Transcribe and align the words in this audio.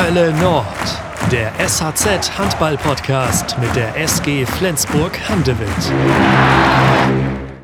Hölle 0.00 0.32
Nord, 0.34 0.64
der 1.32 1.52
SHZ 1.58 2.38
Handball 2.38 2.76
Podcast 2.76 3.58
mit 3.58 3.74
der 3.74 3.96
SG 3.96 4.46
Flensburg 4.46 5.18
Handewitt. 5.28 5.68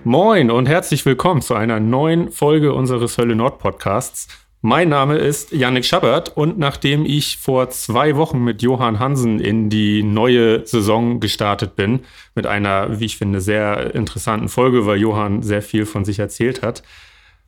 Moin 0.02 0.50
und 0.50 0.66
herzlich 0.66 1.06
willkommen 1.06 1.42
zu 1.42 1.54
einer 1.54 1.78
neuen 1.78 2.32
Folge 2.32 2.74
unseres 2.74 3.18
Hölle 3.18 3.36
Nord 3.36 3.60
Podcasts. 3.60 4.26
Mein 4.62 4.88
Name 4.88 5.16
ist 5.16 5.52
Yannick 5.52 5.84
Schabert 5.84 6.36
und 6.36 6.58
nachdem 6.58 7.06
ich 7.06 7.38
vor 7.38 7.70
zwei 7.70 8.16
Wochen 8.16 8.42
mit 8.42 8.62
Johann 8.62 8.98
Hansen 8.98 9.38
in 9.38 9.70
die 9.70 10.02
neue 10.02 10.66
Saison 10.66 11.20
gestartet 11.20 11.76
bin, 11.76 12.00
mit 12.34 12.48
einer, 12.48 12.98
wie 12.98 13.04
ich 13.04 13.16
finde, 13.16 13.40
sehr 13.40 13.94
interessanten 13.94 14.48
Folge, 14.48 14.86
weil 14.86 14.98
Johann 14.98 15.44
sehr 15.44 15.62
viel 15.62 15.86
von 15.86 16.04
sich 16.04 16.18
erzählt 16.18 16.62
hat, 16.62 16.82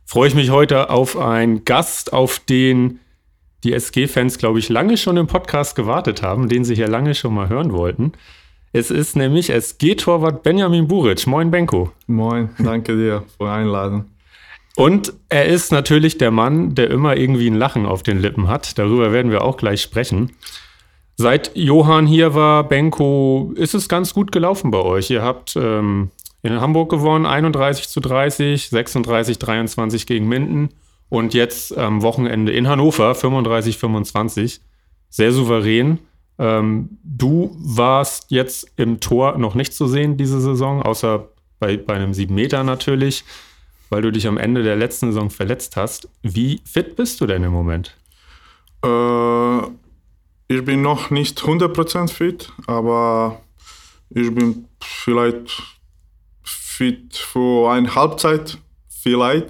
freue 0.04 0.28
ich 0.28 0.36
mich 0.36 0.50
heute 0.50 0.90
auf 0.90 1.18
einen 1.18 1.64
Gast, 1.64 2.12
auf 2.12 2.38
den 2.38 3.00
die 3.66 3.72
SG-Fans, 3.72 4.38
glaube 4.38 4.60
ich, 4.60 4.68
lange 4.68 4.96
schon 4.96 5.16
im 5.16 5.26
Podcast 5.26 5.74
gewartet 5.74 6.22
haben, 6.22 6.48
den 6.48 6.64
sie 6.64 6.76
hier 6.76 6.88
lange 6.88 7.14
schon 7.14 7.34
mal 7.34 7.48
hören 7.48 7.72
wollten. 7.72 8.12
Es 8.72 8.90
ist 8.90 9.16
nämlich 9.16 9.50
SG-Torwart 9.50 10.42
Benjamin 10.42 10.86
Buric. 10.86 11.26
Moin, 11.26 11.50
Benko. 11.50 11.90
Moin, 12.06 12.50
danke 12.58 12.96
dir 12.96 13.24
für 13.36 13.44
die 13.44 13.50
Einladung. 13.50 14.04
Und 14.76 15.14
er 15.30 15.46
ist 15.46 15.72
natürlich 15.72 16.18
der 16.18 16.30
Mann, 16.30 16.74
der 16.74 16.90
immer 16.90 17.16
irgendwie 17.16 17.48
ein 17.48 17.56
Lachen 17.56 17.86
auf 17.86 18.02
den 18.02 18.20
Lippen 18.20 18.46
hat. 18.46 18.78
Darüber 18.78 19.12
werden 19.12 19.32
wir 19.32 19.42
auch 19.42 19.56
gleich 19.56 19.82
sprechen. 19.82 20.32
Seit 21.16 21.50
Johann 21.56 22.06
hier 22.06 22.34
war, 22.34 22.68
Benko, 22.68 23.52
ist 23.56 23.74
es 23.74 23.88
ganz 23.88 24.14
gut 24.14 24.30
gelaufen 24.30 24.70
bei 24.70 24.80
euch. 24.80 25.10
Ihr 25.10 25.22
habt 25.22 25.56
ähm, 25.56 26.10
in 26.42 26.60
Hamburg 26.60 26.90
gewonnen, 26.90 27.26
31 27.26 27.88
zu 27.88 28.00
30, 28.00 28.68
36, 28.68 29.38
23 29.38 30.06
gegen 30.06 30.28
Minden 30.28 30.68
und 31.08 31.34
jetzt 31.34 31.76
am 31.76 32.02
Wochenende 32.02 32.52
in 32.52 32.68
Hannover, 32.68 33.14
35, 33.14 33.78
25. 33.78 34.60
Sehr 35.08 35.32
souverän. 35.32 35.98
Ähm, 36.38 36.98
du 37.02 37.56
warst 37.58 38.30
jetzt 38.30 38.70
im 38.76 39.00
Tor 39.00 39.38
noch 39.38 39.54
nicht 39.54 39.72
zu 39.72 39.86
sehen 39.86 40.16
diese 40.16 40.40
Saison, 40.40 40.82
außer 40.82 41.28
bei, 41.58 41.76
bei 41.76 41.94
einem 41.94 42.12
7 42.12 42.34
Meter 42.34 42.64
natürlich 42.64 43.24
weil 43.90 44.02
du 44.02 44.10
dich 44.10 44.26
am 44.26 44.38
Ende 44.38 44.62
der 44.62 44.76
letzten 44.76 45.12
Saison 45.12 45.30
verletzt 45.30 45.76
hast. 45.76 46.08
Wie 46.22 46.60
fit 46.64 46.96
bist 46.96 47.20
du 47.20 47.26
denn 47.26 47.42
im 47.44 47.52
Moment? 47.52 47.96
Äh, 48.84 49.58
ich 50.48 50.64
bin 50.64 50.82
noch 50.82 51.10
nicht 51.10 51.40
100% 51.40 52.10
fit, 52.10 52.52
aber 52.66 53.40
ich 54.10 54.34
bin 54.34 54.68
vielleicht 54.80 55.62
fit 56.42 57.16
für 57.16 57.70
eine 57.70 57.94
Halbzeit, 57.94 58.58
vielleicht. 58.88 59.48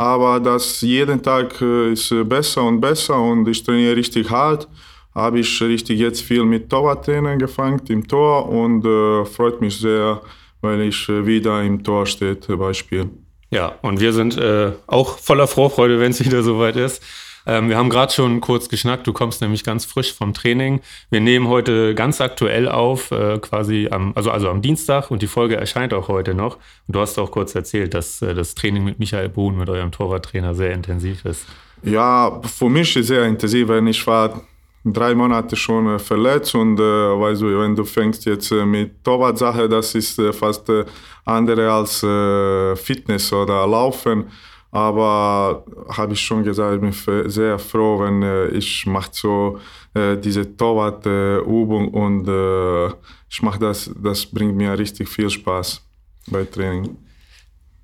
Aber 0.00 0.40
das 0.40 0.80
jeden 0.80 1.22
Tag 1.22 1.60
äh, 1.60 1.92
ist 1.92 2.10
besser 2.24 2.62
und 2.62 2.80
besser 2.80 3.20
und 3.20 3.46
ich 3.46 3.62
trainiere 3.62 3.96
richtig 3.96 4.30
hart. 4.30 4.66
Habe 5.14 5.40
ich 5.40 5.60
richtig 5.60 5.98
jetzt 5.98 6.22
viel 6.22 6.42
mit 6.42 6.70
Torwarttraining 6.70 7.38
gefangen 7.38 7.82
im 7.86 8.08
Tor 8.08 8.48
und 8.48 8.82
äh, 8.86 9.26
freut 9.26 9.60
mich 9.60 9.78
sehr, 9.78 10.22
weil 10.62 10.80
ich 10.80 11.06
äh, 11.10 11.26
wieder 11.26 11.62
im 11.62 11.84
Tor 11.84 12.06
stehe 12.06 12.34
bei 12.34 12.72
Spiel. 12.72 13.10
Ja, 13.50 13.74
und 13.82 14.00
wir 14.00 14.14
sind 14.14 14.38
äh, 14.38 14.72
auch 14.86 15.18
voller 15.18 15.46
Vorfreude, 15.46 16.00
wenn 16.00 16.12
es 16.12 16.24
wieder 16.24 16.42
soweit 16.42 16.76
ist. 16.76 17.02
Ähm, 17.50 17.68
wir 17.68 17.76
haben 17.76 17.90
gerade 17.90 18.12
schon 18.12 18.40
kurz 18.40 18.68
geschnackt, 18.68 19.08
du 19.08 19.12
kommst 19.12 19.40
nämlich 19.40 19.64
ganz 19.64 19.84
frisch 19.84 20.14
vom 20.14 20.34
Training. 20.34 20.80
Wir 21.10 21.20
nehmen 21.20 21.48
heute 21.48 21.96
ganz 21.96 22.20
aktuell 22.20 22.68
auf, 22.68 23.10
äh, 23.10 23.40
quasi 23.40 23.88
am, 23.90 24.12
also, 24.14 24.30
also 24.30 24.48
am 24.48 24.62
Dienstag 24.62 25.10
und 25.10 25.20
die 25.20 25.26
Folge 25.26 25.56
erscheint 25.56 25.92
auch 25.92 26.06
heute 26.06 26.32
noch. 26.32 26.58
Und 26.86 26.94
du 26.94 27.00
hast 27.00 27.18
auch 27.18 27.32
kurz 27.32 27.56
erzählt, 27.56 27.92
dass 27.92 28.22
äh, 28.22 28.34
das 28.34 28.54
Training 28.54 28.84
mit 28.84 29.00
Michael 29.00 29.30
Bohn, 29.30 29.58
mit 29.58 29.68
eurem 29.68 29.90
Torwarttrainer, 29.90 30.54
sehr 30.54 30.70
intensiv 30.70 31.24
ist. 31.24 31.44
Ja, 31.82 32.40
für 32.44 32.68
mich 32.68 32.94
ist 32.94 33.08
sehr 33.08 33.24
intensiv, 33.24 33.66
wenn 33.66 33.88
ich 33.88 34.06
war 34.06 34.42
drei 34.84 35.12
Monate 35.16 35.56
schon 35.56 35.96
äh, 35.96 35.98
verletzt 35.98 36.54
und 36.54 36.78
äh, 36.78 36.82
weißt 36.82 37.42
du, 37.42 37.58
wenn 37.58 37.74
du 37.74 37.84
fängst 37.84 38.26
jetzt 38.26 38.52
äh, 38.52 38.64
mit 38.64 39.02
Torwart-Sache, 39.02 39.68
das 39.68 39.96
ist 39.96 40.20
äh, 40.20 40.32
fast 40.32 40.68
äh, 40.68 40.84
andere 41.24 41.68
als 41.72 42.00
äh, 42.04 42.76
Fitness 42.76 43.32
oder 43.32 43.66
Laufen. 43.66 44.26
Aber 44.72 45.64
habe 45.88 46.12
ich 46.12 46.20
schon 46.20 46.44
gesagt, 46.44 46.74
ich 46.74 46.80
bin 46.80 47.28
sehr 47.30 47.58
froh, 47.58 48.00
wenn 48.00 48.54
ich 48.54 48.86
mache 48.86 49.10
so 49.12 49.58
diese 49.94 50.56
Torwart-Übung 50.56 51.88
und 51.88 52.28
ich 53.28 53.42
mache 53.42 53.58
das, 53.58 53.90
das 54.00 54.26
bringt 54.26 54.56
mir 54.56 54.78
richtig 54.78 55.08
viel 55.08 55.28
Spaß 55.28 55.82
bei 56.28 56.44
Training. 56.44 56.96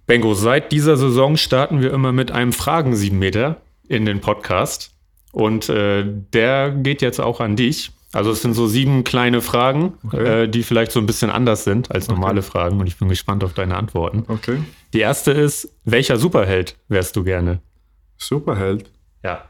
Bengo, 0.06 0.34
seit 0.34 0.70
dieser 0.70 0.96
Saison 0.96 1.36
starten 1.36 1.80
wir 1.80 1.92
immer 1.92 2.12
mit 2.12 2.30
einem 2.30 2.52
Fragen-7 2.52 3.12
Meter 3.14 3.60
in 3.88 4.04
den 4.04 4.20
Podcast. 4.20 4.92
Und 5.32 5.68
äh, 5.68 6.04
der 6.32 6.70
geht 6.70 7.02
jetzt 7.02 7.20
auch 7.20 7.40
an 7.40 7.56
dich. 7.56 7.90
Also 8.16 8.30
es 8.30 8.40
sind 8.40 8.54
so 8.54 8.66
sieben 8.66 9.04
kleine 9.04 9.42
Fragen, 9.42 9.92
okay. 10.06 10.44
äh, 10.44 10.48
die 10.48 10.62
vielleicht 10.62 10.90
so 10.90 11.00
ein 11.00 11.06
bisschen 11.06 11.30
anders 11.30 11.64
sind 11.64 11.90
als 11.90 12.08
normale 12.08 12.40
okay. 12.40 12.50
Fragen. 12.50 12.80
Und 12.80 12.86
ich 12.86 12.98
bin 12.98 13.08
gespannt 13.08 13.44
auf 13.44 13.52
deine 13.52 13.76
Antworten. 13.76 14.24
Okay. 14.28 14.58
Die 14.94 15.00
erste 15.00 15.32
ist, 15.32 15.68
welcher 15.84 16.16
Superheld 16.16 16.76
wärst 16.88 17.14
du 17.16 17.24
gerne? 17.24 17.60
Superheld? 18.16 18.90
Ja. 19.22 19.44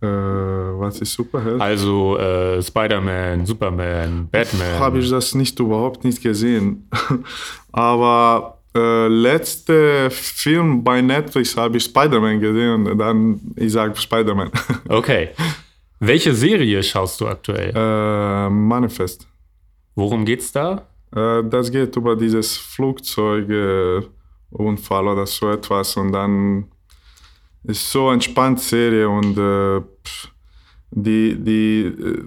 Äh, 0.00 0.06
was 0.06 1.00
ist 1.00 1.12
Superheld? 1.12 1.60
Also 1.60 2.16
äh, 2.18 2.62
Spider-Man, 2.62 3.44
Superman, 3.44 4.28
Batman. 4.30 4.78
Habe 4.78 5.00
ich 5.00 5.10
das 5.10 5.34
nicht 5.34 5.60
überhaupt 5.60 6.04
nicht 6.04 6.22
gesehen. 6.22 6.88
Aber 7.72 8.58
äh, 8.74 9.08
letzte 9.08 10.08
Film 10.10 10.82
bei 10.82 11.02
Netflix 11.02 11.56
habe 11.56 11.76
ich 11.76 11.84
Spider-Man 11.84 12.40
gesehen 12.40 12.86
und 12.86 12.98
dann 12.98 13.40
ich 13.56 13.72
sage 13.72 13.96
Spider-Man. 13.96 14.50
Okay. 14.88 15.30
Welche 16.00 16.34
Serie 16.34 16.82
schaust 16.82 17.20
du 17.20 17.26
aktuell? 17.26 17.72
Äh, 17.74 18.50
Manifest. 18.50 19.26
Worum 19.94 20.24
geht's 20.24 20.52
da? 20.52 20.86
Äh, 21.14 21.44
das 21.44 21.70
geht 21.70 21.94
über 21.96 22.16
dieses 22.16 22.56
Flugzeugunfall 22.56 25.08
oder 25.08 25.26
so 25.26 25.50
etwas 25.50 25.96
und 25.96 26.12
dann 26.12 26.66
ist 27.64 27.90
so 27.90 28.10
entspannt 28.10 28.60
Serie 28.60 29.08
und 29.08 29.36
äh, 29.36 29.80
die 30.90 31.36
die 31.36 31.86
äh, 31.86 32.24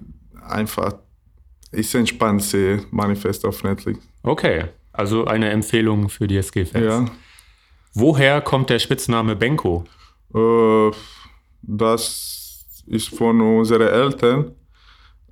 einfach 0.48 0.96
ist 1.72 1.96
entspannt 1.96 2.44
Serie 2.44 2.86
Manifest 2.92 3.46
auf 3.46 3.64
Netflix. 3.64 4.00
Okay. 4.24 4.66
Also 4.94 5.26
eine 5.26 5.50
Empfehlung 5.50 6.10
für 6.10 6.28
die 6.28 6.36
SG-Fans. 6.36 6.84
Ja. 6.84 7.06
Woher 7.94 8.42
kommt 8.42 8.70
der 8.70 8.80
Spitzname 8.80 9.38
Benko? 9.38 9.86
Äh, 10.36 10.92
das 11.62 12.41
ist 12.92 13.10
von 13.10 13.42
unseren 13.42 13.88
Eltern. 13.88 14.52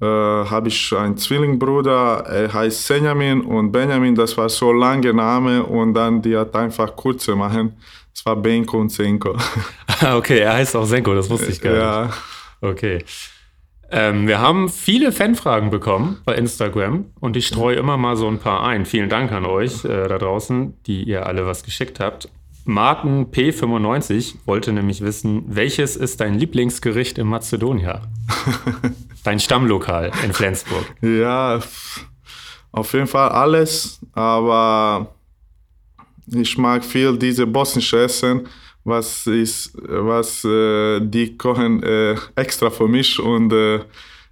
Äh, 0.01 0.05
habe 0.05 0.69
ich 0.69 0.93
einen 0.93 1.17
Zwillingbruder, 1.17 2.23
er 2.25 2.53
heißt 2.53 2.87
Benjamin 2.87 3.41
und 3.41 3.71
Benjamin, 3.71 4.15
das 4.15 4.37
war 4.37 4.47
so 4.47 4.71
lange 4.71 5.13
Name 5.13 5.61
und 5.63 5.93
dann 5.93 6.21
die 6.21 6.37
hat 6.37 6.55
einfach 6.55 6.95
kurze 6.95 7.35
machen. 7.35 7.73
Es 8.13 8.25
war 8.25 8.37
Benko 8.37 8.79
und 8.79 8.89
Senko. 8.89 9.35
okay, 10.13 10.39
er 10.39 10.53
heißt 10.53 10.75
auch 10.77 10.85
Senko, 10.85 11.13
das 11.15 11.29
wusste 11.29 11.51
ich 11.51 11.59
gar 11.59 11.71
nicht. 11.71 11.81
Ja. 11.81 12.09
Okay. 12.61 13.03
Ähm, 13.91 14.27
wir 14.27 14.39
haben 14.39 14.69
viele 14.69 15.11
Fanfragen 15.11 15.69
bekommen 15.69 16.21
bei 16.23 16.35
Instagram 16.35 17.05
und 17.19 17.35
ich 17.35 17.47
streue 17.47 17.75
immer 17.75 17.97
mal 17.97 18.15
so 18.15 18.27
ein 18.27 18.39
paar 18.39 18.63
ein. 18.63 18.85
Vielen 18.85 19.09
Dank 19.09 19.31
an 19.31 19.45
euch 19.45 19.83
äh, 19.83 20.07
da 20.07 20.17
draußen, 20.17 20.81
die 20.83 21.03
ihr 21.03 21.25
alle 21.25 21.45
was 21.45 21.63
geschickt 21.63 21.99
habt. 21.99 22.29
Martin 22.69 23.31
P95 23.31 24.35
wollte 24.45 24.71
nämlich 24.71 25.01
wissen, 25.01 25.43
welches 25.47 25.95
ist 25.95 26.21
dein 26.21 26.35
Lieblingsgericht 26.35 27.17
in 27.17 27.27
Mazedonia? 27.27 28.07
dein 29.23 29.39
Stammlokal 29.39 30.11
in 30.23 30.33
Flensburg. 30.33 30.85
Ja, 31.01 31.59
auf 32.71 32.93
jeden 32.93 33.07
Fall 33.07 33.29
alles, 33.29 33.99
aber 34.13 35.15
ich 36.27 36.57
mag 36.57 36.85
viel 36.85 37.17
diese 37.17 37.47
bosnische 37.47 38.01
Essen 38.01 38.47
was 38.83 39.27
ist, 39.27 39.73
was 39.87 40.43
äh, 40.45 40.99
die 41.01 41.37
kochen 41.37 41.83
äh, 41.83 42.15
extra 42.35 42.69
für 42.69 42.87
mich 42.87 43.19
und 43.19 43.51
äh, 43.51 43.79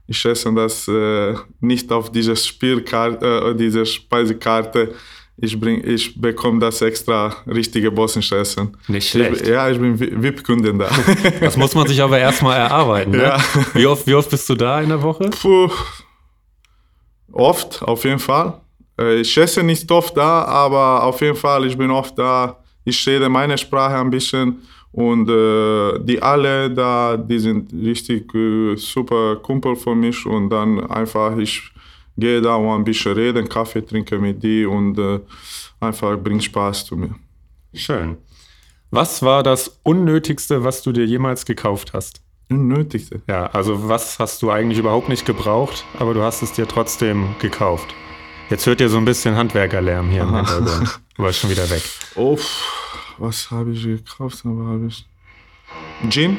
ich 0.07 0.23
esse 0.25 0.53
das 0.53 0.87
äh, 0.87 1.35
nicht 1.59 1.91
auf 1.91 2.11
diese 2.11 2.35
Spielkarte, 2.35 3.51
äh, 3.51 3.55
diese 3.55 3.85
Speisekarte. 3.85 4.93
Ich, 5.39 5.59
bring, 5.59 5.83
ich 5.85 6.19
bekomme 6.19 6.59
das 6.59 6.81
extra 6.81 7.35
richtige 7.47 7.91
bosnische 7.91 8.37
Essen. 8.37 8.75
Nicht 8.87 9.09
schlecht. 9.09 9.41
Ich, 9.41 9.47
ja, 9.47 9.69
ich 9.69 9.79
bin 9.79 9.99
VIP-Kunde 9.99 10.73
da. 10.73 10.89
Das 11.39 11.55
muss 11.55 11.75
man 11.75 11.87
sich 11.87 12.01
aber 12.01 12.17
erstmal 12.17 12.57
erarbeiten. 12.57 13.11
Ne? 13.11 13.23
Ja. 13.23 13.37
Wie, 13.73 13.85
oft, 13.85 14.07
wie 14.07 14.15
oft 14.15 14.29
bist 14.31 14.49
du 14.49 14.55
da 14.55 14.81
in 14.81 14.89
der 14.89 15.01
Woche? 15.01 15.29
Puh, 15.29 15.69
oft, 17.31 17.83
auf 17.83 18.03
jeden 18.03 18.19
Fall. 18.19 18.61
Äh, 18.99 19.21
ich 19.21 19.37
esse 19.37 19.61
nicht 19.61 19.91
oft 19.91 20.17
da, 20.17 20.43
aber 20.43 21.03
auf 21.03 21.21
jeden 21.21 21.35
Fall, 21.35 21.65
ich 21.67 21.77
bin 21.77 21.91
oft 21.91 22.17
da 22.17 22.57
ich 22.87 23.05
rede 23.05 23.27
meine 23.27 23.57
Sprache 23.57 23.97
ein 23.97 24.09
bisschen 24.09 24.61
und 24.93 25.29
äh, 25.29 25.99
die 25.99 26.21
alle 26.21 26.71
da, 26.71 27.17
die 27.17 27.37
sind 27.37 27.73
richtig 27.73 28.33
äh, 28.33 28.77
super 28.77 29.35
Kumpel 29.35 29.75
von 29.75 29.99
mich 29.99 30.25
und 30.25 30.49
dann 30.49 30.79
einfach 30.89 31.37
ich 31.37 31.69
gehe 32.17 32.41
da 32.41 32.55
und 32.55 32.81
ein 32.81 32.83
bisschen 32.83 33.13
reden, 33.13 33.47
Kaffee 33.47 33.81
trinke 33.85 34.17
mit 34.17 34.43
die 34.43 34.65
und 34.65 34.97
äh, 34.97 35.19
einfach 35.79 36.17
bringt 36.17 36.43
Spaß 36.43 36.85
zu 36.85 36.95
mir. 36.95 37.15
Schön. 37.73 38.17
Was 38.89 39.21
war 39.21 39.43
das 39.43 39.79
Unnötigste, 39.83 40.63
was 40.63 40.81
du 40.81 40.91
dir 40.91 41.05
jemals 41.05 41.45
gekauft 41.45 41.93
hast? 41.93 42.21
Unnötigste. 42.49 43.21
Ja, 43.27 43.47
also 43.47 43.89
was 43.89 44.19
hast 44.19 44.41
du 44.41 44.49
eigentlich 44.49 44.79
überhaupt 44.79 45.09
nicht 45.09 45.25
gebraucht, 45.25 45.83
aber 45.99 46.13
du 46.13 46.21
hast 46.23 46.41
es 46.41 46.53
dir 46.53 46.67
trotzdem 46.67 47.35
gekauft. 47.39 47.93
Jetzt 48.49 48.65
hört 48.65 48.79
ihr 48.79 48.87
so 48.87 48.97
ein 48.97 49.03
bisschen 49.03 49.35
Handwerkerlärm 49.35 50.09
hier 50.09 50.23
im 50.23 50.35
Hintergrund. 50.35 50.99
Du 51.17 51.23
warst 51.23 51.39
schon 51.39 51.49
wieder 51.49 51.67
weg. 51.71 51.81
Oh, 52.13 52.37
was 53.17 53.49
habe 53.49 53.71
ich 53.71 53.81
gekauft? 53.81 54.43
Aber 54.45 54.65
habe 54.67 54.85
ich 54.85 55.03
Gin? 56.09 56.37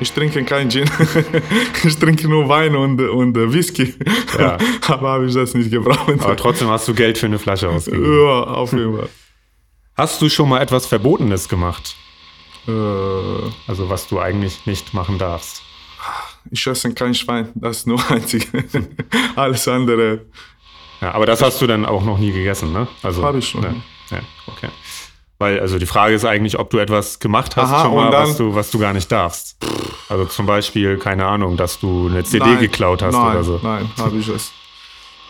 Ich 0.00 0.12
trinke 0.12 0.42
kein 0.44 0.70
Gin. 0.70 0.88
ich 1.84 1.98
trinke 1.98 2.26
nur 2.28 2.48
Wein 2.48 2.74
und, 2.74 3.00
und 3.00 3.34
Whisky. 3.52 3.94
Ja. 4.38 4.56
aber 4.88 5.10
habe 5.10 5.26
ich 5.26 5.34
das 5.34 5.54
nicht 5.54 5.70
gebraucht. 5.70 6.08
Aber 6.20 6.36
trotzdem 6.36 6.68
hast 6.68 6.88
du 6.88 6.94
Geld 6.94 7.18
für 7.18 7.26
eine 7.26 7.38
Flasche 7.38 7.68
ausgegeben. 7.68 8.04
ja, 8.24 8.42
auf 8.44 8.72
jeden 8.72 8.96
Fall. 8.96 9.08
Hast 9.96 10.22
du 10.22 10.28
schon 10.28 10.48
mal 10.48 10.60
etwas 10.62 10.86
Verbotenes 10.86 11.48
gemacht? 11.48 11.94
Äh, 12.66 12.70
Also 12.70 13.88
was 13.90 14.08
du 14.08 14.18
eigentlich 14.18 14.66
nicht 14.66 14.94
machen 14.94 15.18
darfst? 15.18 15.62
ich 16.50 16.66
esse 16.66 16.94
kein 16.94 17.14
Schwein. 17.14 17.50
Das 17.54 17.78
ist 17.78 17.86
nur 17.86 18.00
einzig. 18.10 18.48
Alles 19.36 19.68
andere. 19.68 20.24
Ja, 21.02 21.12
aber 21.12 21.26
das 21.26 21.42
hast 21.42 21.60
du 21.60 21.66
dann 21.66 21.84
auch 21.84 22.02
noch 22.02 22.18
nie 22.18 22.32
gegessen, 22.32 22.72
ne? 22.72 22.88
Also, 23.02 23.22
Hab 23.22 23.34
ich 23.34 23.48
schon. 23.48 23.60
Ne? 23.60 23.82
Ja, 24.10 24.20
okay. 24.46 24.68
Weil, 25.40 25.58
also 25.58 25.78
die 25.78 25.86
Frage 25.86 26.14
ist 26.14 26.26
eigentlich, 26.26 26.58
ob 26.58 26.68
du 26.68 26.76
etwas 26.78 27.18
gemacht 27.18 27.56
hast 27.56 27.70
Aha, 27.70 27.84
schon 27.84 27.94
mal, 27.94 28.12
was, 28.12 28.36
du, 28.36 28.54
was 28.54 28.70
du 28.70 28.78
gar 28.78 28.92
nicht 28.92 29.10
darfst. 29.10 29.56
Also 30.10 30.26
zum 30.26 30.44
Beispiel, 30.44 30.98
keine 30.98 31.24
Ahnung, 31.24 31.56
dass 31.56 31.80
du 31.80 32.08
eine 32.08 32.22
CD 32.24 32.44
Nein, 32.44 32.60
geklaut 32.60 33.00
hast 33.02 33.14
nein, 33.14 33.30
oder 33.36 33.42
so. 33.44 33.58
Nein, 33.62 33.90
habe 33.96 34.18
ich 34.18 34.28
es. 34.28 34.52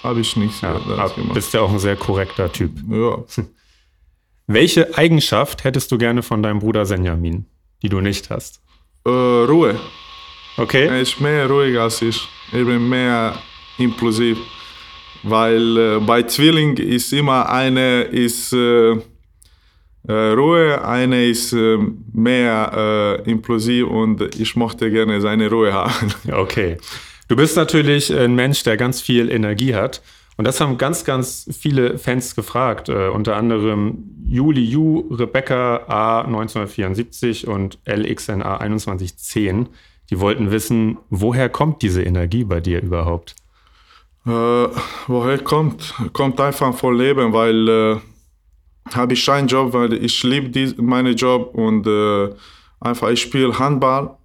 Habe 0.03 0.19
ich 0.21 0.35
nicht 0.35 0.61
Ja, 0.63 0.81
das 0.89 0.99
ab- 0.99 1.15
gemacht. 1.15 1.35
bist 1.35 1.55
ja 1.55 1.61
auch 1.61 1.71
ein 1.71 1.79
sehr 1.79 1.95
korrekter 1.95 2.51
Typ. 2.51 2.73
Ja. 2.91 3.19
Welche 4.49 4.97
Eigenschaft 4.99 5.63
hättest 5.63 5.93
du 5.93 5.99
gerne 5.99 6.23
von 6.25 6.43
deinem 6.43 6.59
Bruder 6.59 6.87
Senjamin, 6.87 7.47
die 7.83 7.89
du 7.89 8.01
nicht 8.01 8.31
hast? 8.31 8.61
Äh, 9.07 9.11
Ruhe. 9.11 9.79
Okay? 10.57 10.87
Er 10.87 11.01
ist 11.01 11.21
mehr 11.21 11.49
ruhig 11.49 11.79
als 11.79 12.03
ich. 12.03 12.17
Ich 12.49 12.67
bin 12.67 12.89
mehr 12.89 13.35
impulsiv. 13.79 14.39
Weil 15.23 15.77
äh, 15.77 16.01
bei 16.01 16.25
Zwilling 16.25 16.77
ist 16.79 17.13
immer 17.13 17.49
eine 17.49 18.03
ist 18.03 18.53
äh, 18.53 18.97
Ruhe, 20.09 20.83
eine 20.85 21.27
ist 21.27 21.53
äh, 21.53 21.79
mehr 22.13 23.21
äh, 23.25 23.31
impulsiv 23.31 23.87
und 23.87 24.35
ich 24.41 24.57
mochte 24.57 24.91
gerne 24.91 25.21
seine 25.21 25.51
Ruhe 25.51 25.73
haben. 25.73 26.13
Okay. 26.33 26.79
Du 27.29 27.37
bist 27.37 27.57
natürlich 27.57 28.13
ein 28.13 28.35
Mensch, 28.35 28.65
der 28.65 28.77
ganz 28.77 29.01
viel 29.01 29.31
Energie 29.31 29.75
hat. 29.75 30.03
Und 30.37 30.47
das 30.47 30.61
haben 30.61 30.79
ganz, 30.79 31.05
ganz 31.05 31.49
viele 31.53 31.99
Fans 31.99 32.35
gefragt. 32.35 32.89
Äh, 32.89 33.09
unter 33.09 33.37
anderem 33.37 34.05
Juli 34.27 34.65
Yu, 34.65 35.01
Rebecca 35.11 35.85
A 35.87 36.23
1974 36.23 37.47
und 37.47 37.79
LXNA 37.85 38.59
2110. 38.59 39.69
Die 40.09 40.19
wollten 40.19 40.51
wissen, 40.51 40.99
woher 41.11 41.49
kommt 41.51 41.83
diese 41.83 42.03
Energie 42.03 42.45
bei 42.45 42.61
dir 42.61 42.83
überhaupt? 42.83 43.37
Äh, 44.27 44.31
woher 44.31 45.39
kommt? 45.39 45.95
Kommt 46.15 46.41
einfach 46.41 46.75
von 46.75 46.97
Leben, 46.97 47.33
weil 47.33 47.69
äh, 47.69 47.97
habe 48.95 49.15
ich 49.15 49.31
einen 49.31 49.49
Job, 49.49 49.73
weil 49.73 49.93
ich 49.93 50.23
liebe 50.23 50.75
meinen 50.83 51.17
Job 51.17 51.55
und 51.55 51.87
äh, 51.87 52.31
einfach 52.81 53.11
ich 53.11 53.23
spiele 53.23 53.59
Handball. 53.59 54.17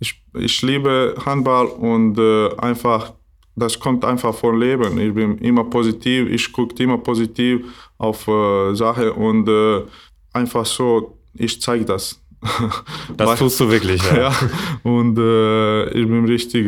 Ich, 0.00 0.20
ich 0.34 0.62
liebe 0.62 1.14
Handball 1.24 1.66
und 1.66 2.18
äh, 2.18 2.54
einfach 2.56 3.12
das 3.54 3.78
kommt 3.78 4.04
einfach 4.04 4.34
von 4.34 4.58
Leben. 4.58 4.98
Ich 4.98 5.14
bin 5.14 5.38
immer 5.38 5.64
positiv, 5.64 6.30
ich 6.30 6.52
gucke 6.52 6.82
immer 6.82 6.98
positiv 6.98 7.66
auf 7.98 8.26
äh, 8.26 8.74
Sachen 8.74 9.10
und 9.10 9.48
äh, 9.48 9.82
einfach 10.32 10.64
so, 10.64 11.18
ich 11.34 11.60
zeige 11.60 11.84
das. 11.84 12.20
Das 13.16 13.38
tust 13.38 13.60
du 13.60 13.70
wirklich, 13.70 14.02
ja. 14.04 14.16
ja, 14.30 14.32
und 14.82 15.18
äh, 15.18 15.88
ich 15.90 16.06
bin 16.06 16.24
richtig, 16.24 16.66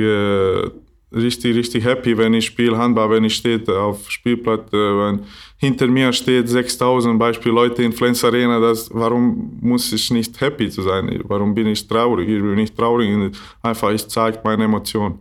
richtig, 1.14 1.56
richtig 1.56 1.84
happy, 1.84 2.16
wenn 2.16 2.34
ich 2.34 2.46
spiele 2.46 2.76
Handball, 2.76 3.10
wenn 3.10 3.24
ich 3.24 3.34
stehe 3.34 3.60
auf 3.68 4.10
Spielplatz, 4.10 4.72
äh, 4.72 4.76
wenn 4.76 5.20
hinter 5.56 5.86
mir 5.86 6.12
steht 6.12 6.48
6000 6.48 7.18
Beispiel 7.18 7.52
Leute 7.52 7.82
in 7.82 7.92
Flens 7.92 8.22
Arena, 8.24 8.60
das, 8.60 8.90
warum 8.92 9.58
muss 9.60 9.92
ich 9.92 10.10
nicht 10.10 10.38
happy 10.40 10.68
zu 10.68 10.82
sein? 10.82 11.20
Warum 11.24 11.54
bin 11.54 11.66
ich 11.68 11.86
traurig? 11.86 12.28
Ich 12.28 12.42
bin 12.42 12.54
nicht 12.56 12.76
traurig, 12.76 13.34
einfach 13.62 13.90
ich 13.90 14.06
zeige 14.08 14.40
meine 14.44 14.64
Emotion. 14.64 15.18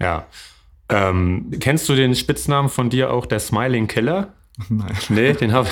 Ja. 0.00 0.26
Ähm, 0.88 1.50
kennst 1.60 1.88
du 1.88 1.94
den 1.94 2.14
Spitznamen 2.14 2.68
von 2.68 2.90
dir 2.90 3.12
auch, 3.12 3.26
der 3.26 3.40
Smiling 3.40 3.86
Killer? 3.86 4.32
Nein. 4.68 4.96
Nee, 5.08 5.32
den, 5.32 5.52
hab, 5.52 5.66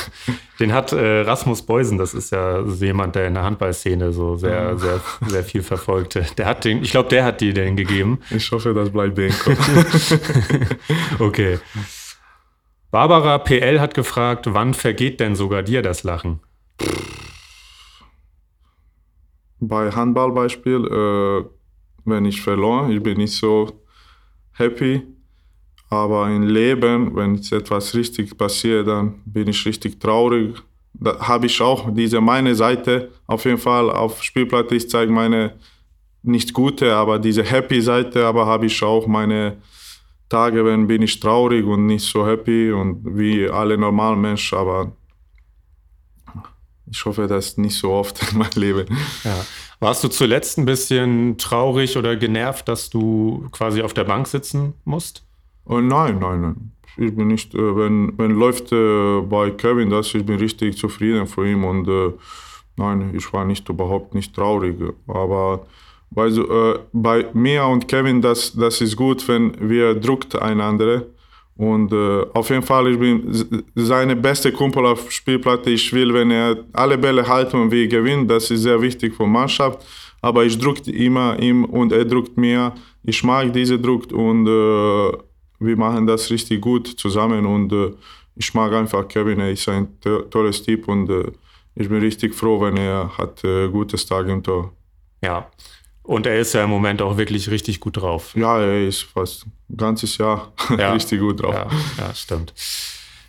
den 0.59 0.73
hat 0.73 0.93
äh, 0.93 1.21
Rasmus 1.21 1.63
Beusen, 1.63 1.99
das 1.99 2.15
ist 2.15 2.33
ja 2.33 2.65
so 2.67 2.85
jemand, 2.85 3.15
der 3.15 3.29
in 3.29 3.35
der 3.35 3.45
Handballszene 3.45 4.13
so 4.13 4.37
sehr, 4.37 4.77
sehr, 4.77 5.01
sehr 5.27 5.45
viel 5.45 5.63
verfolgte. 5.63 6.27
Der 6.37 6.47
hat 6.47 6.65
den, 6.65 6.83
ich 6.83 6.91
glaube, 6.91 7.09
der 7.09 7.25
hat 7.25 7.41
dir 7.41 7.55
den 7.55 7.77
gegeben. 7.77 8.19
Ich 8.31 8.51
hoffe, 8.51 8.75
das 8.75 8.91
bleibt 8.91 9.15
Benko. 9.15 9.53
Okay. 11.19 11.59
Barbara 12.91 13.39
PL 13.39 13.81
hat 13.81 13.95
gefragt, 13.95 14.47
wann 14.53 14.75
vergeht 14.75 15.21
denn 15.21 15.37
sogar 15.37 15.63
dir 15.63 15.83
das 15.83 16.03
Lachen? 16.03 16.41
Bei 19.61 19.91
Handballbeispiel, 19.93 20.87
äh, 20.87 21.45
wenn 22.05 22.25
ich 22.25 22.43
verloren, 22.43 22.91
ich 22.91 23.03
bin 23.03 23.19
nicht 23.19 23.35
so 23.35 23.85
happy. 24.53 25.03
Aber 25.93 26.27
im 26.31 26.47
Leben, 26.47 27.15
wenn 27.15 27.35
etwas 27.35 27.95
richtig 27.95 28.39
passiert, 28.39 28.89
dann 28.89 29.21
bin 29.27 29.47
ich 29.49 29.67
richtig 29.67 30.01
traurig. 30.01 30.57
Da 30.95 31.19
habe 31.21 31.45
ich 31.45 31.61
auch 31.61 31.93
diese 31.93 32.19
meine 32.19 32.55
Seite 32.55 33.11
auf 33.27 33.45
jeden 33.45 33.59
Fall 33.59 33.91
auf 33.91 34.23
Spielplatte. 34.23 34.75
Ich 34.75 34.89
zeige 34.89 35.13
meine 35.13 35.53
nicht 36.23 36.55
gute, 36.55 36.95
aber 36.95 37.19
diese 37.19 37.43
happy 37.43 37.83
Seite. 37.83 38.25
Aber 38.25 38.47
habe 38.47 38.65
ich 38.65 38.83
auch 38.83 39.07
meine 39.07 39.59
Tage, 40.31 40.65
wenn 40.65 40.87
bin 40.87 41.03
ich 41.03 41.21
traurig 41.21 41.67
und 41.67 41.85
nicht 41.85 42.07
so 42.07 42.27
happy 42.27 42.73
und 42.73 43.19
wie 43.19 43.47
alle 43.51 43.77
normalen 43.77 44.23
Menschen. 44.23 44.57
Aber 44.57 44.93
ich 46.91 47.05
hoffe, 47.05 47.27
das 47.27 47.59
nicht 47.59 47.77
so 47.77 47.91
oft 47.91 48.33
in 48.33 48.39
meinem 48.39 48.51
Leben. 48.57 48.99
Ja. 49.25 49.45
Warst 49.79 50.03
du 50.03 50.09
zuletzt 50.09 50.57
ein 50.57 50.65
bisschen 50.65 51.37
traurig 51.37 51.99
oder 51.99 52.17
genervt, 52.17 52.67
dass 52.67 52.89
du 52.89 53.47
quasi 53.53 53.83
auf 53.83 53.93
der 53.93 54.05
Bank 54.05 54.27
sitzen 54.27 54.73
musst? 54.87 55.23
Oh, 55.65 55.81
nein, 55.81 56.19
nein, 56.19 56.41
nein. 56.41 56.73
Ich 56.97 57.15
bin 57.15 57.29
nicht, 57.29 57.55
äh, 57.55 57.77
wenn, 57.77 58.13
wenn 58.19 58.33
läuft 58.33 58.71
äh, 58.73 59.21
bei 59.23 59.51
Kevin 59.51 59.91
das, 59.91 60.15
ich 60.15 60.27
bin 60.27 60.39
richtig 60.39 60.77
zufrieden 60.77 61.27
für 61.27 61.49
ihn 61.49 61.65
und 61.65 61.89
äh, 61.89 62.13
nein, 62.77 63.13
ich 63.15 63.33
war 63.33 63.45
nicht 63.45 63.69
überhaupt 63.69 64.15
nicht 64.15 64.35
traurig. 64.35 64.77
Aber 65.07 65.67
bei, 66.11 66.27
äh, 66.27 66.79
bei 66.93 67.27
mir 67.33 67.65
und 67.65 67.89
Kevin, 67.89 68.21
das, 68.21 68.53
das 68.53 68.81
ist 68.81 68.97
gut, 68.97 69.27
wenn 69.29 69.57
wir 69.59 69.95
druckt 69.95 70.37
einander. 70.37 71.07
Und 71.57 71.93
äh, 71.93 72.27
auf 72.35 72.51
jeden 72.51 72.63
Fall, 72.63 72.89
ich 72.89 72.99
bin 72.99 73.65
seine 73.75 74.17
beste 74.17 74.53
Kumpel 74.53 74.85
auf 74.87 75.11
Spielplatte. 75.11 75.71
Ich 75.71 75.93
will, 75.93 76.13
wenn 76.13 76.31
er 76.31 76.65
alle 76.73 76.99
Bälle 76.99 77.27
halten 77.27 77.57
und 77.57 77.71
wir 77.71 77.87
gewinnen, 77.89 78.27
das 78.27 78.51
ist 78.51 78.63
sehr 78.63 78.81
wichtig 78.81 79.15
für 79.15 79.27
Mannschaft. 79.27 79.85
Aber 80.21 80.45
ich 80.45 80.59
druckt 80.59 80.89
immer 80.89 81.39
ihm 81.39 81.65
und 81.65 81.93
er 81.93 82.05
druckt 82.05 82.37
mir. 82.37 82.73
Ich 83.03 83.23
mag 83.25 83.53
diese 83.53 83.79
Druck 83.79 84.13
und 84.13 84.47
äh, 84.47 85.13
wir 85.65 85.77
machen 85.77 86.07
das 86.07 86.31
richtig 86.31 86.61
gut 86.61 86.87
zusammen. 86.87 87.47
Und 87.47 87.73
äh, 87.73 87.93
ich 88.37 88.53
mag 88.55 88.73
einfach 88.73 89.07
Kevin, 89.09 89.41
er 89.41 89.51
ist 89.51 89.69
ein 89.69 89.89
to 90.01 90.23
tolles 90.23 90.63
Typ 90.63 90.89
und 90.89 91.09
äh, 91.11 91.31
ich 91.75 91.89
bin 91.89 92.01
richtig 92.01 92.35
froh, 92.35 92.61
wenn 92.61 92.77
er 92.77 93.17
hat 93.17 93.43
äh, 93.45 93.69
gutes 93.69 94.05
Tag 94.07 94.29
im 94.29 94.43
Tor. 94.43 94.73
Ja. 95.23 95.49
Und 96.03 96.27
er 96.27 96.41
ist 96.41 96.53
ja 96.53 96.65
im 96.65 96.71
Moment 96.71 97.01
auch 97.01 97.17
wirklich 97.17 97.49
richtig 97.51 97.79
gut 97.81 97.97
drauf. 97.99 98.35
Ja, 98.35 98.61
er 98.61 98.87
ist 98.87 99.03
fast 99.03 99.47
ein 99.47 99.77
ganzes 99.77 100.19
Jahr 100.19 100.53
Ja. 100.79 100.93
richtig 100.93 101.21
gut 101.21 101.43
drauf. 101.43 101.55
Ja, 101.55 101.69
ja, 101.99 102.15
stimmt. 102.15 102.53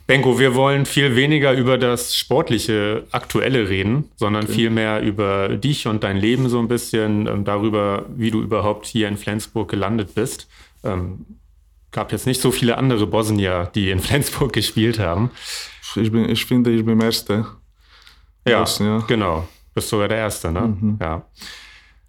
Benko, 0.06 0.38
wir 0.38 0.54
wollen 0.54 0.86
viel 0.86 1.16
weniger 1.16 1.54
über 1.54 1.78
das 1.78 2.16
sportliche 2.16 3.06
Aktuelle 3.12 3.70
reden, 3.70 4.10
sondern 4.18 4.48
viel 4.48 4.70
mehr 4.70 5.02
über 5.02 5.50
dich 5.50 5.88
und 5.88 6.04
dein 6.04 6.18
Leben 6.18 6.50
so 6.50 6.60
ein 6.60 6.68
bisschen, 6.68 7.25
ähm, 7.28 7.46
darüber, 7.46 8.06
wie 8.13 8.30
du 8.30 8.42
überhaupt 8.42 8.86
hier 8.86 9.08
in 9.08 9.16
Flensburg 9.16 9.70
gelandet 9.70 10.13
bist. 10.13 10.50
Ähm, 10.84 11.25
gab 11.94 12.12
jetzt 12.12 12.28
nicht 12.28 12.42
so 12.42 12.52
viele 12.52 12.78
andere 12.78 13.08
Bosnier, 13.08 13.72
die 13.74 13.90
in 13.90 14.00
Flensburg 14.02 14.52
gespielt 14.52 15.00
haben. 15.00 15.32
Ich, 15.96 16.12
bin, 16.12 16.28
ich 16.28 16.46
finde, 16.46 16.72
ich 16.72 16.84
bin 16.84 17.00
Erster. 17.00 17.56
Ja, 18.46 18.60
Bosnier. 18.60 19.04
genau. 19.08 19.48
Bist 19.74 19.90
sogar 19.90 20.08
der 20.08 20.18
Erste, 20.18 20.52
ne? 20.52 20.98
Ja. 21.00 21.26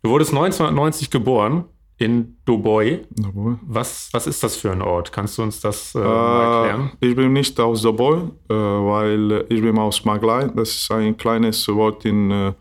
Du 0.03 0.11
wurdest 0.11 0.33
1990 0.33 1.11
geboren 1.11 1.65
in 1.97 2.37
Doboj. 2.45 3.07
Jawohl. 3.19 3.59
Was, 3.63 4.09
was 4.13 4.27
ist 4.27 4.43
das 4.43 4.57
für 4.57 4.73
ein 4.73 4.83
Ort? 4.83 5.13
Kannst 5.13 5.39
du 5.39 5.43
uns 5.43 5.61
das 5.61 5.95
äh, 5.95 5.99
mal 5.99 6.65
erklären? 6.65 6.91
Äh, 7.01 7.07
ich 7.07 7.17
bin 7.17 7.33
nicht 7.33 7.59
aus 7.61 7.83
Doboj, 7.83 8.31
äh, 8.51 8.55
weil 8.55 9.33
äh, 9.33 9.45
ich 9.49 9.63
bin 9.63 9.79
aus 9.79 10.05
Maglaj. 10.05 10.49
Das 10.55 10.71
ist 10.71 10.91
ein 10.91 11.17
kleines 11.17 11.69
Ort 11.69 12.05
in 12.05 12.31
äh, 12.31 12.53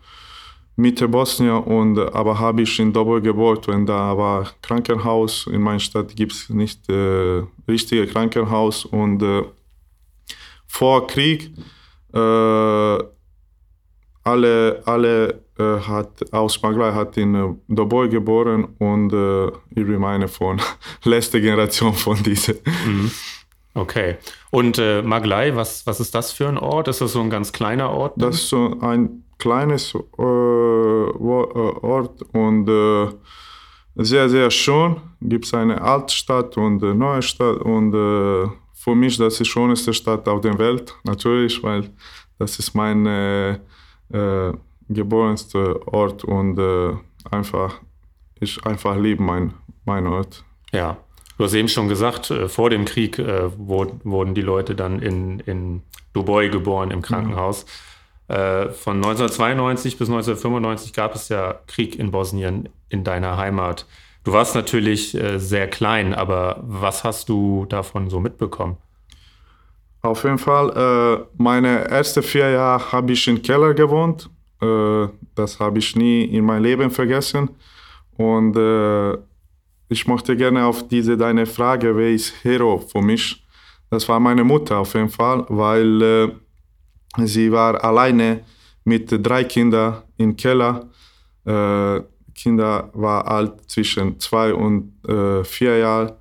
Mitte 0.75 1.07
Bosnien. 1.07 1.63
Und, 1.63 1.99
aber 1.99 2.39
habe 2.39 2.61
ich 2.61 2.79
in 2.79 2.93
Doboj 2.93 3.21
geboren, 3.21 3.61
wenn 3.67 3.85
da 3.85 4.17
war 4.17 4.51
Krankenhaus. 4.61 5.47
In 5.47 5.61
meiner 5.61 5.79
Stadt 5.79 6.15
gibt 6.15 6.31
es 6.31 6.49
nicht 6.49 6.89
äh, 6.89 7.43
richtige 7.67 8.07
Krankenhaus. 8.07 8.85
Und 8.85 9.21
äh, 9.21 9.43
vor 10.67 11.07
Krieg 11.07 11.51
äh, 12.13 12.97
alle, 14.23 14.81
alle 14.85 15.43
äh, 15.59 15.79
hat 15.79 16.33
aus 16.33 16.61
Maglai 16.61 16.93
hat 16.93 17.17
in 17.17 17.35
äh, 17.35 17.53
Doboj 17.67 18.09
geboren 18.09 18.69
und 18.79 19.13
äh, 19.13 19.47
ich 19.47 19.85
bin 19.85 20.03
eine 20.03 20.27
von 20.27 20.59
letzter 21.03 21.39
Generation 21.39 21.93
von 21.93 22.21
dieser. 22.23 22.53
Mhm. 22.85 23.11
Okay. 23.75 24.17
Und 24.51 24.77
äh, 24.77 25.01
Maglai, 25.01 25.55
was, 25.55 25.85
was 25.85 25.99
ist 25.99 26.13
das 26.15 26.31
für 26.31 26.47
ein 26.47 26.57
Ort? 26.57 26.87
Ist 26.87 27.01
das 27.01 27.13
so 27.13 27.21
ein 27.21 27.29
ganz 27.29 27.51
kleiner 27.51 27.89
Ort? 27.89 28.13
Das 28.17 28.35
ist 28.35 28.49
so 28.49 28.79
ein 28.81 29.23
kleines 29.43 29.93
äh, 29.93 30.21
Ort 31.81 32.21
und 32.31 32.69
äh, 32.69 33.07
sehr, 33.95 34.29
sehr 34.29 34.49
schön. 34.49 34.95
Gibt 35.21 35.45
es 35.45 35.53
eine 35.53 35.81
Altstadt 35.81 36.57
und 36.57 36.81
eine 36.83 36.95
neue 36.95 37.21
Stadt 37.21 37.57
und 37.57 37.93
äh, 37.93 38.47
für 38.73 38.95
mich 38.95 39.17
das 39.17 39.33
ist 39.33 39.39
die 39.39 39.45
schönste 39.45 39.93
Stadt 39.93 40.27
auf 40.27 40.41
der 40.41 40.57
Welt, 40.57 40.95
natürlich, 41.03 41.61
weil 41.61 41.89
das 42.39 42.57
ist 42.59 42.73
mein 42.73 43.05
äh, 43.05 43.51
äh, 44.11 44.53
geborenster 44.89 45.87
Ort 45.87 46.23
und 46.23 46.57
äh, 46.57 46.93
einfach, 47.29 47.81
ich 48.39 48.65
einfach 48.65 48.97
liebe 48.97 49.21
mein, 49.21 49.53
mein 49.85 50.07
Ort. 50.07 50.43
Ja, 50.71 50.97
du 51.37 51.43
hast 51.43 51.53
eben 51.53 51.67
schon 51.67 51.89
gesagt, 51.89 52.31
äh, 52.31 52.47
vor 52.47 52.69
dem 52.69 52.85
Krieg 52.85 53.19
äh, 53.19 53.49
wurden 53.57 54.33
die 54.35 54.41
Leute 54.41 54.73
dann 54.75 54.99
in, 54.99 55.39
in 55.41 55.81
Dubai 56.13 56.47
geboren 56.47 56.91
im 56.91 57.01
Krankenhaus. 57.01 57.65
Ja. 57.65 57.92
Äh, 58.27 58.69
von 58.69 58.97
1992 58.97 59.97
bis 59.97 60.07
1995 60.09 60.93
gab 60.93 61.15
es 61.15 61.29
ja 61.29 61.59
Krieg 61.67 61.97
in 61.97 62.11
Bosnien 62.11 62.69
in 62.89 63.03
deiner 63.03 63.37
Heimat. 63.37 63.85
Du 64.23 64.31
warst 64.31 64.55
natürlich 64.55 65.17
sehr 65.35 65.67
klein, 65.67 66.13
aber 66.13 66.63
was 66.65 67.03
hast 67.03 67.27
du 67.27 67.65
davon 67.65 68.09
so 68.09 68.21
mitbekommen? 68.21 68.77
Auf 70.05 70.25
jeden 70.25 70.37
Fall, 70.37 70.69
äh, 70.75 71.25
meine 71.41 71.85
ersten 71.85 72.21
vier 72.23 72.49
Jahre 72.49 72.91
habe 72.91 73.13
ich 73.13 73.25
im 73.29 73.41
Keller 73.41 73.73
gewohnt. 73.73 74.29
Äh, 74.61 75.07
das 75.33 75.61
habe 75.61 75.79
ich 75.79 75.95
nie 75.95 76.25
in 76.25 76.43
meinem 76.43 76.63
Leben 76.63 76.91
vergessen. 76.91 77.49
Und 78.17 78.57
äh, 78.57 79.13
ich 79.87 80.05
möchte 80.05 80.35
gerne 80.35 80.65
auf 80.65 80.89
diese 80.89 81.15
deine 81.15 81.45
Frage, 81.45 81.95
wer 81.95 82.11
ist 82.11 82.33
Hero 82.43 82.79
für 82.79 83.01
mich? 83.01 83.45
Das 83.89 84.09
war 84.09 84.19
meine 84.19 84.43
Mutter 84.43 84.79
auf 84.79 84.93
jeden 84.93 85.09
Fall, 85.09 85.45
weil 85.47 86.01
äh, 86.01 86.31
sie 87.17 87.51
war 87.51 87.83
alleine 87.83 88.41
mit 88.83 89.09
drei 89.25 89.43
Kindern 89.43 90.03
im 90.17 90.35
Keller. 90.35 90.89
Äh, 91.45 92.01
Kinder 92.33 92.89
war 92.93 93.27
alt 93.27 93.69
zwischen 93.69 94.19
zwei 94.19 94.53
und 94.53 94.93
äh, 95.07 95.43
vier 95.43 95.77
Jahren 95.77 96.13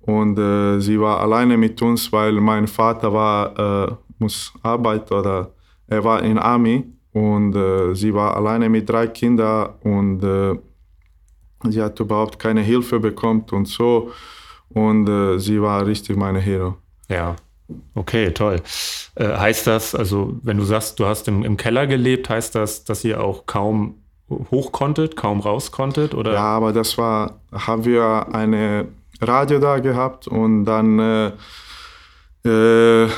und 0.00 0.38
äh, 0.38 0.80
sie 0.80 1.00
war 1.00 1.20
alleine 1.20 1.56
mit 1.56 1.80
uns, 1.82 2.12
weil 2.12 2.32
mein 2.32 2.66
Vater 2.66 3.12
war, 3.12 3.88
äh, 3.88 3.94
muss 4.18 4.52
arbeiten 4.62 5.14
oder 5.14 5.50
er 5.86 6.02
war 6.04 6.22
in 6.22 6.38
Army 6.38 6.84
und 7.12 7.54
äh, 7.54 7.94
sie 7.94 8.12
war 8.12 8.36
alleine 8.36 8.68
mit 8.68 8.88
drei 8.88 9.06
Kindern 9.06 9.74
und 9.82 10.22
äh, 10.22 10.58
sie 11.68 11.82
hat 11.82 12.00
überhaupt 12.00 12.38
keine 12.38 12.62
Hilfe 12.62 12.98
bekommen 12.98 13.44
und 13.52 13.66
so. 13.68 14.10
Und 14.72 15.06
sie 15.40 15.60
war 15.60 15.84
richtig 15.84 16.16
meine 16.16 16.38
Hero. 16.38 16.76
Ja, 17.08 17.34
okay, 17.94 18.32
toll. 18.32 18.60
Äh, 19.14 19.28
heißt 19.28 19.66
das, 19.66 19.94
also 19.94 20.38
wenn 20.42 20.56
du 20.56 20.64
sagst, 20.64 20.98
du 20.98 21.06
hast 21.06 21.28
im, 21.28 21.44
im 21.44 21.56
Keller 21.56 21.86
gelebt, 21.86 22.28
heißt 22.28 22.54
das, 22.54 22.84
dass 22.84 23.04
ihr 23.04 23.22
auch 23.22 23.46
kaum 23.46 23.96
hoch 24.50 24.72
konntet, 24.72 25.16
kaum 25.16 25.40
raus 25.40 25.72
konntet? 25.72 26.14
Oder? 26.14 26.34
Ja, 26.34 26.56
aber 26.56 26.72
das 26.72 26.96
war, 26.98 27.40
haben 27.52 27.84
wir 27.84 28.28
eine 28.32 28.88
Radio 29.20 29.58
da 29.58 29.78
gehabt 29.78 30.28
und 30.28 30.64
dann 30.64 30.98
äh, 30.98 31.32
äh, 32.44 33.08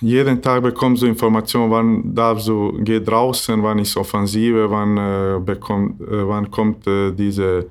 jeden 0.00 0.40
Tag 0.40 0.62
bekommst 0.62 1.02
du 1.02 1.06
Informationen, 1.06 1.70
wann 1.70 2.14
darfst 2.14 2.48
du, 2.48 2.78
geh 2.82 3.00
draußen, 3.00 3.62
wann 3.62 3.78
ist 3.78 3.96
Offensive, 3.96 4.70
wann, 4.70 4.96
äh, 4.96 5.40
bekommt, 5.40 6.00
äh, 6.00 6.26
wann 6.26 6.50
kommt 6.50 6.86
äh, 6.86 7.12
diese 7.12 7.66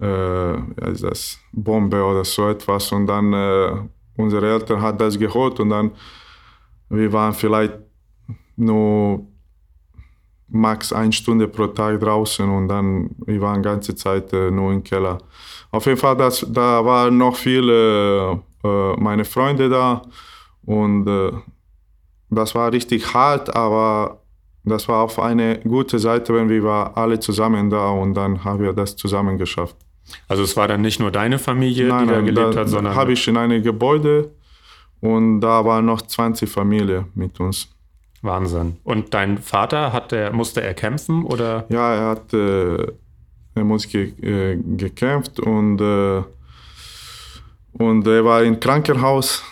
äh, 0.00 0.54
das, 0.76 1.38
Bombe 1.52 2.02
oder 2.02 2.24
so 2.24 2.48
etwas 2.48 2.92
und 2.92 3.06
dann 3.06 3.90
unsere 4.16 4.50
Eltern 4.50 4.80
hat 4.80 5.00
das 5.00 5.18
gehört 5.18 5.60
und 5.60 5.70
dann 5.70 5.92
wir 6.88 7.12
waren 7.12 7.32
vielleicht 7.32 7.72
nur 8.56 9.26
max 10.48 10.92
eine 10.92 11.12
Stunde 11.12 11.48
pro 11.48 11.66
Tag 11.68 12.00
draußen 12.00 12.48
und 12.48 12.68
dann 12.68 13.10
wir 13.26 13.40
waren 13.40 13.62
ganze 13.62 13.94
Zeit 13.94 14.32
äh, 14.32 14.50
nur 14.50 14.72
im 14.72 14.84
Keller. 14.84 15.18
Auf 15.70 15.86
jeden 15.86 15.98
Fall, 15.98 16.16
das, 16.16 16.46
da 16.48 16.84
waren 16.84 17.16
noch 17.16 17.36
viele 17.36 18.42
äh, 18.62 18.92
meine 19.00 19.24
Freunde 19.24 19.70
da 19.70 20.02
und 20.64 21.08
äh, 21.08 21.32
das 22.28 22.54
war 22.54 22.70
richtig 22.72 23.12
hart, 23.14 23.54
aber 23.56 24.22
das 24.64 24.86
war 24.88 25.02
auf 25.02 25.18
eine 25.18 25.58
gute 25.60 25.98
Seite, 25.98 26.34
wenn 26.34 26.48
wir 26.48 26.92
alle 26.94 27.18
zusammen 27.18 27.70
da 27.70 27.90
und 27.90 28.14
dann 28.14 28.44
haben 28.44 28.60
wir 28.60 28.72
das 28.72 28.94
zusammen 28.96 29.38
geschafft. 29.38 29.76
Also 30.28 30.42
es 30.42 30.56
war 30.56 30.68
dann 30.68 30.80
nicht 30.80 31.00
nur 31.00 31.10
deine 31.10 31.38
Familie, 31.38 31.88
nein, 31.88 32.06
die 32.06 32.14
da 32.14 32.20
gelebt 32.20 32.54
da, 32.54 32.60
hat, 32.60 32.68
sondern... 32.68 32.94
habe 32.94 33.12
ich 33.12 33.26
in 33.28 33.36
einem 33.36 33.62
Gebäude 33.62 34.30
und 35.00 35.40
da 35.40 35.64
waren 35.64 35.86
noch 35.86 36.02
20 36.02 36.50
Familien 36.50 37.06
mit 37.14 37.40
uns. 37.40 37.68
Wahnsinn. 38.22 38.76
Und 38.84 39.14
dein 39.14 39.38
Vater, 39.38 39.92
hat 39.92 40.12
der, 40.12 40.32
musste 40.32 40.62
er 40.62 40.74
kämpfen 40.74 41.24
oder? 41.24 41.66
Ja, 41.68 41.94
er 41.94 42.08
hat 42.08 42.32
äh, 42.32 42.86
er 43.54 43.64
muss 43.64 43.86
ge, 43.88 44.12
äh, 44.22 44.56
gekämpft 44.56 45.40
und, 45.40 45.80
äh, 45.80 46.22
und 47.72 48.06
er 48.06 48.24
war 48.24 48.42
im 48.42 48.58
Krankenhaus 48.58 49.42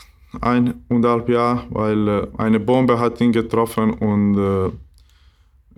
eineinhalb 0.40 1.28
Jahre, 1.28 1.64
weil 1.70 2.08
äh, 2.08 2.26
eine 2.38 2.60
Bombe 2.60 2.98
hat 2.98 3.20
ihn 3.20 3.32
getroffen 3.32 3.92
und 3.92 4.38
äh, 4.38 4.70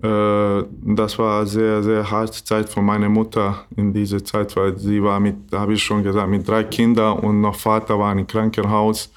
das 0.05 1.17
war 1.17 1.39
eine 1.39 1.47
sehr, 1.47 1.81
sehr 1.81 2.11
harte 2.11 2.43
Zeit 2.43 2.67
für 2.67 2.81
meine 2.81 3.07
Mutter 3.07 3.65
in 3.77 3.93
dieser 3.93 4.23
Zeit, 4.23 4.53
weil 4.57 4.77
sie 4.77 5.01
war 5.01 5.17
mit, 5.21 5.35
habe 5.53 5.73
ich 5.73 5.83
schon 5.83 6.03
gesagt, 6.03 6.29
mit 6.29 6.45
drei 6.45 6.65
Kindern 6.65 7.19
und 7.19 7.39
noch 7.39 7.55
Vater 7.55 7.97
war 7.97 8.11
im 8.11 8.27
Krankenhaus. 8.27 9.09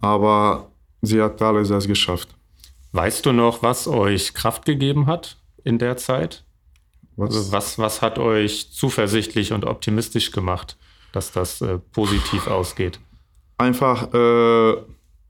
Aber 0.00 0.70
sie 1.02 1.20
hat 1.20 1.42
alles 1.42 1.70
das 1.70 1.88
geschafft. 1.88 2.28
Weißt 2.92 3.26
du 3.26 3.32
noch, 3.32 3.62
was 3.64 3.88
euch 3.88 4.34
Kraft 4.34 4.64
gegeben 4.64 5.06
hat 5.06 5.36
in 5.64 5.78
der 5.78 5.96
Zeit? 5.96 6.44
Was, 7.16 7.34
also 7.34 7.52
was, 7.52 7.78
was 7.80 8.00
hat 8.00 8.20
euch 8.20 8.70
zuversichtlich 8.70 9.52
und 9.52 9.64
optimistisch 9.64 10.30
gemacht, 10.30 10.76
dass 11.12 11.32
das 11.32 11.60
äh, 11.60 11.78
positiv 11.90 12.46
ausgeht? 12.46 13.00
Einfach, 13.58 14.14
äh, 14.14 14.76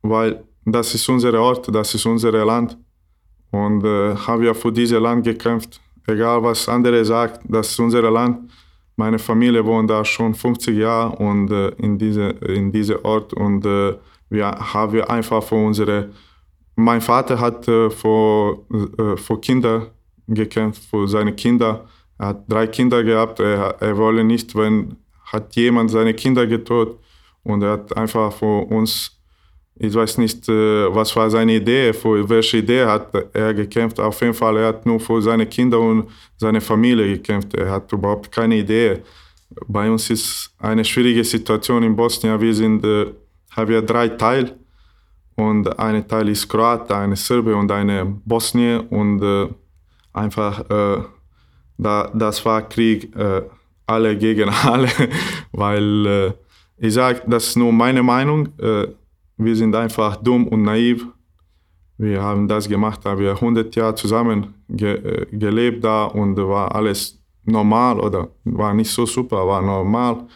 weil 0.02 0.44
das 0.66 0.94
ist 0.94 1.08
unser 1.08 1.32
Ort, 1.40 1.74
das 1.74 1.94
ist 1.94 2.04
unser 2.04 2.32
Land. 2.32 2.76
Und 3.50 3.84
äh, 3.84 4.14
haben 4.14 4.42
wir 4.42 4.54
für 4.54 4.72
dieses 4.72 5.00
Land 5.00 5.24
gekämpft. 5.24 5.80
Egal 6.06 6.42
was 6.42 6.68
andere 6.68 7.04
sagen, 7.04 7.38
das 7.44 7.70
ist 7.70 7.80
unser 7.80 8.10
Land. 8.10 8.50
Meine 8.96 9.18
Familie 9.18 9.64
wohnt 9.64 9.90
da 9.90 10.04
schon 10.04 10.34
50 10.34 10.76
Jahre 10.76 11.16
und 11.16 11.50
äh, 11.50 11.68
in 11.78 11.98
diesem 11.98 12.30
in 12.40 12.72
diese 12.72 13.04
Ort 13.04 13.32
und 13.32 13.64
äh, 13.64 13.94
wir 14.30 14.46
haben 14.46 15.02
einfach 15.02 15.42
für 15.42 15.54
unsere. 15.54 16.10
Mein 16.76 17.00
Vater 17.00 17.38
hat 17.40 17.66
äh, 17.68 17.90
für, 17.90 18.58
äh, 18.70 19.16
für 19.16 19.40
Kinder 19.40 19.88
gekämpft 20.26 20.84
für 20.84 21.08
seine 21.08 21.32
Kinder. 21.32 21.86
Er 22.18 22.26
hat 22.28 22.50
drei 22.50 22.66
Kinder 22.66 23.02
gehabt. 23.02 23.40
Er, 23.40 23.76
er 23.80 23.96
wollte 23.96 24.24
nicht, 24.24 24.54
wenn 24.54 24.96
hat 25.24 25.54
jemand 25.56 25.90
seine 25.90 26.14
Kinder 26.14 26.46
getötet 26.46 26.98
und 27.44 27.62
er 27.62 27.72
hat 27.72 27.96
einfach 27.96 28.32
für 28.32 28.66
uns, 28.66 29.17
ich 29.80 29.94
weiß 29.94 30.18
nicht, 30.18 30.48
äh, 30.48 30.92
was 30.94 31.14
war 31.14 31.30
seine 31.30 31.54
Idee, 31.54 31.92
für 31.92 32.28
welche 32.28 32.58
Idee 32.58 32.84
hat 32.84 33.12
er 33.32 33.54
gekämpft. 33.54 34.00
Auf 34.00 34.20
jeden 34.20 34.34
Fall, 34.34 34.56
er 34.56 34.68
hat 34.68 34.84
nur 34.84 34.98
für 34.98 35.22
seine 35.22 35.46
Kinder 35.46 35.78
und 35.78 36.08
seine 36.36 36.60
Familie 36.60 37.06
gekämpft. 37.16 37.54
Er 37.54 37.70
hat 37.70 37.92
überhaupt 37.92 38.32
keine 38.32 38.56
Idee. 38.56 38.98
Bei 39.66 39.88
uns 39.90 40.10
ist 40.10 40.52
eine 40.58 40.84
schwierige 40.84 41.22
Situation 41.22 41.82
in 41.84 41.94
Bosnien. 41.94 42.40
Wir 42.40 42.54
sind, 42.54 42.84
äh, 42.84 43.06
haben 43.52 43.68
wir 43.68 43.82
drei 43.82 44.08
Teile 44.08 44.56
und 45.36 45.78
ein 45.78 46.06
Teil 46.08 46.28
ist 46.28 46.48
Kroat, 46.48 46.90
eine 46.90 47.14
Serbe 47.14 47.54
und 47.54 47.70
eine 47.70 48.04
Bosnien 48.04 48.80
und 48.88 49.22
äh, 49.22 49.48
einfach, 50.12 50.64
da, 51.78 52.10
das 52.12 52.44
war 52.44 52.68
Krieg, 52.68 53.12
alle 53.86 54.16
gegen 54.16 54.48
alle, 54.64 54.88
weil 55.52 56.34
ich 56.76 56.94
sage, 56.94 57.22
das 57.28 57.48
ist 57.48 57.56
nur 57.56 57.72
meine 57.72 58.02
Meinung, 58.02 58.48
wir 59.38 59.56
sind 59.56 59.74
einfach 59.74 60.16
dumm 60.16 60.46
und 60.48 60.62
naiv. 60.62 61.06
Wir 61.96 62.22
haben 62.22 62.46
das 62.46 62.68
gemacht, 62.68 63.04
haben 63.04 63.20
wir 63.20 63.32
100 63.32 63.74
Jahre 63.74 63.94
zusammen 63.94 64.54
ge 64.68 64.94
äh, 64.94 65.26
gelebt 65.32 65.82
da 65.82 66.04
und 66.04 66.36
war 66.36 66.74
alles 66.74 67.18
normal 67.44 67.98
oder 67.98 68.28
war 68.44 68.74
nicht 68.74 68.90
so 68.90 69.06
super, 69.06 69.46
war 69.46 69.62
normal. 69.62 70.26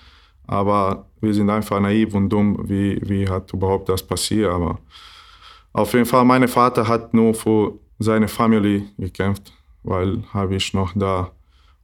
Aber 0.47 1.07
wir 1.21 1.35
sind 1.35 1.51
einfach 1.51 1.81
naiv 1.81 2.15
und 2.15 2.29
dumm, 2.29 2.59
wie, 2.69 3.01
wie 3.09 3.29
hat 3.29 3.53
überhaupt 3.53 3.89
das 3.89 4.03
passiert. 4.03 4.51
Aber 4.51 4.79
auf 5.73 5.93
jeden 5.93 6.07
Fall, 6.07 6.25
mein 6.25 6.49
Vater 6.49 6.87
hat 6.89 7.15
nur 7.15 7.35
für 7.35 7.75
seine 7.99 8.27
Familie 8.27 8.87
gekämpft 8.99 9.53
weil 9.83 10.23
habe 10.33 10.57
ich 10.57 10.73
noch 10.75 10.93
da 10.95 11.31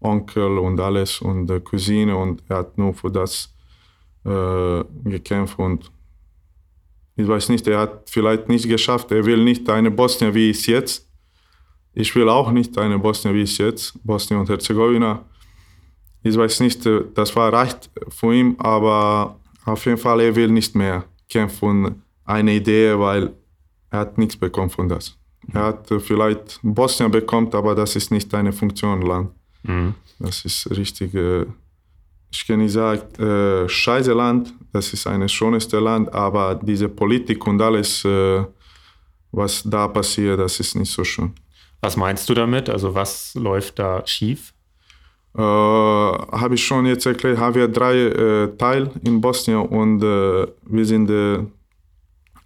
Onkel 0.01 0.59
und 0.59 0.81
alles 0.81 1.21
und 1.21 1.49
Cousine 1.65 2.17
und 2.17 2.43
er 2.49 2.59
hat 2.59 2.79
nur 2.79 2.95
für 2.95 3.11
das 3.11 3.53
äh, 4.25 4.85
gekämpft 5.05 5.59
und 5.59 5.91
ich 7.19 7.27
weiß 7.27 7.49
nicht, 7.49 7.67
er 7.67 7.81
hat 7.81 8.09
vielleicht 8.09 8.49
nicht 8.49 8.69
geschafft, 8.69 9.11
er 9.11 9.27
will 9.27 9.43
nicht 9.43 9.69
eine 9.69 9.91
Bosnien 9.91 10.33
wie 10.35 10.51
es 10.51 10.65
jetzt. 10.67 11.05
ich 11.93 12.15
will 12.15 12.29
auch 12.29 12.53
nicht 12.53 12.79
eine 12.79 12.97
Bosnien 12.97 13.35
wie 13.35 13.43
es 13.43 13.59
jetzt, 13.59 13.99
Bosnien 14.05 14.39
und 14.39 14.49
Herzegowina. 14.49 15.25
Ich 16.23 16.37
weiß 16.37 16.61
nicht, 16.61 16.87
äh, 16.87 17.03
das 17.15 17.35
war 17.35 17.53
reicht 17.53 17.91
für 18.09 18.33
ihn, 18.33 18.55
aber 18.59 19.37
auf 19.65 19.85
jeden 19.85 19.99
Fall, 19.99 20.21
er 20.21 20.37
will 20.37 20.49
nicht 20.49 20.77
mehr 20.77 21.05
kämpfen 21.29 21.59
von 21.59 22.03
einer 22.25 22.53
Idee, 22.53 22.97
weil 22.97 23.33
er 23.91 23.99
hat 24.01 24.17
nichts 24.17 24.37
bekommen 24.37 24.71
von 24.71 24.89
das. 24.89 25.17
Er 25.53 25.63
hat 25.65 25.91
äh, 25.91 25.99
vielleicht 25.99 26.61
Bosnien 26.63 27.11
bekommen, 27.11 27.53
aber 27.53 27.75
das 27.75 27.97
ist 27.97 28.13
nicht 28.13 28.33
eine 28.33 28.53
Funktion 28.53 29.03
Land. 29.03 29.31
Mhm. 29.65 29.95
Das 30.21 30.45
ist 30.45 30.71
richtig, 30.71 31.15
ich 32.31 32.47
kann 32.47 32.59
nicht 32.59 32.73
sagen, 32.73 33.03
äh, 33.23 33.69
scheiße 33.69 34.13
Land, 34.13 34.53
das 34.73 34.93
ist 34.93 35.07
ein 35.07 35.29
schönes 35.29 35.71
Land, 35.73 36.13
aber 36.13 36.55
diese 36.55 36.89
Politik 36.89 37.47
und 37.47 37.61
alles, 37.61 38.05
äh, 38.05 38.45
was 39.33 39.63
da 39.65 39.89
passiert, 39.89 40.39
das 40.39 40.61
ist 40.61 40.75
nicht 40.75 40.93
so 40.93 41.05
schön. 41.05 41.33
Was 41.81 41.97
meinst 41.97 42.29
du 42.29 42.35
damit? 42.35 42.69
Also 42.69 42.95
was 42.95 43.35
läuft 43.35 43.79
da 43.79 44.07
schief? 44.07 44.53
Äh, 45.37 45.41
Habe 45.41 46.55
ich 46.55 46.65
schon 46.65 46.87
jetzt 46.87 47.07
erklärt, 47.07 47.39
haben 47.39 47.55
wir 47.55 47.69
drei 47.69 47.97
äh, 47.97 48.57
Teile 48.57 48.91
in 49.05 49.21
Bosnien 49.21 49.61
und 49.61 50.03
äh, 50.03 50.47
wir 50.67 50.85
sind 50.85 51.11
äh, 51.11 51.45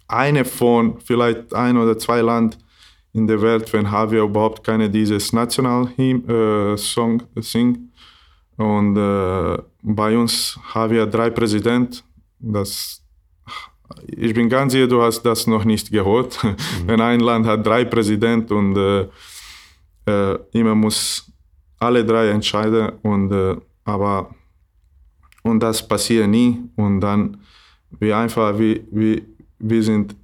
eine 0.07 0.45
von 0.45 0.99
vielleicht 0.99 1.53
ein 1.53 1.77
oder 1.77 1.97
zwei 1.97 2.21
Land 2.21 2.57
in 3.13 3.27
der 3.27 3.41
Welt, 3.41 3.71
wenn 3.73 3.89
haben 3.89 4.11
wir 4.11 4.23
überhaupt 4.23 4.63
keine 4.63 4.89
dieses 4.89 5.33
National 5.33 5.87
äh, 5.97 6.77
Song 6.77 7.23
singen. 7.35 7.91
Und 8.57 8.97
äh, 8.97 9.57
bei 9.83 10.17
uns 10.17 10.57
haben 10.73 10.93
wir 10.93 11.05
drei 11.05 11.29
Präsidenten. 11.29 11.99
Das, 12.39 13.03
ich 14.07 14.33
bin 14.33 14.49
ganz 14.49 14.71
sicher, 14.71 14.87
du 14.87 15.01
hast 15.01 15.21
das 15.23 15.45
noch 15.45 15.65
nicht 15.65 15.91
gehört. 15.91 16.39
Mhm. 16.43 16.87
wenn 16.87 17.01
ein 17.01 17.19
Land 17.19 17.45
hat 17.45 17.65
drei 17.65 17.85
Präsidenten 17.85 18.53
und 18.53 18.77
äh, 18.77 19.07
äh, 20.05 20.39
immer 20.53 20.75
muss 20.75 21.31
alle 21.79 22.05
drei 22.05 22.29
entscheiden 22.29 22.93
und 23.01 23.31
äh, 23.31 23.57
aber 23.83 24.33
und 25.43 25.59
das 25.61 25.85
passiert 25.85 26.29
nie 26.29 26.59
und 26.75 27.01
dann 27.01 27.37
wir 27.99 28.17
einfach 28.17 28.57
wir, 28.57 28.79
wir, 28.91 29.21
wir 29.59 29.83
sind 29.83 30.15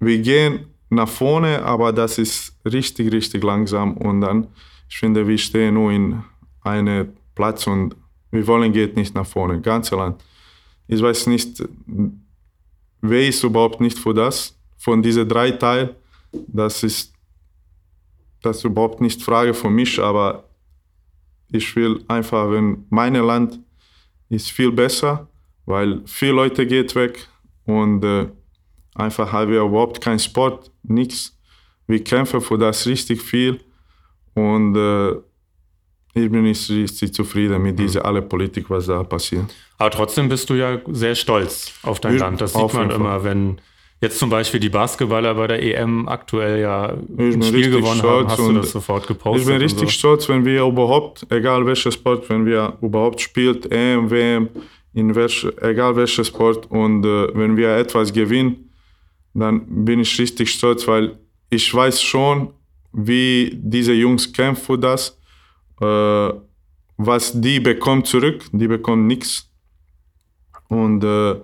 wir 0.00 0.18
gehen 0.18 0.66
nach 0.90 1.08
vorne 1.08 1.62
aber 1.62 1.92
das 1.92 2.18
ist 2.18 2.54
richtig 2.64 3.10
richtig 3.12 3.42
langsam 3.42 3.96
und 3.96 4.20
dann 4.20 4.48
ich 4.88 4.98
finde 4.98 5.26
wir 5.26 5.38
stehen 5.38 5.74
nur 5.74 5.90
in 5.90 6.22
einem 6.62 7.12
Platz 7.34 7.66
und 7.66 7.96
wir 8.30 8.46
wollen 8.46 8.72
geht 8.72 8.96
nicht 8.96 9.14
nach 9.14 9.26
vorne 9.26 9.60
ganze 9.60 9.96
Land 9.96 10.22
ich 10.86 11.00
weiß 11.00 11.26
nicht 11.28 11.62
wer 13.00 13.28
ist 13.28 13.42
überhaupt 13.44 13.80
nicht 13.80 13.98
für 13.98 14.14
das 14.14 14.56
von 14.76 15.02
diesen 15.02 15.28
drei 15.28 15.50
Teilen 15.50 15.90
das 16.32 16.82
ist 16.82 17.12
das 18.42 18.58
ist 18.58 18.64
überhaupt 18.64 19.00
nicht 19.00 19.22
Frage 19.22 19.54
von 19.54 19.74
mich 19.74 19.98
aber 19.98 20.48
ich 21.50 21.74
will 21.76 22.04
einfach, 22.08 22.50
wenn 22.50 22.86
mein 22.90 23.14
Land 23.14 23.58
ist 24.28 24.50
viel 24.50 24.70
besser, 24.70 25.28
weil 25.64 26.02
viele 26.06 26.32
Leute 26.32 26.66
geht 26.66 26.94
weg 26.94 27.26
und 27.64 28.04
äh, 28.04 28.28
einfach 28.94 29.32
haben 29.32 29.50
wir 29.50 29.62
überhaupt 29.62 30.00
keinen 30.00 30.18
Sport, 30.18 30.70
nichts. 30.82 31.38
Wir 31.86 32.04
kämpfen 32.04 32.40
für 32.40 32.58
das 32.58 32.86
richtig 32.86 33.22
viel 33.22 33.60
und 34.34 34.76
äh, 34.76 35.16
ich 36.14 36.30
bin 36.30 36.42
nicht 36.42 36.68
richtig 36.70 37.14
zufrieden 37.14 37.62
mit 37.62 37.78
dieser 37.78 38.04
alle 38.04 38.22
Politik, 38.22 38.68
was 38.70 38.86
da 38.86 39.02
passiert. 39.02 39.54
Aber 39.78 39.90
trotzdem 39.90 40.28
bist 40.28 40.50
du 40.50 40.54
ja 40.54 40.80
sehr 40.88 41.14
stolz 41.14 41.72
auf 41.82 42.00
dein 42.00 42.14
ich, 42.14 42.20
Land. 42.20 42.40
Das 42.40 42.52
sieht 42.54 42.74
man 42.74 42.90
immer, 42.90 43.22
wenn 43.24 43.60
Jetzt 44.00 44.20
zum 44.20 44.30
Beispiel 44.30 44.60
die 44.60 44.68
Basketballer 44.68 45.34
bei 45.34 45.48
der 45.48 45.60
EM 45.60 46.08
aktuell 46.08 46.60
ja 46.60 46.94
ein 47.18 47.42
Spiel 47.42 47.70
gewonnen 47.70 48.00
haben, 48.00 48.28
hast 48.28 48.38
du 48.38 48.52
das 48.52 48.70
sofort 48.70 49.08
gepostet? 49.08 49.42
Ich 49.42 49.48
bin 49.48 49.60
richtig 49.60 49.88
so. 49.88 49.98
stolz, 49.98 50.28
wenn 50.28 50.44
wir 50.44 50.62
überhaupt, 50.62 51.26
egal 51.30 51.66
welcher 51.66 51.90
Sport, 51.90 52.30
wenn 52.30 52.46
wir 52.46 52.74
überhaupt 52.80 53.20
spielt, 53.20 53.72
EM, 53.72 54.08
WM, 54.08 54.50
in 54.94 55.12
welch, 55.16 55.44
egal 55.62 55.96
welcher 55.96 56.22
Sport 56.22 56.70
und 56.70 57.04
äh, 57.04 57.36
wenn 57.36 57.56
wir 57.56 57.70
etwas 57.76 58.12
gewinnen, 58.12 58.70
dann 59.34 59.84
bin 59.84 59.98
ich 59.98 60.16
richtig 60.16 60.52
stolz, 60.52 60.86
weil 60.86 61.18
ich 61.50 61.74
weiß 61.74 62.00
schon, 62.00 62.52
wie 62.92 63.50
diese 63.52 63.94
Jungs 63.94 64.32
kämpfen 64.32 64.64
für 64.64 64.78
das, 64.78 65.17
äh, 65.80 66.32
was 66.96 67.40
die 67.40 67.60
bekommen 67.60 68.04
zurück, 68.04 68.44
die 68.52 68.68
bekommen 68.68 69.06
nichts 69.06 69.48
und 70.68 71.02
äh, 71.04 71.36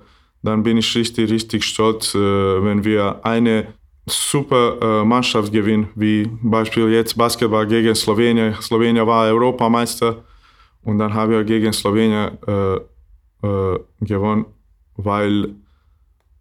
dann 0.42 0.62
bin 0.62 0.76
ich 0.76 0.94
richtig, 0.94 1.30
richtig 1.30 1.64
stolz, 1.64 2.14
äh, 2.14 2.18
wenn 2.18 2.84
wir 2.84 3.24
eine 3.24 3.68
super 4.06 4.76
äh, 4.80 5.04
Mannschaft 5.04 5.50
gewinnen, 5.50 5.88
wie 5.94 6.28
Beispiel 6.42 6.90
jetzt 6.90 7.16
Basketball 7.16 7.66
gegen 7.66 7.94
Slowenien. 7.94 8.54
Slowenien 8.60 9.06
war 9.06 9.26
Europameister 9.26 10.22
und 10.82 10.98
dann 10.98 11.14
haben 11.14 11.32
wir 11.32 11.44
gegen 11.44 11.72
Slowenien 11.72 12.36
äh, 12.46 12.74
äh, 13.46 13.78
gewonnen, 14.00 14.44
weil 14.96 15.54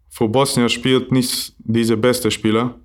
für 0.09 0.27
Bosnien 0.27 0.67
spielt 0.67 1.11
nicht 1.11 1.53
dieser 1.59 1.95
beste 1.95 2.29
Spieler. 2.29 2.75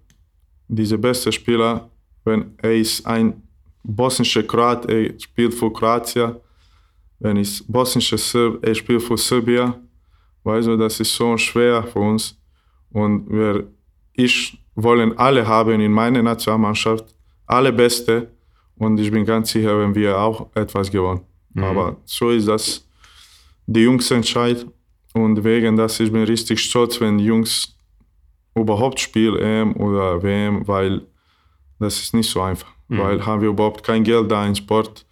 Dieser 0.68 0.98
beste 0.98 1.32
Spieler, 1.32 1.90
wenn 2.24 2.54
er 2.58 2.74
ist 2.74 3.04
ein 3.06 3.42
bosnischer 3.82 4.42
Kroat, 4.42 4.86
er 4.86 5.18
spielt 5.18 5.54
für 5.54 5.72
Kroatien. 5.72 6.36
Wenn 7.18 7.36
es 7.36 7.64
bosnischer 7.66 8.18
Serb, 8.18 8.64
er 8.64 8.74
spielt 8.74 9.02
für 9.02 9.16
Serbien 9.16 9.74
Weißt 10.48 10.66
du, 10.66 10.78
das 10.78 10.98
ist 10.98 11.14
so 11.14 11.36
schwer 11.36 11.82
für 11.82 11.98
uns. 11.98 12.34
Und 12.90 13.30
wir, 13.30 13.68
ich 14.14 14.58
wollen 14.74 15.16
alle 15.18 15.46
haben 15.46 15.78
in 15.78 15.92
meiner 15.92 16.22
Nationalmannschaft, 16.22 17.04
alle 17.46 17.70
Beste. 17.70 18.32
Und 18.76 18.98
ich 18.98 19.10
bin 19.10 19.26
ganz 19.26 19.50
sicher, 19.50 19.78
wenn 19.78 19.94
wir 19.94 20.18
auch 20.18 20.48
etwas 20.54 20.90
gewonnen. 20.90 21.20
Mhm. 21.52 21.64
Aber 21.64 21.96
so 22.06 22.30
ist 22.30 22.48
das. 22.48 22.88
Die 23.66 23.80
Jungs 23.80 24.10
entscheiden. 24.10 24.72
Und 25.12 25.44
wegen 25.44 25.76
das, 25.76 26.00
ich 26.00 26.10
bin 26.10 26.22
richtig 26.22 26.60
stolz, 26.60 26.98
wenn 26.98 27.18
die 27.18 27.26
Jungs 27.26 27.76
überhaupt 28.54 29.00
spielen, 29.00 29.36
EM 29.36 29.76
oder 29.76 30.22
WM, 30.22 30.66
weil 30.66 31.02
das 31.78 32.00
ist 32.00 32.14
nicht 32.14 32.30
so 32.30 32.40
einfach. 32.40 32.72
Mhm. 32.88 32.98
Weil 32.98 33.26
haben 33.26 33.42
wir 33.42 33.48
überhaupt 33.48 33.84
kein 33.84 34.02
Geld 34.04 34.30
da 34.30 34.46
in 34.46 34.54
Sport. 34.54 35.06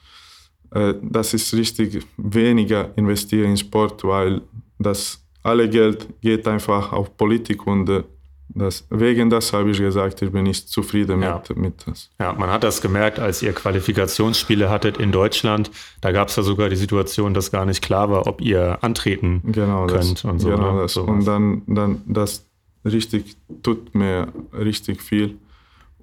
Äh, 0.73 0.95
das 1.03 1.35
ist 1.35 1.55
richtig 1.55 2.05
weniger 2.17 2.91
investieren 2.97 3.51
in 3.51 3.57
Sport, 3.57 4.05
weil 4.05 4.43
das 4.79 5.23
alle 5.43 5.69
Geld 5.69 6.09
geht 6.21 6.47
einfach 6.49 6.93
auf 6.93 7.17
Politik 7.17 7.67
und 7.67 7.89
äh, 7.89 8.03
das, 8.49 8.87
wegen 8.91 9.29
das 9.29 9.53
habe 9.53 9.71
ich 9.71 9.79
gesagt, 9.79 10.23
ich 10.23 10.31
bin 10.31 10.45
nicht 10.45 10.69
zufrieden 10.69 11.21
ja. 11.21 11.43
mit, 11.49 11.59
mit 11.59 11.87
das. 11.87 12.11
Ja, 12.19 12.33
man 12.33 12.49
hat 12.51 12.65
das 12.65 12.81
gemerkt, 12.81 13.19
als 13.19 13.43
ihr 13.43 13.53
Qualifikationsspiele 13.53 14.71
hattet 14.71 14.97
in 14.97 15.13
Deutschland. 15.13 15.71
Da 16.01 16.13
gab 16.13 16.29
es 16.29 16.37
ja 16.37 16.43
sogar 16.43 16.69
die 16.69 16.77
Situation, 16.77 17.35
dass 17.35 17.51
gar 17.51 17.67
nicht 17.67 17.83
klar 17.83 18.11
war, 18.11 18.27
ob 18.27 18.41
ihr 18.41 18.79
antreten 18.83 19.43
genau 19.45 19.87
könnt 19.87 20.19
das, 20.19 20.25
und 20.25 20.39
so. 20.39 20.51
Genau 20.51 20.75
ne? 20.75 20.83
das. 20.83 20.97
Und 20.97 21.27
dann, 21.27 21.63
dann 21.67 22.03
das 22.07 22.47
richtig 22.85 23.37
tut 23.63 23.95
mir 23.95 24.29
richtig 24.55 25.03
viel. 25.03 25.37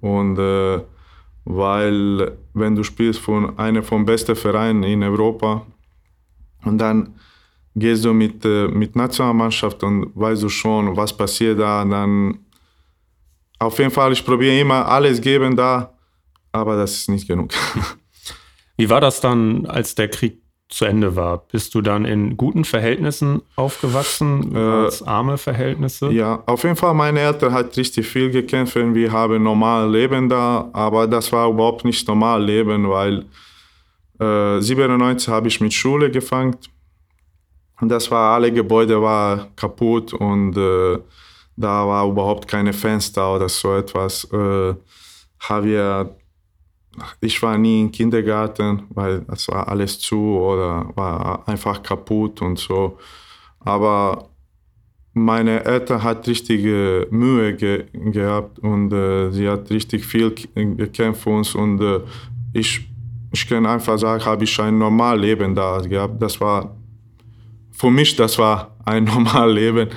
Und 0.00 0.38
äh, 0.38 0.80
weil 1.44 2.36
wenn 2.54 2.74
du 2.74 2.82
spielst 2.82 3.20
von 3.20 3.58
einer 3.58 3.82
von 3.82 4.04
besten 4.04 4.36
Vereinen 4.36 4.82
in 4.82 5.02
Europa 5.02 5.66
und 6.64 6.78
dann 6.78 7.14
gehst 7.74 8.04
du 8.04 8.12
mit, 8.12 8.44
äh, 8.44 8.68
mit 8.68 8.96
Nationalmannschaft 8.96 9.82
und 9.82 10.12
weißt 10.14 10.42
du 10.42 10.48
schon, 10.48 10.96
was 10.96 11.16
passiert 11.16 11.58
da, 11.58 11.84
dann 11.84 12.38
auf 13.58 13.78
jeden 13.78 13.90
Fall, 13.90 14.12
ich 14.12 14.24
probiere 14.24 14.60
immer 14.60 14.86
alles 14.86 15.20
geben 15.20 15.56
da, 15.56 15.92
aber 16.52 16.76
das 16.76 16.92
ist 16.92 17.08
nicht 17.10 17.26
genug. 17.26 17.52
Wie 18.76 18.88
war 18.88 19.00
das 19.00 19.20
dann, 19.20 19.66
als 19.66 19.94
der 19.94 20.08
Krieg 20.08 20.43
zu 20.74 20.84
Ende 20.84 21.14
war? 21.14 21.38
Bist 21.52 21.74
du 21.74 21.80
dann 21.80 22.04
in 22.04 22.36
guten 22.36 22.64
Verhältnissen 22.64 23.42
aufgewachsen, 23.56 24.54
äh, 24.54 24.90
arme 25.06 25.38
Verhältnisse? 25.38 26.10
Ja, 26.10 26.42
auf 26.46 26.64
jeden 26.64 26.76
Fall, 26.76 26.94
meine 26.94 27.20
Eltern 27.20 27.52
haben 27.52 27.68
richtig 27.76 28.06
viel 28.06 28.30
gekämpft 28.30 28.76
und 28.76 28.94
wir 28.94 29.12
haben 29.12 29.42
normal 29.42 29.90
Leben 29.90 30.28
da, 30.28 30.68
aber 30.72 31.06
das 31.06 31.30
war 31.32 31.48
überhaupt 31.48 31.84
nicht 31.84 32.06
normal 32.08 32.44
Leben, 32.44 32.88
weil 32.88 33.24
äh, 34.20 34.60
97 34.60 35.28
habe 35.28 35.48
ich 35.48 35.60
mit 35.60 35.72
Schule 35.72 36.10
gefangen 36.10 36.56
und 37.80 37.88
das 37.88 38.10
war, 38.10 38.34
alle 38.34 38.52
Gebäude 38.52 39.00
waren 39.00 39.54
kaputt 39.56 40.12
und 40.12 40.56
äh, 40.56 40.98
da 41.56 41.86
war 41.86 42.06
überhaupt 42.08 42.48
keine 42.48 42.72
Fenster 42.72 43.34
oder 43.34 43.48
so 43.48 43.76
etwas. 43.76 44.24
Äh, 44.32 44.74
wir, 45.62 46.16
ich 47.20 47.42
war 47.42 47.58
nie 47.58 47.82
im 47.82 47.92
Kindergarten, 47.92 48.84
weil 48.90 49.20
das 49.22 49.48
war 49.48 49.68
alles 49.68 49.98
zu 49.98 50.38
oder 50.38 50.90
war 50.94 51.46
einfach 51.48 51.82
kaputt 51.82 52.42
und 52.42 52.58
so. 52.58 52.98
Aber 53.60 54.28
meine 55.14 55.64
Eltern 55.64 56.02
hat 56.02 56.26
richtige 56.26 57.06
Mühe 57.10 57.54
ge 57.54 57.84
gehabt 57.92 58.58
und 58.58 58.92
äh, 58.92 59.30
sie 59.30 59.48
hat 59.48 59.70
richtig 59.70 60.04
viel 60.04 60.34
gekämpft 60.54 61.22
für 61.22 61.30
uns 61.30 61.54
und 61.54 61.80
äh, 61.80 62.00
ich, 62.52 62.80
ich 63.32 63.48
kann 63.48 63.64
einfach 63.66 63.98
sagen, 63.98 64.24
habe 64.24 64.44
ich 64.44 64.60
ein 64.60 64.76
normales 64.76 65.22
Leben 65.22 65.54
da 65.54 65.78
gehabt. 65.78 66.20
Das 66.20 66.40
war 66.40 66.76
für 67.70 67.90
mich, 67.90 68.14
das 68.16 68.38
war 68.38 68.76
ein 68.84 69.04
normales 69.14 69.54
Leben. 69.54 69.88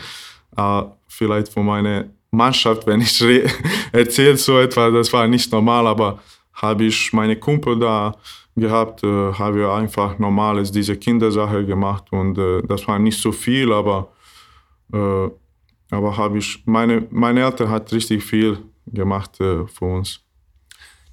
Äh, 0.55 0.83
vielleicht 1.07 1.51
für 1.51 1.63
meine 1.63 2.11
Mannschaft, 2.31 2.85
wenn 2.85 3.01
ich 3.01 3.19
erzähle 3.91 4.37
so 4.37 4.59
etwas, 4.59 4.93
das 4.93 5.13
war 5.13 5.27
nicht 5.27 5.51
normal, 5.51 5.87
aber 5.87 6.19
habe 6.57 6.85
ich 6.85 7.13
meine 7.13 7.35
Kumpel 7.35 7.79
da 7.79 8.15
gehabt, 8.55 9.03
äh, 9.03 9.33
habe 9.33 9.71
einfach 9.71 10.17
normales 10.19 10.71
diese 10.71 10.95
Kindersache 10.97 11.65
gemacht 11.65 12.05
und 12.11 12.37
äh, 12.37 12.61
das 12.63 12.87
war 12.87 12.99
nicht 12.99 13.19
so 13.19 13.31
viel, 13.31 13.71
aber 13.71 14.09
äh, 14.93 15.29
aber 15.89 16.17
habe 16.17 16.39
ich 16.39 16.63
meine 16.65 17.07
meine 17.11 17.41
Eltern 17.41 17.69
hat 17.69 17.93
richtig 17.93 18.23
viel 18.23 18.57
gemacht 18.87 19.39
äh, 19.39 19.65
für 19.67 19.85
uns. 19.85 20.21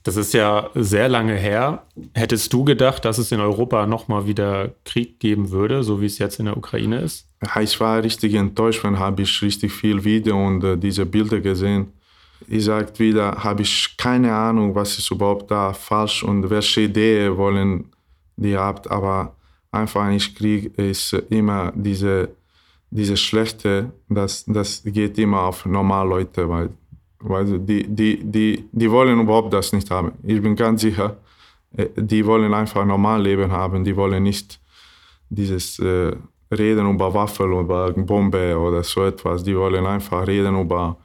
Das 0.02 0.16
ist 0.16 0.34
ja 0.34 0.68
sehr 0.74 1.08
lange 1.08 1.34
her. 1.34 1.84
Hättest 2.14 2.52
du 2.52 2.62
gedacht, 2.64 3.06
dass 3.06 3.16
es 3.16 3.32
in 3.32 3.40
Europa 3.40 3.86
nochmal 3.86 4.26
wieder 4.26 4.74
Krieg 4.84 5.18
geben 5.18 5.50
würde, 5.50 5.82
so 5.82 6.02
wie 6.02 6.06
es 6.06 6.18
jetzt 6.18 6.38
in 6.38 6.44
der 6.44 6.58
Ukraine 6.58 7.00
ist? 7.00 7.26
Ja, 7.42 7.62
ich 7.62 7.80
war 7.80 8.02
richtig 8.02 8.34
enttäuscht, 8.34 8.84
wenn 8.84 8.98
habe 8.98 9.22
ich 9.22 9.42
richtig 9.42 9.72
viel 9.72 10.04
Video 10.04 10.46
und 10.46 10.62
äh, 10.62 10.76
diese 10.76 11.06
Bilder 11.06 11.40
gesehen. 11.40 11.92
Ich 12.46 12.64
sage 12.64 12.98
wieder, 12.98 13.32
habe 13.42 13.62
ich 13.62 13.96
keine 13.96 14.34
Ahnung, 14.34 14.74
was 14.74 14.98
ist 14.98 15.10
überhaupt 15.10 15.50
da 15.50 15.72
falsch 15.72 16.22
und 16.22 16.48
welche 16.50 16.82
Idee 16.82 17.36
wollen 17.36 17.90
die 18.36 18.56
habt, 18.56 18.90
aber 18.90 19.36
einfach 19.70 20.02
ein 20.02 20.18
Krieg 20.18 20.76
ist 20.78 21.12
immer 21.30 21.72
diese, 21.74 22.30
diese 22.90 23.16
schlechte, 23.16 23.92
das, 24.08 24.44
das 24.46 24.82
geht 24.84 25.18
immer 25.18 25.42
auf 25.42 25.66
normale 25.66 26.08
Leute, 26.08 26.48
weil 26.48 26.70
weil 27.24 27.58
die, 27.58 27.86
die, 27.88 28.22
die, 28.22 28.68
die 28.70 28.90
wollen 28.90 29.18
überhaupt 29.18 29.52
das 29.52 29.72
nicht 29.72 29.90
haben. 29.90 30.12
Ich 30.22 30.42
bin 30.42 30.54
ganz 30.54 30.82
sicher, 30.82 31.16
äh, 31.76 31.88
die 31.96 32.24
wollen 32.24 32.52
einfach 32.52 32.82
ein 32.82 32.88
normales 32.88 33.24
Leben 33.24 33.50
haben. 33.50 33.82
Die 33.82 33.96
wollen 33.96 34.22
nicht 34.22 34.60
dieses 35.30 35.78
äh, 35.78 36.12
Reden 36.50 36.90
über 36.90 37.12
Waffen, 37.14 37.50
über 37.52 37.92
Bombe 37.92 38.58
oder 38.58 38.82
so 38.82 39.04
etwas. 39.04 39.42
Die 39.42 39.56
wollen 39.56 39.86
einfach 39.86 40.26
reden 40.26 40.60
über, 40.60 40.98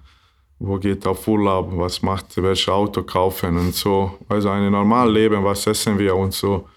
wo 0.60 0.78
geht 0.78 1.08
auf 1.08 1.28
Urlaub, 1.28 1.72
was 1.74 2.02
macht, 2.02 2.36
welches 2.41 2.69
Auto 2.69 3.04
kaufen 3.04 3.58
und 3.58 3.74
so. 3.74 4.17
Also 4.28 4.50
ein 4.50 4.72
normales 4.72 5.13
Leben, 5.13 5.43
was 5.43 5.65
essen 5.67 5.98
wir 5.98 6.15
und 6.15 6.34
so. 6.34 6.67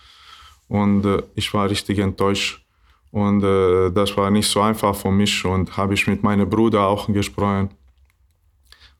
Und 0.69 1.05
äh, 1.05 1.23
ich 1.35 1.53
war 1.53 1.69
richtig 1.69 1.99
enttäuscht. 1.99 2.65
Und 3.11 3.43
äh, 3.45 3.91
das 3.91 4.17
war 4.17 4.31
nicht 4.31 4.49
so 4.49 4.61
einfach 4.61 4.95
für 4.95 5.11
mich. 5.11 5.45
Und 5.45 5.77
habe 5.77 5.95
ich 5.95 6.07
mit 6.07 6.23
meinem 6.23 6.49
Bruder 6.49 6.87
auch 6.87 7.07
gesprochen 7.09 7.71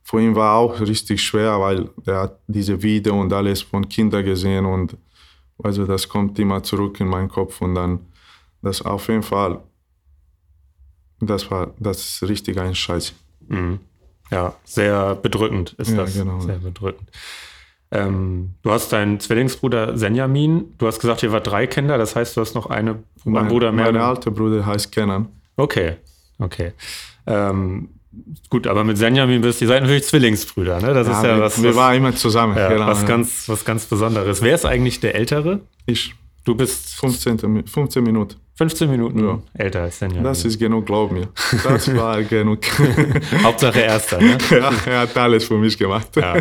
für 0.03 0.21
ihn 0.21 0.35
war 0.35 0.57
auch 0.57 0.79
richtig 0.79 1.23
schwer, 1.23 1.59
weil 1.59 1.89
er 2.05 2.19
hat 2.21 2.39
diese 2.47 2.81
Video 2.83 3.19
und 3.19 3.31
alles 3.33 3.61
von 3.61 3.87
Kindern 3.87 4.23
gesehen 4.23 4.65
und 4.65 4.97
also 5.63 5.87
das 5.87 6.07
kommt 6.07 6.37
immer 6.39 6.61
zurück 6.61 6.99
in 6.99 7.07
meinen 7.07 7.29
Kopf 7.29 7.61
und 7.61 7.73
dann 7.75 7.99
das 8.61 8.81
auf 8.81 9.07
jeden 9.07 9.23
Fall, 9.23 9.61
das 11.19 11.49
war 11.49 11.73
das 11.79 11.97
ist 11.99 12.29
richtig 12.29 12.59
ein 12.59 12.75
Scheiß. 12.75 13.13
Mhm. 13.47 13.79
Ja, 14.33 14.55
sehr 14.65 15.15
bedrückend 15.15 15.73
ist 15.77 15.91
Ja, 15.91 15.97
das. 15.97 16.13
genau. 16.13 16.39
Sehr 16.39 16.57
bedrückend. 16.57 17.09
Ähm, 17.91 18.55
du 18.63 18.71
hast 18.71 18.91
deinen 18.91 19.19
Zwillingsbruder 19.19 19.97
Senjamin. 19.97 20.73
Du 20.79 20.87
hast 20.87 20.99
gesagt, 20.99 21.21
ihr 21.23 21.31
wart 21.31 21.45
drei 21.45 21.67
Kinder. 21.67 21.97
Das 21.97 22.15
heißt, 22.15 22.35
du 22.35 22.41
hast 22.41 22.55
noch 22.55 22.65
eine, 22.67 22.91
ein 22.91 22.97
Mein, 23.25 23.47
Bruder 23.47 23.71
mehr. 23.71 23.85
mein 23.91 23.97
alter 24.01 24.31
Bruder 24.31 24.65
heißt 24.65 24.91
Kenan. 24.91 25.27
Okay, 25.57 25.97
okay. 26.39 26.71
Ähm, 27.27 27.89
gut, 28.49 28.65
aber 28.65 28.83
mit 28.83 28.97
Senjamin 28.97 29.41
bist 29.41 29.61
ihr 29.61 29.67
seid 29.67 29.83
natürlich 29.83 30.05
Zwillingsbrüder, 30.05 30.81
ne? 30.81 30.93
Das 30.95 31.07
ist 31.07 31.23
ja 31.23 31.35
wir, 31.35 31.39
was, 31.43 31.61
wir 31.61 31.69
was, 31.69 31.75
waren 31.75 31.95
immer 31.95 32.15
zusammen. 32.15 32.57
ja, 32.57 32.69
genau, 32.69 32.87
was, 32.87 33.01
ja. 33.01 33.07
ganz, 33.07 33.47
was 33.47 33.63
ganz 33.63 33.85
Besonderes. 33.85 34.41
Wer 34.41 34.55
ist 34.55 34.65
eigentlich 34.65 34.99
der 34.99 35.13
Ältere? 35.15 35.59
ich 35.85 36.15
Du 36.45 36.55
bist 36.55 36.95
15, 36.95 37.37
Mi- 37.47 37.63
15 37.65 38.03
Minuten. 38.03 38.35
15 38.55 38.89
Minuten 38.89 39.19
Ja. 39.19 39.39
älter 39.53 39.81
als 39.81 39.97
Senjamin. 39.99 40.23
Das 40.25 40.45
ist 40.45 40.59
genug, 40.59 40.85
glaub 40.85 41.11
mir. 41.11 41.29
Das 41.63 41.95
war 41.95 42.21
genug. 42.21 42.59
Hauptsache 43.43 43.79
Erster, 43.79 44.19
ne? 44.19 44.37
ja, 44.51 44.71
er 44.85 44.99
hat 45.01 45.17
alles 45.17 45.45
für 45.45 45.57
mich 45.57 45.77
gemacht. 45.77 46.09
Ja. 46.15 46.35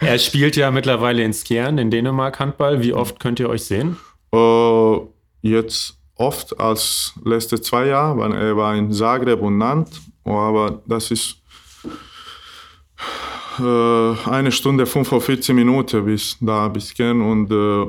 Er 0.00 0.18
spielt 0.18 0.56
ja 0.56 0.70
mittlerweile 0.70 1.22
in 1.22 1.32
Skjern 1.32 1.78
in 1.78 1.90
Dänemark 1.90 2.40
Handball. 2.40 2.82
Wie 2.82 2.92
oft 2.94 3.20
könnt 3.20 3.38
ihr 3.40 3.48
euch 3.48 3.64
sehen? 3.64 3.96
Äh, 4.34 4.96
jetzt 5.42 5.98
oft 6.16 6.58
als 6.58 7.12
letzte 7.24 7.60
zwei 7.60 7.86
Jahre, 7.86 8.18
weil 8.18 8.32
er 8.32 8.56
war 8.56 8.74
in 8.74 8.90
Zagreb 8.90 9.40
und 9.42 9.58
Nantes, 9.58 10.00
aber 10.24 10.82
das 10.86 11.10
ist 11.10 11.36
äh, 13.58 14.28
eine 14.30 14.50
Stunde 14.50 14.86
45 14.86 15.54
Minuten 15.54 16.04
bis 16.04 16.36
da 16.40 16.68
bis 16.68 16.94
gehen 16.94 17.20
und 17.20 17.50
äh, 17.52 17.86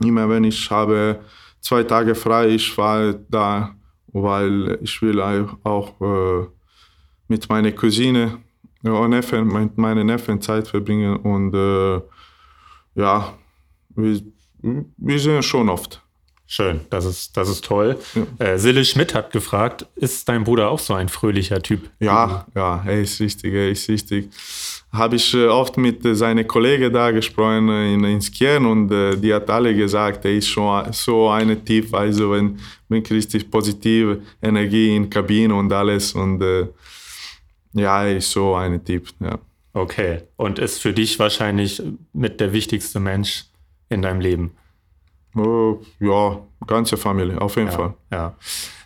immer 0.00 0.28
wenn 0.28 0.44
ich 0.44 0.70
habe 0.70 1.20
zwei 1.60 1.82
Tage 1.82 2.14
frei, 2.14 2.48
ich 2.48 2.72
fahre 2.72 3.18
da, 3.28 3.74
weil 4.08 4.78
ich 4.82 5.00
will 5.02 5.20
auch- 5.20 6.00
äh, 6.00 6.46
mit 7.30 7.48
meiner 7.50 7.72
Cousine 7.72 8.38
und 8.82 9.10
Neffen, 9.10 9.48
mit 9.48 9.76
meinen 9.76 10.06
Neffen 10.06 10.40
Zeit 10.40 10.66
verbringen 10.66 11.16
und 11.16 11.54
äh, 11.54 12.00
ja, 12.94 13.34
wir, 13.94 14.20
wir 14.62 15.18
sehen 15.18 15.42
schon 15.42 15.68
oft. 15.68 16.02
Schön, 16.46 16.80
das 16.88 17.04
ist, 17.04 17.36
das 17.36 17.50
ist 17.50 17.62
toll. 17.66 17.98
Äh, 18.38 18.56
Sille 18.56 18.82
Schmidt 18.86 19.14
hat 19.14 19.30
gefragt, 19.32 19.84
ist 19.96 20.26
dein 20.30 20.44
Bruder 20.44 20.70
auch 20.70 20.78
so 20.78 20.94
ein 20.94 21.10
fröhlicher 21.10 21.60
Typ? 21.62 21.90
Ja, 22.00 22.46
ja, 22.54 22.82
er 22.86 23.02
ist 23.02 23.20
richtig, 23.20 23.52
er 23.52 23.68
ist 23.68 23.86
richtig. 23.90 24.30
Habe 24.90 25.16
ich 25.16 25.34
äh, 25.34 25.46
oft 25.46 25.76
mit 25.76 26.04
äh, 26.04 26.14
seinen 26.14 26.46
Kollegen 26.46 26.92
da 26.92 27.10
gesprochen 27.10 27.68
äh, 27.68 27.92
in, 27.92 28.04
in 28.04 28.20
Skien 28.22 28.64
und 28.64 28.88
die 28.88 29.34
hat 29.34 29.50
alle 29.50 29.74
gesagt, 29.74 30.24
er 30.24 30.32
ist 30.32 30.48
schon 30.48 30.92
so 30.92 31.28
ein 31.28 31.64
Typ, 31.64 31.92
also 31.94 32.32
wenn, 32.32 32.58
wenn 32.88 33.04
richtig 33.04 33.50
positive 33.50 34.22
Energie 34.40 34.96
in 34.96 35.10
Kabine 35.10 35.54
und 35.54 35.72
alles 35.72 36.14
und 36.14 36.42
ja, 37.74 38.04
er 38.04 38.16
ist 38.16 38.30
so 38.30 38.54
ein 38.54 38.82
Typ, 38.82 39.08
ja. 39.20 39.38
Okay. 39.74 40.22
Und 40.36 40.58
ist 40.58 40.80
für 40.80 40.92
dich 40.92 41.18
wahrscheinlich 41.18 41.82
mit 42.12 42.40
der 42.40 42.52
wichtigste 42.52 42.98
Mensch 42.98 43.44
in 43.90 44.02
deinem 44.02 44.20
Leben? 44.20 44.52
Oh, 45.36 45.80
ja, 46.00 46.40
ganze 46.66 46.96
Familie, 46.96 47.40
auf 47.40 47.56
jeden 47.56 47.70
Fall. 47.70 47.94
Ja. 48.10 48.34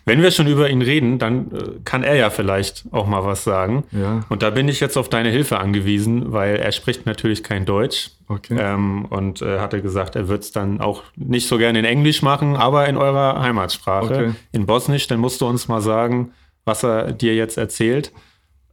Wenn 0.05 0.21
wir 0.21 0.31
schon 0.31 0.47
über 0.47 0.69
ihn 0.69 0.81
reden, 0.81 1.17
dann 1.17 1.51
äh, 1.51 1.79
kann 1.85 2.03
er 2.03 2.15
ja 2.15 2.29
vielleicht 2.29 2.83
auch 2.91 3.07
mal 3.07 3.23
was 3.23 3.43
sagen. 3.45 3.85
Ja. 3.91 4.19
Und 4.29 4.43
da 4.43 4.49
bin 4.49 4.67
ich 4.67 4.79
jetzt 4.81 4.97
auf 4.97 5.07
deine 5.07 5.29
Hilfe 5.29 5.59
angewiesen, 5.59 6.33
weil 6.33 6.57
er 6.57 6.71
spricht 6.73 7.05
natürlich 7.05 7.41
kein 7.43 7.65
Deutsch. 7.65 8.11
Okay. 8.27 8.57
Ähm, 8.59 9.05
und 9.05 9.41
äh, 9.41 9.59
hatte 9.59 9.81
gesagt, 9.81 10.15
er 10.15 10.27
wird 10.27 10.43
es 10.43 10.51
dann 10.51 10.81
auch 10.81 11.03
nicht 11.15 11.47
so 11.47 11.57
gerne 11.57 11.79
in 11.79 11.85
Englisch 11.85 12.21
machen, 12.21 12.57
aber 12.57 12.87
in 12.89 12.97
eurer 12.97 13.41
Heimatsprache, 13.41 14.05
Okay. 14.05 14.31
in 14.51 14.65
Bosnisch. 14.65 15.07
Dann 15.07 15.19
musst 15.19 15.39
du 15.39 15.47
uns 15.47 15.67
mal 15.69 15.81
sagen, 15.81 16.33
was 16.65 16.83
er 16.83 17.13
dir 17.13 17.35
jetzt 17.35 17.57
erzählt. 17.57 18.11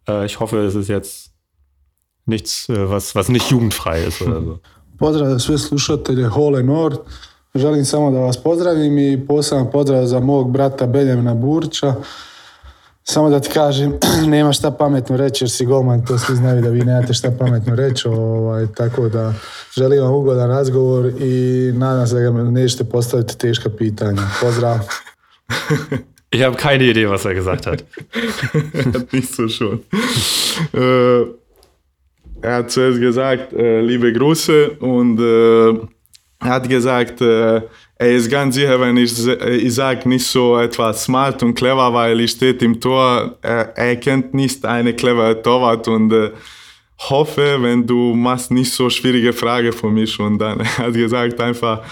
Äh, 0.09 0.27
ich 0.27 0.41
hoffe, 0.41 0.59
es 0.65 0.75
ist 0.75 0.89
jetzt 0.89 1.31
nichts, 2.27 2.69
äh, 2.69 2.91
was, 2.91 3.15
was 3.15 3.29
nicht 3.29 3.51
jugendfrei 3.51 4.03
ist 4.05 4.21
oder 4.23 4.43
so. 4.43 4.59
Pozdrav 4.99 5.39
sve 5.41 5.59
slušatelje 5.59 6.29
Hole 6.35 6.63
Nord. 6.63 7.01
Želim 7.55 7.85
samo 7.85 8.11
da 8.11 8.19
vas 8.19 8.37
pozdravim 8.37 8.99
i 8.99 9.27
poseban 9.27 9.71
pozdrav 9.71 10.07
za 10.07 10.21
mog 10.21 10.51
brata 10.51 10.87
Benjamina 10.87 11.35
Burča. 11.35 11.95
Samo 13.03 13.31
da 13.31 13.41
ti 13.41 13.51
kažem, 13.55 13.93
nema 14.27 14.53
šta 14.53 14.71
pametno 14.71 15.17
reći 15.17 15.45
jer 15.45 15.51
si 15.51 15.67
golman, 15.67 16.05
to 16.07 16.19
svi 16.19 16.37
znaju 16.37 16.63
da 16.63 16.69
vi 16.69 16.85
nemate 16.85 17.15
šta 17.15 17.31
pametno 17.39 17.75
reći. 17.75 18.09
Ovaj, 18.09 18.67
tako 18.67 19.09
da 19.09 19.35
želim 19.77 20.03
vam 20.03 20.15
ugodan 20.15 20.49
razgovor 20.49 21.13
i 21.21 21.73
nadam 21.75 22.07
se 22.07 22.15
da 22.15 22.21
ga 22.21 22.31
nećete 22.31 22.85
postaviti 22.85 23.39
teška 23.39 23.71
pitanja. 23.71 24.23
Pozdrav! 24.41 24.79
Ich 26.33 26.43
habe 26.45 26.57
keine 26.57 26.85
Idee, 26.85 27.07
was 27.07 27.25
er 27.25 27.35
gesagt 27.35 27.65
hat. 27.65 27.83
hat 28.95 29.13
nicht 29.13 29.35
so 29.35 29.49
schon. 29.49 29.81
äh, 30.73 31.27
er 32.43 32.55
hat 32.55 32.71
zuerst 32.71 33.01
gesagt, 33.01 33.53
äh, 33.53 33.81
liebe 33.81 34.13
Grüße 34.13 34.79
und 34.81 35.19
äh, 35.19 36.00
hat 36.41 36.69
gesagt, 36.69 37.21
äh, 37.21 37.61
er 37.97 38.13
ist 38.13 38.31
ganz 38.31 38.55
sicher, 38.55 38.81
wenn 38.81 38.97
ich, 38.97 39.27
äh, 39.27 39.57
ich 39.57 39.75
sage 39.75 40.09
nicht 40.09 40.27
so 40.27 40.59
etwas 40.59 41.05
smart 41.05 41.43
und 41.43 41.55
clever, 41.55 41.93
weil 41.93 42.19
ich 42.21 42.31
steht 42.33 42.63
im 42.63 42.81
Tor, 42.81 43.37
er, 43.43 43.77
er 43.77 43.97
kennt 43.97 44.33
nicht 44.33 44.65
eine 44.65 44.95
clevere 44.95 45.41
Torwart 45.43 45.87
und 45.87 46.13
äh, 46.13 46.31
hoffe, 46.99 47.59
wenn 47.61 47.87
du 47.87 48.15
machst 48.15 48.51
nicht 48.51 48.73
so 48.73 48.89
schwierige 48.91 49.33
Frage 49.33 49.73
für 49.73 49.91
mich 49.91 50.19
und 50.19 50.39
dann 50.39 50.61
er 50.61 50.79
hat 50.79 50.95
gesagt 50.95 51.41
einfach 51.41 51.83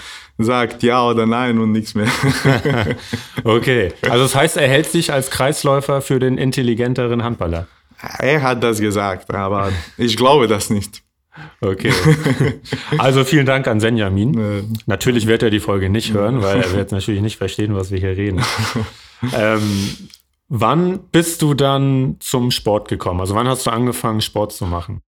sagt 0.41 0.83
ja 0.83 1.05
oder 1.05 1.25
nein 1.25 1.59
und 1.59 1.71
nichts 1.71 1.93
mehr. 1.95 2.07
Okay. 3.43 3.91
Also 4.03 4.23
das 4.23 4.35
heißt, 4.35 4.57
er 4.57 4.67
hält 4.67 4.87
sich 4.87 5.11
als 5.11 5.29
Kreisläufer 5.29 6.01
für 6.01 6.19
den 6.19 6.37
intelligenteren 6.37 7.23
Handballer. 7.23 7.67
er 8.19 8.41
hat 8.41 8.63
das 8.63 8.79
gesagt, 8.79 9.33
aber 9.33 9.71
ich 9.97 10.15
glaube 10.15 10.47
das 10.47 10.69
nicht. 10.69 11.01
Okay. 11.61 11.91
Also 12.97 13.23
vielen 13.23 13.45
Dank 13.45 13.67
an 13.67 13.79
Senjamin. 13.79 14.37
Äh, 14.37 14.63
Natürlich 14.85 15.27
wird 15.27 15.43
er 15.43 15.49
die 15.49 15.59
Folge 15.59 15.89
nicht 15.89 16.13
hören, 16.13 16.41
weil 16.41 16.61
er 16.61 16.73
wird 16.73 16.91
natürlich 16.91 17.21
nicht 17.21 17.37
verstehen, 17.37 17.75
was 17.75 17.91
wir 17.91 17.99
hier 17.99 18.15
reden. 18.15 18.41
ähm, 19.33 19.61
wann 20.47 20.99
bist 21.11 21.41
du 21.41 21.53
dann 21.53 22.17
zum 22.19 22.51
Sport 22.51 22.87
gekommen? 22.87 23.19
Also 23.19 23.35
wann 23.35 23.47
hast 23.47 23.65
du 23.65 23.71
angefangen, 23.71 24.21
Sport 24.21 24.53
zu 24.53 24.65
machen? 24.65 25.01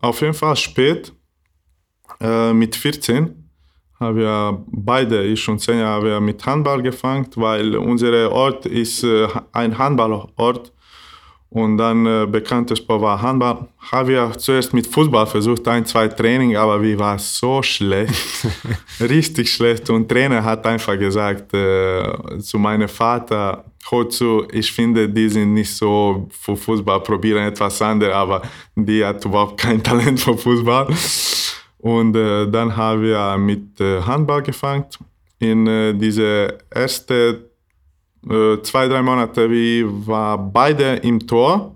Auf 0.00 0.20
jeden 0.20 0.34
Fall 0.34 0.56
spät, 0.56 1.12
äh, 2.20 2.52
mit 2.52 2.76
14, 2.76 3.48
haben 4.00 4.16
wir 4.16 4.64
beide, 4.66 5.22
ich 5.24 5.48
und 5.48 5.60
Senja, 5.60 5.86
haben 5.86 6.04
wir 6.04 6.20
mit 6.20 6.44
Handball 6.44 6.82
gefangen, 6.82 7.28
weil 7.36 7.76
unser 7.76 8.32
Ort 8.32 8.66
ist 8.66 9.04
äh, 9.04 9.28
ein 9.52 9.78
Handballort. 9.78 10.72
Und 11.52 11.76
dann 11.76 12.06
äh, 12.06 12.26
bekanntes 12.26 12.78
Sport 12.78 13.02
war 13.02 13.20
Handball. 13.20 13.68
Haben 13.90 14.08
wir 14.08 14.32
zuerst 14.38 14.72
mit 14.72 14.86
Fußball 14.86 15.26
versucht, 15.26 15.68
ein, 15.68 15.84
zwei 15.84 16.08
Training, 16.08 16.56
aber 16.56 16.80
wir 16.80 16.98
waren 16.98 17.18
so 17.18 17.62
schlecht. 17.62 18.46
Richtig 19.00 19.52
schlecht. 19.52 19.90
Und 19.90 20.08
Trainer 20.08 20.42
hat 20.42 20.66
einfach 20.66 20.98
gesagt 20.98 21.52
äh, 21.52 22.38
zu 22.38 22.58
meinem 22.58 22.88
Vater, 22.88 23.64
hör 23.90 24.08
zu, 24.08 24.46
ich 24.50 24.72
finde, 24.72 25.06
die 25.06 25.28
sind 25.28 25.52
nicht 25.52 25.76
so 25.76 26.26
für 26.30 26.56
Fußball, 26.56 27.00
probieren 27.00 27.46
etwas 27.46 27.82
anderes, 27.82 28.14
aber 28.14 28.40
die 28.74 29.04
hat 29.04 29.22
überhaupt 29.22 29.60
kein 29.60 29.82
Talent 29.82 30.20
für 30.20 30.38
Fußball. 30.38 30.86
Und 31.78 32.16
äh, 32.16 32.50
dann 32.50 32.74
haben 32.74 33.02
wir 33.02 33.36
mit 33.36 33.78
äh, 33.78 34.00
Handball 34.00 34.42
gefangen. 34.42 34.86
In 35.38 35.66
äh, 35.66 35.92
diese 35.92 36.56
erste 36.74 37.51
zwei, 38.24 38.88
drei 38.88 39.02
Monate, 39.02 39.50
wir 39.50 40.06
waren 40.06 40.52
beide 40.52 40.96
im 40.96 41.26
Tor. 41.26 41.74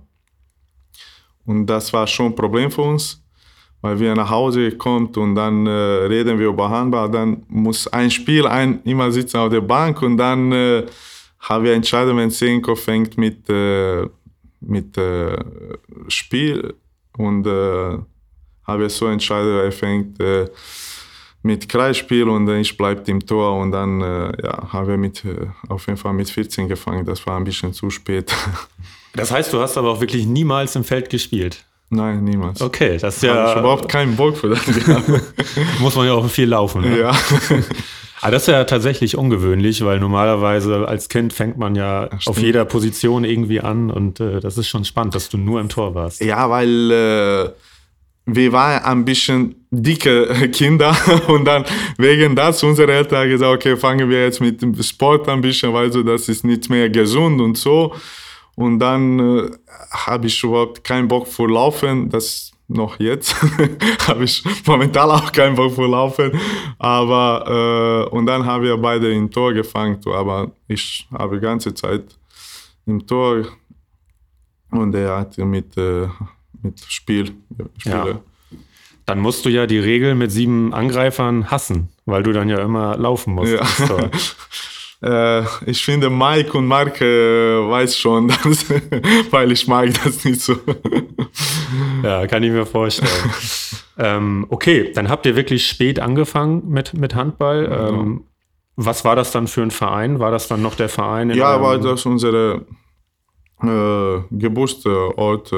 Und 1.44 1.66
das 1.66 1.92
war 1.92 2.06
schon 2.06 2.26
ein 2.26 2.34
Problem 2.34 2.70
für 2.70 2.82
uns, 2.82 3.22
weil 3.80 3.98
wir 3.98 4.14
nach 4.14 4.28
Hause 4.28 4.72
kommt 4.72 5.16
und 5.16 5.34
dann 5.36 5.66
äh, 5.66 5.70
reden 5.70 6.38
wir 6.38 6.48
über 6.48 6.68
Handball. 6.68 7.10
Dann 7.10 7.42
muss 7.48 7.86
ein 7.88 8.10
Spiel 8.10 8.46
ein, 8.46 8.80
immer 8.84 9.10
sitzen 9.12 9.38
auf 9.38 9.50
der 9.50 9.60
Bank 9.60 10.02
und 10.02 10.16
dann 10.16 10.50
äh, 10.52 10.86
haben 11.38 11.64
wir 11.64 11.74
entschieden, 11.74 12.16
wenn 12.16 12.30
Senko 12.30 12.74
fängt 12.74 13.16
mit, 13.16 13.48
äh, 13.48 14.08
mit 14.60 14.98
äh, 14.98 15.36
Spiel 16.08 16.74
und 17.16 17.46
äh, 17.46 17.98
haben 18.64 18.80
wir 18.80 18.90
so 18.90 19.06
entschieden, 19.06 19.58
er 19.58 19.70
fängt 19.70 20.18
äh, 20.20 20.48
mit 21.46 21.68
Kreisspiel 21.68 22.28
und 22.28 22.48
ich 22.48 22.76
bleibe 22.76 23.10
im 23.10 23.24
Tor 23.24 23.58
und 23.58 23.70
dann 23.70 24.02
äh, 24.02 24.32
ja, 24.42 24.72
haben 24.72 24.88
wir 24.88 24.96
mit, 24.98 25.24
äh, 25.24 25.46
auf 25.68 25.86
jeden 25.86 25.96
Fall 25.96 26.12
mit 26.12 26.28
14 26.28 26.68
gefangen. 26.68 27.06
Das 27.06 27.26
war 27.26 27.36
ein 27.36 27.44
bisschen 27.44 27.72
zu 27.72 27.88
spät. 27.90 28.34
Das 29.14 29.30
heißt, 29.30 29.50
du 29.50 29.60
hast 29.60 29.78
aber 29.78 29.92
auch 29.92 30.00
wirklich 30.02 30.26
niemals 30.26 30.76
im 30.76 30.84
Feld 30.84 31.08
gespielt? 31.08 31.64
Nein, 31.88 32.22
niemals. 32.22 32.60
Okay, 32.60 32.98
das 32.98 33.16
ist 33.16 33.22
ja... 33.22 33.34
Habe 33.34 33.52
ich 33.52 33.56
überhaupt 33.60 33.88
keinen 33.88 34.14
Bock 34.14 34.36
für 34.36 34.50
das. 34.50 34.60
muss 35.80 35.96
man 35.96 36.06
ja 36.06 36.12
auch 36.12 36.28
viel 36.28 36.50
laufen. 36.50 36.82
Ne? 36.82 36.98
ja. 36.98 37.16
Aber 38.20 38.30
das 38.32 38.42
ist 38.42 38.48
ja 38.48 38.64
tatsächlich 38.64 39.16
ungewöhnlich, 39.16 39.82
weil 39.86 40.00
normalerweise 40.00 40.86
als 40.86 41.08
Kind 41.08 41.32
fängt 41.32 41.56
man 41.56 41.76
ja 41.76 42.10
auf 42.26 42.38
jeder 42.38 42.66
Position 42.66 43.24
irgendwie 43.24 43.62
an 43.62 43.90
und 43.90 44.20
äh, 44.20 44.40
das 44.40 44.58
ist 44.58 44.68
schon 44.68 44.84
spannend, 44.84 45.14
dass 45.14 45.30
du 45.30 45.38
nur 45.38 45.60
im 45.62 45.70
Tor 45.70 45.94
warst. 45.94 46.22
Ja, 46.22 46.50
weil 46.50 46.90
äh, 46.90 47.48
wir 48.26 48.52
waren 48.52 48.82
ein 48.82 49.04
bisschen 49.04 49.54
dicke 49.70 50.50
Kinder 50.52 50.96
und 51.28 51.44
dann 51.44 51.64
wegen 51.96 52.34
das 52.34 52.62
unsere 52.62 52.92
Eltern 52.92 53.20
haben 53.20 53.30
gesagt, 53.30 53.54
okay, 53.54 53.76
fangen 53.76 54.10
wir 54.10 54.24
jetzt 54.24 54.40
mit 54.40 54.60
dem 54.60 54.80
Sport 54.82 55.28
ein 55.28 55.40
bisschen, 55.40 55.72
weil 55.72 55.92
so 55.92 56.02
das 56.02 56.28
ist 56.28 56.44
nicht 56.44 56.68
mehr 56.68 56.90
gesund 56.90 57.40
und 57.40 57.56
so. 57.56 57.94
Und 58.56 58.78
dann 58.78 59.18
äh, 59.18 59.50
habe 59.90 60.26
ich 60.26 60.42
überhaupt 60.42 60.82
keinen 60.82 61.08
Bock 61.08 61.28
für 61.28 61.46
Laufen, 61.46 62.08
das 62.08 62.52
noch 62.68 62.98
jetzt. 62.98 63.36
Habe 64.08 64.24
ich 64.24 64.42
momentan 64.66 65.10
auch 65.10 65.30
keinen 65.30 65.54
Bock 65.54 65.74
für 65.74 65.86
Laufen, 65.86 66.32
aber 66.78 68.08
äh, 68.10 68.14
und 68.14 68.26
dann 68.26 68.44
haben 68.44 68.64
wir 68.64 68.76
beide 68.76 69.12
im 69.12 69.30
Tor 69.30 69.52
gefangen, 69.52 70.00
aber 70.06 70.50
ich 70.66 71.06
habe 71.12 71.36
die 71.36 71.42
ganze 71.42 71.74
Zeit 71.74 72.02
im 72.86 73.06
Tor. 73.06 73.44
Und 74.70 74.94
er 74.94 75.18
hat 75.18 75.38
mit 75.38 75.76
äh, 75.76 76.08
mit 76.62 76.80
Spiel. 76.80 77.32
Spiele. 77.78 77.94
Ja. 77.94 78.20
Dann 79.06 79.20
musst 79.20 79.44
du 79.44 79.48
ja 79.48 79.66
die 79.66 79.78
Regel 79.78 80.16
mit 80.16 80.32
sieben 80.32 80.74
Angreifern 80.74 81.48
hassen, 81.48 81.90
weil 82.06 82.24
du 82.24 82.32
dann 82.32 82.48
ja 82.48 82.58
immer 82.58 82.96
laufen 82.96 83.34
musst. 83.34 83.52
Ja. 85.02 85.40
äh, 85.40 85.70
ich 85.70 85.84
finde, 85.84 86.10
Mike 86.10 86.58
und 86.58 86.66
Mark 86.66 87.00
äh, 87.00 87.06
weiß 87.06 87.96
schon, 87.96 88.28
dass, 88.44 88.68
weil 89.30 89.52
ich 89.52 89.68
mag 89.68 89.90
das 90.02 90.24
nicht 90.24 90.40
so. 90.40 90.56
ja, 92.02 92.26
kann 92.26 92.42
ich 92.42 92.50
mir 92.50 92.66
vorstellen. 92.66 93.32
ähm, 93.98 94.46
okay, 94.48 94.90
dann 94.92 95.08
habt 95.08 95.24
ihr 95.24 95.36
wirklich 95.36 95.68
spät 95.68 96.00
angefangen 96.00 96.68
mit, 96.68 96.94
mit 96.94 97.14
Handball. 97.14 97.70
Ähm, 97.70 98.24
was 98.74 99.04
war 99.04 99.14
das 99.14 99.30
dann 99.30 99.46
für 99.46 99.62
ein 99.62 99.70
Verein? 99.70 100.18
War 100.18 100.32
das 100.32 100.48
dann 100.48 100.62
noch 100.62 100.74
der 100.74 100.88
Verein? 100.88 101.30
ja, 101.30 101.62
war 101.62 101.78
das 101.78 102.04
unsere 102.06 102.66
äh, 103.62 104.18
Geburtsort 104.32 105.52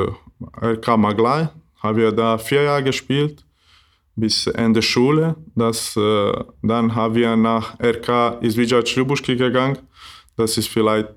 RK 0.61 0.96
Maglai. 0.96 1.48
Haben 1.83 1.98
wir 1.98 2.12
da 2.12 2.38
vier 2.38 2.62
Jahre 2.62 2.83
gespielt 2.83 3.44
bis 4.16 4.46
Ende 4.48 4.83
Schule. 4.83 5.37
Das, 5.55 5.96
äh, 5.96 6.33
dann 6.62 6.94
haben 6.94 7.14
wir 7.14 7.37
nach 7.37 7.79
RK 7.81 8.38
Izvijac 8.42 8.96
Ljubuški 8.96 9.37
gegangen. 9.37 9.79
Das 10.37 10.59
ist 10.59 10.68
vielleicht 10.68 11.09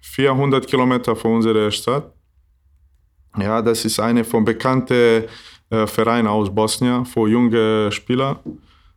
400 0.00 0.66
Kilometer 0.66 1.14
von 1.16 1.34
unserer 1.36 1.70
Stadt. 1.70 2.12
Ja, 3.38 3.60
das 3.60 3.84
ist 3.84 3.98
eine 4.00 4.24
von 4.24 4.44
bekannten 4.44 5.24
äh, 5.70 5.86
Vereinen 5.86 6.28
aus 6.28 6.54
Bosnien 6.54 7.04
für 7.04 7.28
junge 7.28 7.90
Spieler. 7.90 8.40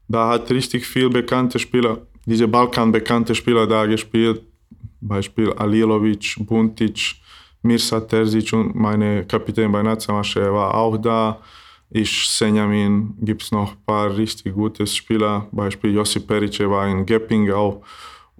Da 0.08 0.30
hat 0.30 0.50
richtig 0.52 0.86
viel 0.86 1.10
bekannte 1.10 1.60
Spieler, 1.60 2.00
diese 2.26 2.48
Balkan 2.48 2.92
bekannte 2.92 3.36
Spieler 3.36 3.68
da 3.68 3.86
gespielt. 3.86 4.42
Beispiel 5.02 5.52
Alilovic, 5.54 6.36
Buntic, 6.40 7.16
Mirsa 7.62 8.00
Terzic 8.02 8.54
und 8.54 8.76
meine 8.76 9.26
Kapitän 9.26 9.72
bei 9.72 9.84
Nationalmannschaft 9.84 10.52
war 10.52 10.74
auch 10.74 10.98
da. 10.98 11.40
Ich, 11.90 12.28
Senjamin, 12.30 13.16
gibt 13.22 13.44
es 13.44 13.52
noch 13.52 13.72
ein 13.72 13.86
paar 13.86 14.16
richtig 14.16 14.54
gute 14.54 14.86
Spieler. 14.86 15.48
Beispiel 15.52 15.94
Josip 15.94 16.28
Peric 16.28 16.60
war 16.70 16.88
in 16.88 17.06
Gepping 17.06 17.50
auch. 17.52 17.82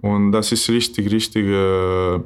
Und 0.00 0.32
das 0.32 0.52
ist 0.52 0.68
richtig, 0.68 1.10
richtig 1.10 1.46
äh, 1.46 2.20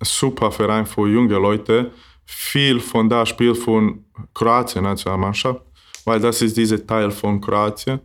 super 0.00 0.50
Verein 0.52 0.86
für 0.86 1.08
junge 1.08 1.34
Leute. 1.34 1.90
Viel 2.24 2.78
von 2.78 3.08
da 3.08 3.26
spielt 3.26 3.56
von 3.58 4.04
Kroatien 4.32 4.84
Nationalmannschaft, 4.84 5.62
weil 6.04 6.20
das 6.20 6.42
ist 6.42 6.56
dieser 6.56 6.84
Teil 6.86 7.10
von 7.10 7.40
Kroatien. 7.40 8.00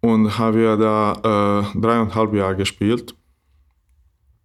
Und 0.00 0.38
haben 0.38 0.56
wir 0.56 0.76
da 0.76 1.64
äh, 1.72 1.78
dreieinhalb 1.78 2.34
Jahre 2.34 2.56
gespielt. 2.56 3.14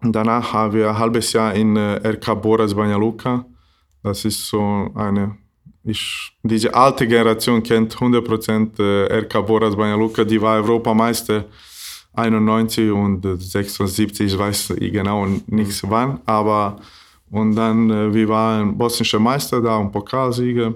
Danach 0.01 0.53
haben 0.53 0.73
wir 0.73 0.89
ein 0.89 0.97
halbes 0.97 1.33
Jahr 1.33 1.53
in 1.53 1.75
äh, 1.75 2.07
RK 2.07 2.41
Boras 2.41 2.73
Banja 2.73 2.97
Luka. 2.97 3.45
Das 4.03 4.23
ist 4.25 4.47
so 4.47 4.91
eine, 4.93 5.37
ich, 5.83 6.31
diese 6.43 6.73
alte 6.73 7.07
Generation 7.07 7.63
kennt 7.63 7.95
100% 7.95 8.79
äh, 8.79 9.19
RK 9.19 9.41
Boras 9.41 9.75
Banja 9.75 9.95
Luka, 9.95 10.23
die 10.23 10.41
war 10.41 10.57
Europameister 10.57 11.45
91 12.13 12.91
und 12.91 13.23
76, 13.23 14.33
ich 14.33 14.37
weiß 14.37 14.73
genau 14.77 15.27
nichts 15.47 15.81
wann, 15.83 16.19
aber 16.25 16.77
und 17.31 17.55
dann, 17.55 17.89
äh, 17.89 18.13
wir 18.13 18.29
waren 18.29 18.77
bosnischer 18.77 19.19
Meister 19.19 19.61
da 19.61 19.77
und 19.77 19.91
Pokalsieger. 19.91 20.73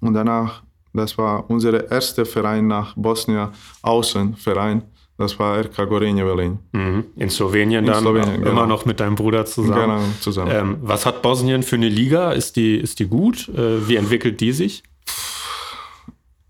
Und 0.00 0.14
danach, 0.14 0.62
das 0.92 1.16
war 1.16 1.48
unser 1.48 1.90
erster 1.90 2.26
Verein 2.26 2.66
nach 2.66 2.94
Bosnien, 2.96 3.48
Außenverein 3.82 4.82
das 5.18 5.38
war 5.38 5.60
RK 5.60 5.84
Gorenje 5.88 6.26
Velin. 6.26 6.58
Mhm. 6.72 7.04
In 7.16 7.30
Slowenien 7.30 7.84
In 7.84 7.90
dann 7.90 8.02
Slowenien, 8.02 8.36
immer 8.36 8.50
genau. 8.50 8.66
noch 8.66 8.84
mit 8.84 9.00
deinem 9.00 9.14
Bruder 9.14 9.44
zusammen. 9.44 9.80
Genau, 9.80 10.00
zusammen. 10.20 10.50
Ähm, 10.52 10.76
was 10.82 11.06
hat 11.06 11.22
Bosnien 11.22 11.62
für 11.62 11.76
eine 11.76 11.88
Liga? 11.88 12.32
Ist 12.32 12.56
die, 12.56 12.76
ist 12.76 12.98
die 12.98 13.06
gut? 13.06 13.48
Äh, 13.48 13.86
wie 13.88 13.96
entwickelt 13.96 14.40
die 14.40 14.52
sich? 14.52 14.82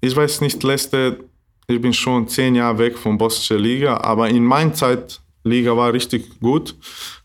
Ich 0.01 0.17
weiß 0.17 0.41
nicht, 0.41 0.63
letzte, 0.63 1.25
ich 1.67 1.81
bin 1.81 1.93
schon 1.93 2.27
zehn 2.29 2.55
Jahre 2.55 2.79
weg 2.79 2.99
von 2.99 3.19
bosnischer 3.19 3.59
Liga, 3.59 3.99
aber 3.99 4.29
in 4.29 4.45
meiner 4.45 4.73
Zeit 4.73 5.21
Liga 5.45 5.77
war 5.77 5.93
richtig 5.93 6.41
gut. 6.41 6.75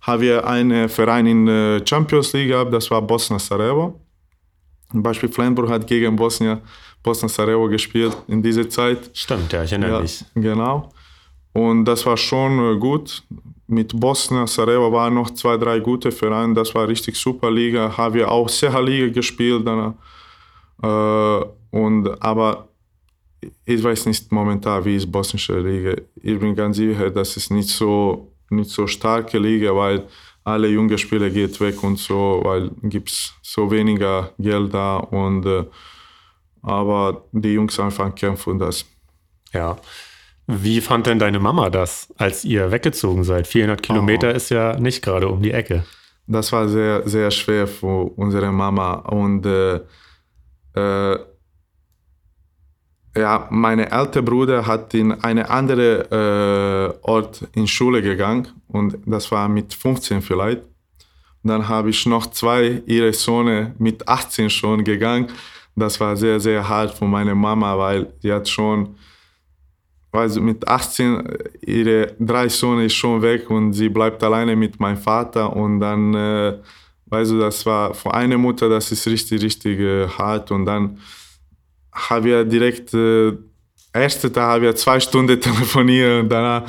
Haben 0.02 0.22
wir 0.22 0.48
einen 0.48 0.90
Verein 0.90 1.28
in 1.28 1.46
der 1.46 1.82
Champions 1.86 2.34
League 2.34 2.50
gehabt, 2.50 2.74
das 2.74 2.90
war 2.90 3.02
Bosnia 3.02 3.40
Sarajevo. 3.40 4.00
Zum 4.92 5.04
Beispiel 5.04 5.30
Flensburg 5.30 5.70
hat 5.70 5.86
gegen 5.86 6.16
Bosnia, 6.16 6.62
Bosnia 7.04 7.30
Sarajevo 7.30 7.68
gespielt 7.68 8.16
in 8.28 8.42
dieser 8.42 8.70
Zeit. 8.70 9.10
Stimmt, 9.14 9.52
ja, 9.54 9.64
ich 9.64 9.72
erinnere 9.72 9.94
ja, 9.94 10.02
mich. 10.02 10.24
Genau. 10.36 10.90
Und 11.58 11.86
das 11.86 12.06
war 12.06 12.18
schon 12.18 12.60
äh, 12.60 12.78
gut. 12.78 13.24
Mit 13.66 14.00
Bosnia 14.00 14.46
Sarajevo 14.46 14.92
waren 14.92 15.16
noch 15.16 15.32
zwei, 15.32 15.58
drei 15.58 15.80
gute 15.80 16.12
Vereine. 16.12 16.54
Das 16.54 16.76
war 16.76 16.88
richtig 16.88 17.16
super 17.18 17.50
Liga. 17.50 17.98
Haben 17.98 18.14
wir 18.14 18.30
auch 18.30 18.48
Seha 18.48 18.80
Liga 18.80 19.08
gespielt. 19.12 19.66
Dann, 19.66 19.96
äh, 20.84 21.46
und, 21.72 22.22
aber 22.22 22.68
ich 23.66 23.84
weiß 23.84 24.06
nicht 24.06 24.32
momentan, 24.32 24.86
wie 24.86 24.98
ist 24.98 25.12
bosnische 25.12 25.60
Liga. 25.60 25.96
Ich 26.22 26.40
bin 26.40 26.56
ganz 26.56 26.78
sicher, 26.78 27.10
das 27.10 27.36
ist 27.36 27.50
nicht 27.50 27.70
so 27.70 28.32
nicht 28.50 28.70
so 28.70 28.86
starke 28.86 29.40
Liga, 29.40 29.76
weil 29.76 30.08
alle 30.44 30.68
junge 30.68 30.98
Spieler 30.98 31.30
geht 31.30 31.60
weg 31.60 31.82
und 31.84 31.98
so, 31.98 32.42
weil 32.44 32.70
gibt 32.84 33.10
so 33.42 33.70
weniger 33.72 34.32
Geld 34.38 34.74
da 34.74 34.98
und 34.98 35.46
äh, 35.46 35.66
aber 36.62 37.26
die 37.32 37.54
Jungs 37.54 37.80
einfach 37.80 38.14
kämpfen 38.14 38.60
das. 38.60 38.86
Ja, 39.54 39.78
wie 40.48 40.82
fand 40.82 41.08
denn 41.08 41.20
deine 41.20 41.40
Mama 41.40 41.70
das, 41.70 42.14
als 42.18 42.46
ihr 42.46 42.72
weggezogen 42.72 43.24
seid? 43.24 43.48
400 43.48 43.84
Kilometer 43.84 44.30
oh. 44.30 44.36
ist 44.36 44.50
ja 44.50 44.80
nicht 44.80 45.04
gerade 45.04 45.28
um 45.28 45.42
die 45.42 45.52
Ecke. 45.52 45.86
Das 46.26 46.52
war 46.52 46.68
sehr, 46.68 47.08
sehr 47.08 47.32
schwer 47.32 47.68
für 47.68 48.12
unsere 48.18 48.52
Mama. 48.52 48.94
Und 48.94 49.46
äh, 49.46 49.82
äh, 50.76 51.20
ja, 53.16 53.48
mein 53.50 53.80
älter 53.80 54.22
Bruder 54.22 54.66
hat 54.66 54.94
in 54.94 55.12
eine 55.12 55.50
andere 55.50 56.98
äh, 57.02 57.08
Ort 57.10 57.48
in 57.54 57.68
Schule 57.68 58.02
gegangen 58.02 58.48
und 58.68 58.98
das 59.06 59.32
war 59.32 59.50
mit 59.50 59.74
15 59.74 60.22
vielleicht. 60.22 60.62
Dann 61.44 61.68
habe 61.68 61.90
ich 61.90 62.06
noch 62.06 62.28
zwei 62.28 62.82
ihre 62.86 63.14
Söhne 63.14 63.74
mit 63.80 64.08
18 64.08 64.50
schon 64.50 64.84
gegangen. 64.84 65.28
Das 65.76 66.00
war 66.00 66.16
sehr, 66.16 66.40
sehr 66.40 66.68
hart 66.68 66.98
für 66.98 67.06
meine 67.06 67.36
Mama, 67.36 67.78
weil 67.78 68.14
sie 68.22 68.34
hat 68.34 68.50
schon, 68.50 68.96
also 70.12 70.42
mit 70.42 70.68
18, 70.68 71.38
ihre 71.62 72.16
drei 72.20 72.50
Söhne 72.50 72.86
ist 72.86 72.96
schon 72.96 73.22
weg 73.22 73.50
und 73.50 73.74
sie 73.74 73.90
bleibt 73.90 74.24
alleine 74.24 74.56
mit 74.56 74.80
meinem 74.80 74.98
Vater 74.98 75.56
und 75.56 75.80
dann, 75.80 76.14
äh, 76.14 76.54
weißt 77.08 77.32
du, 77.32 77.40
das 77.40 77.66
war 77.66 77.94
für 77.94 78.14
eine 78.14 78.38
Mutter, 78.38 78.70
das 78.70 78.92
ist 78.92 79.06
richtig, 79.08 79.42
richtig 79.42 79.80
äh, 79.80 80.08
hart 80.08 80.52
und 80.52 80.66
dann 80.66 80.98
haben 81.92 82.26
wir 82.26 82.46
direkt, 82.46 82.94
äh, 82.94 83.34
erste 83.94 84.32
Tag 84.32 84.44
haben 84.44 84.62
wir 84.62 84.76
zwei 84.76 85.00
Stunden 85.00 85.40
telefoniert 85.42 86.24
und 86.24 86.30
danach 86.30 86.64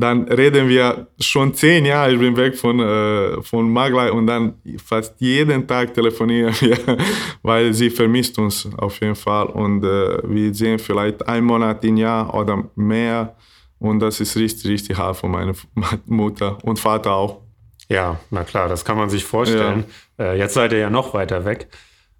dann 0.00 0.24
reden 0.28 0.68
wir 0.68 1.06
schon 1.20 1.54
zehn 1.54 1.84
Jahre, 1.84 2.12
ich 2.12 2.18
bin 2.18 2.36
weg 2.36 2.56
von, 2.56 2.80
äh, 2.80 3.42
von 3.42 3.70
Maglai 3.70 4.10
und 4.10 4.26
dann 4.26 4.54
fast 4.84 5.14
jeden 5.20 5.66
Tag 5.66 5.94
telefonieren 5.94 6.54
wir, 6.60 6.78
weil 7.42 7.72
sie 7.72 7.90
vermisst 7.90 8.38
uns 8.38 8.68
auf 8.76 9.00
jeden 9.00 9.14
Fall 9.14 9.46
und 9.46 9.84
äh, 9.84 10.18
wir 10.24 10.52
sehen 10.54 10.78
vielleicht 10.78 11.26
einen 11.26 11.46
Monat 11.46 11.84
im 11.84 11.96
Jahr 11.96 12.34
oder 12.34 12.64
mehr 12.74 13.36
und 13.78 14.00
das 14.00 14.20
ist 14.20 14.36
richtig, 14.36 14.70
richtig 14.70 14.98
hart 14.98 15.16
für 15.16 15.28
meine 15.28 15.52
Mutter 16.06 16.58
und 16.64 16.78
Vater 16.78 17.12
auch. 17.12 17.40
Ja, 17.88 18.20
na 18.30 18.44
klar, 18.44 18.68
das 18.68 18.84
kann 18.84 18.96
man 18.96 19.10
sich 19.10 19.24
vorstellen. 19.24 19.84
Ja. 20.18 20.32
Äh, 20.32 20.38
jetzt 20.38 20.54
seid 20.54 20.72
ihr 20.72 20.78
ja 20.78 20.90
noch 20.90 21.12
weiter 21.14 21.44
weg. 21.44 21.68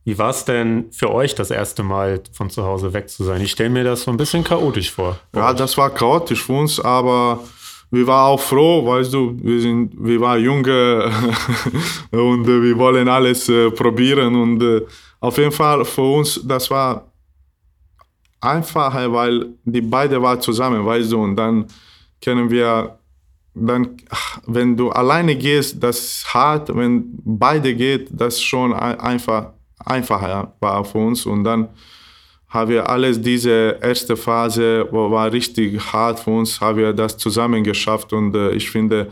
Wie 0.05 0.17
war 0.19 0.31
es 0.31 0.45
denn 0.45 0.87
für 0.93 1.13
euch 1.13 1.35
das 1.35 1.51
erste 1.51 1.83
Mal 1.83 2.23
von 2.33 2.49
zu 2.49 2.65
Hause 2.65 2.93
weg 2.93 3.11
zu 3.11 3.25
sein? 3.25 3.41
Ich 3.43 3.51
stelle 3.53 3.71
mir 3.71 3.85
das 3.85 4.03
so 4.03 4.11
ein 4.11 4.17
bisschen 4.17 4.43
chaotisch 4.43 4.91
vor. 4.91 5.19
Ja, 5.35 5.53
das 5.53 5.77
war 5.77 5.91
chaotisch 5.91 6.43
für 6.43 6.55
uns, 6.55 6.81
aber 6.81 7.41
wir 7.91 8.07
waren 8.07 8.33
auch 8.33 8.41
froh, 8.41 8.87
weißt 8.87 9.13
du, 9.13 9.37
wir, 9.43 9.61
sind, 9.61 9.93
wir 9.99 10.21
waren 10.21 10.43
junge 10.43 11.11
und 12.13 12.47
äh, 12.47 12.63
wir 12.63 12.79
wollen 12.79 13.09
alles 13.09 13.49
äh, 13.49 13.71
probieren 13.71 14.35
und 14.35 14.63
äh, 14.63 14.83
auf 15.21 15.37
jeden 15.37 15.53
Fall 15.53 15.85
für 15.85 16.03
uns, 16.19 16.41
das 16.45 16.71
war 16.71 17.11
einfacher, 18.41 19.13
weil 19.13 19.49
die 19.65 19.83
beide 19.83 20.23
waren 20.23 20.41
zusammen, 20.41 20.87
weißt 20.87 21.13
du, 21.13 21.23
und 21.23 21.37
dann 21.37 21.67
können 22.23 22.49
wir, 22.49 22.99
dann, 23.55 23.97
wenn 24.47 24.77
du 24.77 24.91
alleine 24.91 25.37
gehst, 25.37 25.83
das 25.83 25.99
ist 25.99 26.35
hart, 26.35 26.75
wenn 26.75 27.05
beide 27.25 27.75
geht, 27.75 28.09
das 28.13 28.35
ist 28.35 28.43
schon 28.43 28.73
einfach 28.73 29.53
einfacher 29.85 30.55
war 30.61 30.85
für 30.85 30.99
uns. 30.99 31.27
Und 31.27 31.45
dann 31.45 31.69
haben 32.49 32.71
wir 32.71 32.89
alles 32.89 33.21
diese 33.21 33.79
erste 33.81 34.17
Phase, 34.17 34.89
war 34.91 35.33
richtig 35.33 35.81
hart 35.93 36.21
für 36.21 36.31
uns, 36.31 36.61
haben 36.61 36.79
wir 36.79 36.93
das 36.93 37.17
zusammen 37.17 37.63
geschafft. 37.63 38.13
Und 38.13 38.35
äh, 38.35 38.51
ich 38.53 38.71
finde, 38.71 39.11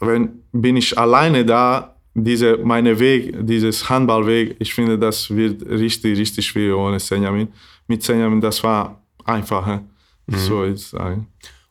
wenn 0.00 0.42
bin 0.52 0.76
ich 0.76 0.96
alleine 0.98 1.44
da, 1.44 1.96
diese 2.14 2.58
meine 2.58 2.98
Weg, 2.98 3.34
dieses 3.40 3.88
Handballweg, 3.90 4.56
ich 4.60 4.72
finde, 4.72 4.98
das 4.98 5.30
wird 5.30 5.68
richtig, 5.68 6.18
richtig 6.18 6.46
schwierig 6.46 6.76
ohne 6.76 7.00
Senjamin. 7.00 7.48
Mit 7.88 8.02
Senjamin, 8.02 8.40
das 8.40 8.62
war 8.62 9.02
einfacher. 9.24 9.82
Mhm. 10.26 10.36
So 10.36 10.62
ist 10.62 10.86
es 10.86 10.94
eigentlich. 10.94 11.26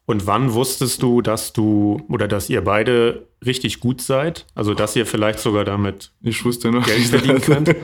Und 0.05 0.27
wann 0.27 0.53
wusstest 0.53 1.01
du, 1.01 1.21
dass 1.21 1.53
du 1.53 2.01
oder 2.09 2.27
dass 2.27 2.49
ihr 2.49 2.61
beide 2.61 3.25
richtig 3.45 3.79
gut 3.79 4.01
seid? 4.01 4.45
Also 4.55 4.73
dass 4.73 4.95
ihr 4.95 5.05
vielleicht 5.05 5.39
sogar 5.39 5.63
damit 5.63 6.11
ich 6.21 6.43
wusste 6.43 6.71
noch 6.71 6.85
Geld 6.85 7.05
verdienen 7.05 7.41
könnt? 7.41 7.75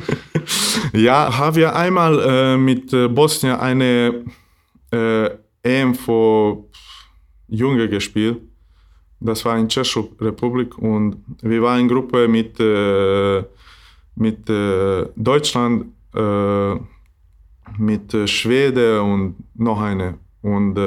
ja, 0.93 1.37
haben 1.37 1.55
wir 1.55 1.75
einmal 1.75 2.19
äh, 2.19 2.57
mit 2.57 2.93
äh, 2.93 3.07
Bosnien 3.07 3.55
eine 3.55 4.25
äh, 4.91 5.29
EM 5.63 5.95
für 5.95 6.65
Junge 7.47 7.89
gespielt. 7.89 8.37
Das 9.19 9.43
war 9.43 9.57
in 9.57 9.67
Tschechischen 9.67 10.09
Republik 10.19 10.77
und 10.77 11.17
wir 11.41 11.61
waren 11.61 11.81
in 11.81 11.87
Gruppe 11.89 12.27
mit, 12.27 12.59
äh, 12.59 13.43
mit 14.15 14.49
äh, 14.49 15.05
Deutschland, 15.15 15.87
äh, 16.15 16.75
mit 17.77 18.29
Schweden 18.29 18.99
und 18.99 19.35
noch 19.55 19.81
eine. 19.81 20.17
Und 20.41 20.77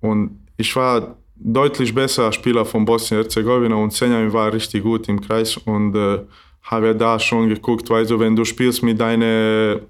und 0.00 0.46
ich 0.56 0.74
war 0.76 1.16
deutlich 1.38 1.94
besser 1.94 2.32
Spieler 2.32 2.64
von 2.64 2.84
Bosnien-Herzegowina 2.84 3.76
und 3.76 3.92
Senjamin 3.92 4.32
war 4.32 4.52
richtig 4.52 4.82
gut 4.82 5.08
im 5.08 5.20
Kreis 5.20 5.56
und 5.56 5.94
äh, 5.94 6.20
habe 6.62 6.94
da 6.94 7.18
schon 7.18 7.48
geguckt, 7.48 7.88
weißt 7.88 8.10
du, 8.10 8.18
wenn 8.18 8.34
du 8.34 8.44
spielst 8.44 8.82
mit 8.82 9.00
deinen 9.00 9.80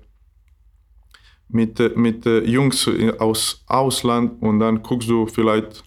mit, 1.49 1.97
mit 1.97 2.27
äh, 2.27 2.41
Jungs 2.41 2.91
aus 3.19 3.65
Ausland 3.67 4.43
und 4.43 4.59
dann 4.59 4.83
guckst 4.83 5.09
du 5.09 5.27
vielleicht 5.27 5.85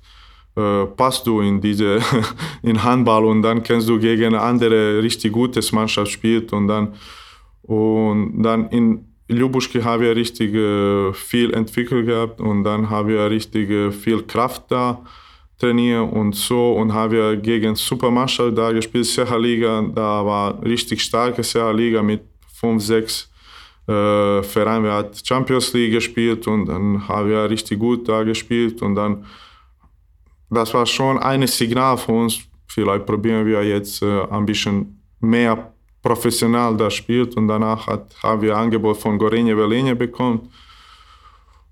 äh, 0.55 0.85
passt 0.85 1.27
du 1.27 1.41
in 1.41 1.61
diese 1.61 1.99
in 2.63 2.83
Handball 2.83 3.25
und 3.25 3.41
dann 3.41 3.61
kannst 3.61 3.87
du 3.89 3.99
gegen 3.99 4.35
andere 4.35 5.03
richtig 5.03 5.33
gutes 5.33 5.71
Mannschaft 5.71 6.11
spielen 6.11 6.47
und 6.51 6.67
dann 6.67 6.93
und 7.63 8.41
dann 8.41 8.69
in 8.69 9.05
Ljubuschki 9.27 9.81
haben 9.81 10.01
wir 10.01 10.15
richtig 10.15 10.55
äh, 10.55 11.13
viel 11.13 11.53
entwickelt 11.53 12.07
gehabt 12.07 12.41
und 12.41 12.63
dann 12.63 12.89
haben 12.89 13.09
wir 13.09 13.29
richtig 13.29 13.69
äh, 13.69 13.91
viel 13.91 14.23
Kraft 14.23 14.63
da 14.69 15.03
trainiert 15.59 16.11
und 16.11 16.35
so 16.35 16.73
und 16.73 16.93
haben 16.93 17.11
wir 17.11 17.35
gegen 17.35 17.75
Supermannschaft 17.75 18.57
da 18.57 18.71
gespielt, 18.71 19.05
Serra 19.05 19.35
Liga, 19.35 19.81
da 19.93 20.25
war 20.25 20.63
richtig 20.63 21.01
starke 21.01 21.43
Serra 21.43 21.71
Liga 21.71 22.01
mit 22.01 22.21
5, 22.59 22.81
6 22.81 23.29
äh, 23.87 24.43
Vereinen. 24.43 24.85
Wir 24.85 24.93
haben 24.93 25.09
Champions 25.23 25.73
League 25.73 25.91
gespielt 25.91 26.47
und 26.47 26.65
dann 26.65 27.07
haben 27.07 27.29
wir 27.29 27.49
richtig 27.49 27.77
gut 27.77 28.07
da 28.07 28.23
gespielt 28.23 28.81
und 28.81 28.95
dann, 28.95 29.25
das 30.49 30.73
war 30.73 30.85
schon 30.85 31.19
ein 31.19 31.45
Signal 31.45 31.97
für 31.97 32.13
uns, 32.13 32.39
vielleicht 32.67 33.05
probieren 33.05 33.45
wir 33.45 33.61
jetzt 33.63 34.01
äh, 34.01 34.23
ein 34.29 34.45
bisschen 34.45 35.01
mehr 35.19 35.73
professionell 36.01 36.77
da 36.77 36.89
spielt 36.89 37.35
und 37.35 37.49
danach 37.49 37.85
hat, 37.87 38.15
haben 38.23 38.41
wir 38.41 38.55
Angebot 38.55 38.97
von 38.97 39.17
Gorenje 39.17 39.57
Velenje 39.57 39.95
bekommen. 39.95 40.49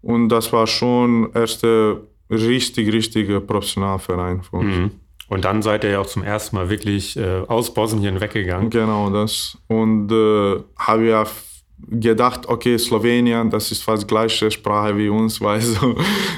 Und 0.02 0.30
das 0.30 0.52
war 0.52 0.68
schon 0.68 1.32
erste 1.34 2.02
richtig, 2.30 2.92
richtige 2.92 3.42
Professionalverein 3.42 4.44
für 4.44 4.58
uns. 4.58 4.76
Mhm. 4.76 4.92
Und 5.30 5.44
dann 5.44 5.62
seid 5.62 5.84
ihr 5.84 5.92
ja 5.92 6.00
auch 6.00 6.06
zum 6.06 6.24
ersten 6.24 6.56
Mal 6.56 6.70
wirklich 6.70 7.18
äh, 7.18 7.42
aus 7.48 7.74
Bosnien 7.74 8.22
weggegangen. 8.22 8.70
Genau 8.70 9.10
das. 9.10 9.58
Und 9.68 10.12
äh, 10.12 10.64
habe 10.78 11.06
ja 11.06 11.26
gedacht, 11.90 12.48
okay, 12.48 12.78
Slowenien, 12.78 13.50
das 13.50 13.72
ist 13.72 13.84
fast 13.84 14.08
gleiche 14.08 14.50
Sprache 14.50 14.98
wie 14.98 15.10
uns, 15.10 15.42
weil 15.42 15.62
so 15.62 15.96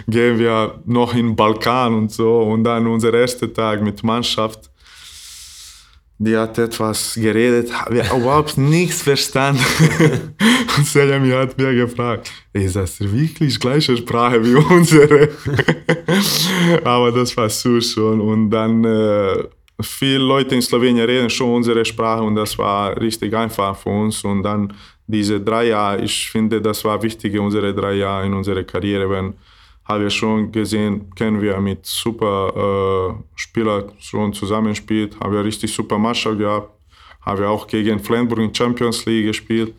gehen 0.08 0.40
wir 0.40 0.82
noch 0.86 1.14
in 1.14 1.28
den 1.28 1.36
Balkan 1.36 1.94
und 1.94 2.12
so. 2.12 2.40
Und 2.40 2.64
dann 2.64 2.88
unser 2.88 3.14
erster 3.14 3.52
Tag 3.54 3.82
mit 3.82 4.04
Mannschaft 4.04 4.72
die 6.22 6.36
hat 6.36 6.58
etwas 6.58 7.16
geredet, 7.16 7.72
habe 7.74 8.00
überhaupt 8.00 8.58
nichts 8.58 9.02
verstanden. 9.02 9.64
Und 10.78 10.86
Seljami 10.86 11.32
hat 11.32 11.58
mir 11.58 11.74
gefragt, 11.74 12.30
ist 12.52 12.76
das 12.76 13.00
wirklich 13.00 13.58
gleiche 13.58 13.96
Sprache 13.96 14.44
wie 14.44 14.56
unsere? 14.56 15.30
Aber 16.84 17.14
das 17.14 17.36
war 17.38 17.50
so 17.50 17.80
schon. 17.80 18.20
Und 18.20 18.50
dann, 18.50 18.84
äh, 18.84 19.46
viele 19.82 20.20
Leute 20.20 20.56
in 20.56 20.62
Slowenien 20.62 21.06
reden 21.06 21.30
schon 21.30 21.56
unsere 21.56 21.86
Sprache 21.86 22.22
und 22.22 22.36
das 22.36 22.58
war 22.58 23.00
richtig 23.00 23.34
einfach 23.34 23.78
für 23.78 23.90
uns. 23.90 24.22
Und 24.26 24.44
dann 24.44 24.74
diese 25.08 25.40
drei 25.40 25.68
Jahre, 25.68 26.02
ich 26.02 26.30
finde, 26.30 26.62
das 26.62 26.84
war 26.84 27.02
wichtig, 27.02 27.40
unsere 27.40 27.74
drei 27.74 27.94
Jahre 27.94 28.26
in 28.26 28.34
unserer 28.34 28.64
Karriere, 28.64 29.10
wenn 29.10 29.34
haben 29.90 30.04
wir 30.04 30.10
schon 30.12 30.52
gesehen, 30.52 31.10
können 31.16 31.42
wir 31.42 31.60
mit 31.60 31.84
super 31.84 33.18
äh, 33.18 33.24
Spielern 33.36 33.92
schon 34.00 34.32
zusammenspielt, 34.34 35.20
haben 35.20 35.34
wir 35.34 35.44
richtig 35.44 35.74
super 35.74 35.98
Mannschaft 35.98 36.38
gehabt, 36.38 36.70
haben 37.22 37.40
wir 37.40 37.50
auch 37.50 37.66
gegen 37.66 38.00
Flensburg 38.00 38.40
in 38.40 38.54
Champions 38.54 39.04
League 39.08 39.26
gespielt 39.26 39.74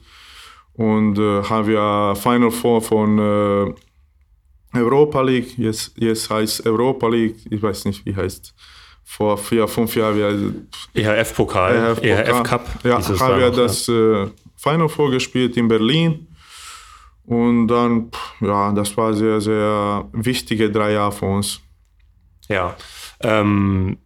und 0.74 1.16
äh, 1.16 1.42
haben 1.44 1.68
wir 1.68 2.14
Final 2.16 2.50
Four 2.50 2.82
von 2.82 3.18
äh, 3.18 3.72
Europa 4.76 5.22
League, 5.22 5.56
jetzt, 5.56 5.92
jetzt 5.96 6.28
heißt 6.28 6.66
Europa 6.66 7.06
League, 7.06 7.36
ich 7.48 7.62
weiß 7.62 7.84
nicht, 7.84 8.04
wie 8.04 8.16
heißt 8.16 8.52
vor 9.04 9.38
vier, 9.38 9.66
fünf 9.68 9.94
Jahren. 9.94 10.68
EHF-Pokal, 10.94 11.74
EHF, 11.74 12.02
EHF 12.02 12.42
Cup. 12.42 12.68
Ja, 12.84 13.00
haben 13.00 13.40
wir 13.40 13.50
das 13.50 13.88
äh, 13.88 14.26
Final 14.56 14.88
Four 14.88 15.12
gespielt 15.12 15.56
in 15.56 15.68
Berlin 15.68 16.26
und 17.26 17.68
dann, 17.68 18.10
ja, 18.40 18.72
das 18.72 18.96
war 18.96 19.14
sehr, 19.14 19.40
sehr 19.40 20.08
wichtige 20.12 20.70
drei 20.70 20.92
Jahre 20.92 21.12
für 21.12 21.26
uns. 21.26 21.60
Ja. 22.48 22.76
Ähm, 23.20 23.98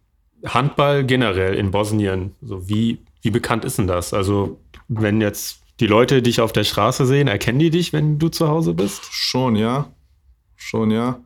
Handball 0.45 1.03
generell 1.03 1.55
in 1.55 1.71
Bosnien, 1.71 2.35
so 2.41 2.67
wie, 2.69 2.99
wie 3.21 3.31
bekannt 3.31 3.65
ist 3.65 3.77
denn 3.77 3.87
das? 3.87 4.13
Also, 4.13 4.59
wenn 4.87 5.21
jetzt 5.21 5.61
die 5.79 5.87
Leute 5.87 6.21
dich 6.21 6.39
auf 6.39 6.53
der 6.53 6.63
Straße 6.63 7.05
sehen, 7.05 7.27
erkennen 7.27 7.59
die 7.59 7.69
dich, 7.69 7.91
wenn 7.91 8.19
du 8.19 8.29
zu 8.29 8.47
Hause 8.47 8.73
bist? 8.73 9.03
Schon, 9.11 9.55
ja. 9.55 9.91
Schon, 10.55 10.91
ja. 10.91 11.19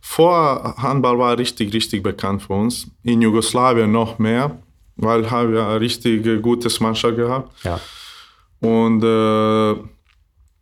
Vor 0.00 0.76
Handball 0.78 1.18
war 1.18 1.38
richtig, 1.38 1.72
richtig 1.72 2.02
bekannt 2.02 2.42
für 2.42 2.54
uns. 2.54 2.88
In 3.02 3.22
Jugoslawien 3.22 3.92
noch 3.92 4.18
mehr, 4.18 4.58
weil 4.96 5.30
haben 5.30 5.52
wir 5.52 5.66
ein 5.66 5.78
richtig 5.78 6.42
gutes 6.42 6.80
Mannschaft 6.80 7.16
gehabt. 7.16 7.64
Ja. 7.64 7.80
Und 8.60 9.02
äh, 9.04 9.76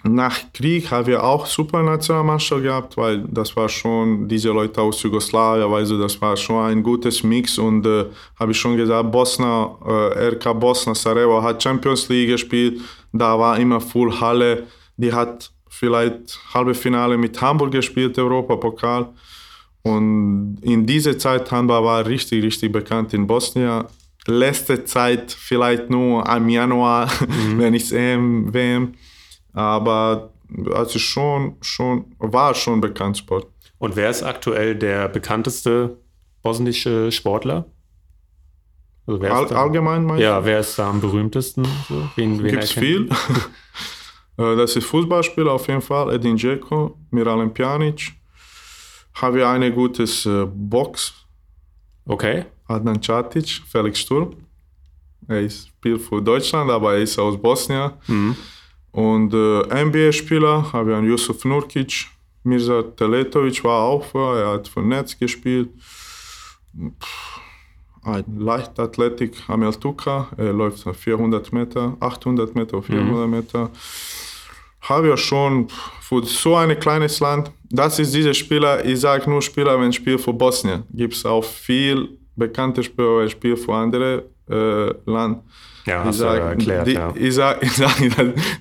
nach 0.05 0.53
Krieg 0.53 0.91
haben 0.91 1.09
wir 1.09 1.25
auch 1.25 1.45
super 1.47 1.83
Nationalmannschaft 1.83 2.63
gehabt, 2.63 2.97
weil 2.97 3.25
das 3.29 3.57
war 3.57 3.69
schon 3.69 4.29
diese 4.29 4.51
Leute 4.51 4.81
aus 4.81 5.03
Jugoslawien, 5.03 5.73
also 5.73 5.99
das 5.99 6.21
war 6.21 6.37
schon 6.37 6.65
ein 6.65 6.83
gutes 6.85 7.25
Mix 7.25 7.59
und 7.59 7.85
äh, 7.85 8.05
habe 8.39 8.53
ich 8.53 8.59
schon 8.59 8.77
gesagt, 8.77 9.11
Bosna, 9.11 9.77
äh, 9.85 10.29
RK 10.29 10.53
Bosna 10.53 10.95
Sarajevo 10.95 11.43
hat 11.43 11.61
Champions 11.61 12.09
League 12.09 12.29
gespielt, 12.29 12.81
da 13.13 13.37
war 13.39 13.59
immer 13.59 13.81
Full 13.81 14.21
Halle, 14.21 14.69
die 14.97 15.13
hat 15.13 15.51
vielleicht 15.69 16.39
halbe 16.55 16.75
Finale 16.75 17.19
mit 17.19 17.41
Hamburg 17.41 17.73
gespielt, 17.73 18.17
Europapokal 18.19 19.09
und 19.83 20.59
in 20.63 20.87
dieser 20.87 21.19
Zeit 21.19 21.51
Handball 21.51 21.83
war 21.83 22.07
richtig, 22.07 22.45
richtig 22.45 22.71
bekannt 22.71 23.15
in 23.15 23.27
Bosnien. 23.27 23.85
Letzte 24.27 24.85
Zeit 24.85 25.33
vielleicht 25.33 25.89
nur 25.89 26.29
im 26.29 26.49
Januar, 26.49 27.11
mhm. 27.29 27.59
wenn 27.59 27.75
ich 27.75 27.93
EM, 27.93 28.53
WM 28.53 28.95
aber 29.53 30.31
also 30.73 30.99
schon, 30.99 31.57
schon, 31.61 32.15
war 32.19 32.55
schon 32.55 32.81
bekannt 32.81 33.19
Sport. 33.19 33.49
Und 33.79 33.97
wer 33.97 34.11
ist 34.11 34.23
aktuell 34.23 34.75
der 34.75 35.09
bekannteste 35.09 35.99
bosnische 36.43 37.13
Sportler? 37.13 37.67
Also 39.07 39.23
All, 39.23 39.53
allgemein 39.53 40.05
meinst 40.05 40.23
Ja, 40.23 40.45
wer 40.45 40.61
ist 40.61 40.79
da 40.79 40.91
am 40.91 41.01
berühmtesten? 41.01 41.65
So? 41.89 42.09
Wen, 42.17 42.43
wen 42.43 42.51
Gibt's 42.51 42.73
viel. 42.73 43.09
Äh, 44.41 44.55
das 44.55 44.77
ist 44.77 44.85
Fußballspieler 44.85 45.51
auf 45.51 45.67
jeden 45.67 45.83
Fall, 45.83 46.15
Edin 46.15 46.37
Dzeko, 46.37 46.97
Miralem 47.11 47.53
Pjanic. 47.53 48.13
Haben 49.15 49.35
wir 49.35 49.49
eine 49.49 49.73
gute 49.73 50.05
äh, 50.05 50.47
Box. 50.47 51.13
Okay. 52.07 52.45
Adnan 52.69 53.01
Čatic, 53.01 53.63
Felix 53.67 53.99
Sturm. 53.99 54.37
Er 55.27 55.51
spielt 55.51 56.03
für 56.03 56.23
Deutschland, 56.23 56.71
aber 56.71 56.95
er 56.95 57.03
ist 57.03 57.19
aus 57.19 57.37
Bosnien. 57.37 57.91
Mhm. 58.07 58.37
Und 58.93 59.35
äh, 59.35 59.85
NBA-Spieler 59.85 60.73
habe 60.73 60.91
ich 60.91 60.97
einen 60.97 61.09
Yusuf 61.09 61.45
Nurkic, 61.45 62.07
Mirza 62.45 62.83
Teletovic 62.83 63.63
war 63.65 63.83
auch 63.83 64.05
vor, 64.05 64.37
er 64.37 64.53
hat 64.53 64.69
für 64.69 64.81
Netz 64.81 65.19
gespielt. 65.19 65.69
Ein 68.03 68.25
Leichtathletik, 68.39 69.37
Amel 69.49 69.75
Tuka, 69.75 70.29
er 70.37 70.53
läuft 70.53 70.85
400 70.85 71.53
Meter, 71.53 71.97
800 72.01 72.55
Meter, 72.55 72.83
400 72.83 73.27
mhm. 73.27 73.31
Meter. 73.31 73.71
Habe 74.81 75.09
ja 75.09 75.17
schon 75.17 75.69
für 76.01 76.25
so 76.25 76.57
ein 76.57 76.79
kleines 76.79 77.21
Land, 77.21 77.51
das 77.69 77.99
ist 77.99 78.15
dieser 78.15 78.33
Spieler, 78.33 78.85
ich 78.85 79.01
sage 79.01 79.29
nur 79.29 79.43
Spieler, 79.43 79.79
wenn 79.79 79.91
ich 79.91 79.97
spiele 79.97 80.19
für 80.19 80.33
Bosnien. 80.33 80.85
Gibt 80.91 81.15
es 81.15 81.27
auch 81.27 81.45
viel 81.45 82.17
bekannte 82.35 82.83
Spieler, 82.83 83.19
wenn 83.19 83.27
ich 83.27 83.33
spiele 83.33 83.57
für 83.57 83.75
andere 83.75 84.25
äh, 84.51 84.95
Land. 85.07 85.43
Ja, 85.87 86.05
hast 86.05 86.17
ich 86.17 86.21
sag, 86.21 86.39
ja 86.39 86.49
erklärt, 86.51 86.87
die, 86.87 86.93
ja. 86.93 87.13
Ich 87.17 87.35
sage 87.35 87.59
ich 87.63 87.73
sag 87.73 87.95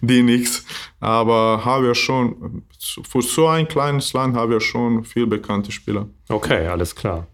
die 0.02 0.24
nichts, 0.24 0.66
aber 1.00 1.66
haben 1.66 1.84
wir 1.84 1.96
schon, 1.96 2.64
für 2.80 3.22
so 3.22 3.48
ein 3.48 3.68
kleines 3.68 4.14
Land 4.14 4.36
haben 4.36 4.52
wir 4.52 4.62
schon 4.62 5.04
viel 5.04 5.28
bekannte 5.28 5.72
Spieler. 5.72 6.08
Okay, 6.30 6.68
alles 6.68 6.96
klar. 6.96 7.28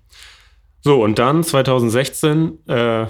So, 0.82 1.02
und 1.02 1.20
dann 1.20 1.44
2016 1.44 2.68
äh, 2.68 3.06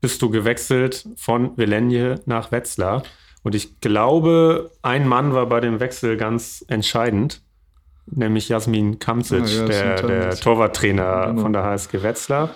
bist 0.00 0.22
du 0.22 0.30
gewechselt 0.30 1.08
von 1.16 1.56
Velenje 1.56 2.20
nach 2.26 2.52
Wetzlar. 2.52 3.02
Und 3.42 3.54
ich 3.54 3.80
glaube, 3.80 4.70
ein 4.82 5.08
Mann 5.08 5.34
war 5.34 5.46
bei 5.46 5.60
dem 5.60 5.80
Wechsel 5.80 6.16
ganz 6.16 6.64
entscheidend 6.68 7.42
nämlich 8.10 8.48
Jasmin 8.48 8.98
Kamzic, 8.98 9.42
ah, 9.42 9.46
ja, 9.46 9.66
der, 9.66 10.02
der 10.02 10.30
Torwarttrainer 10.36 11.26
genau. 11.28 11.42
von 11.42 11.52
der 11.52 11.64
HSG 11.64 12.02
Wetzlar. 12.02 12.50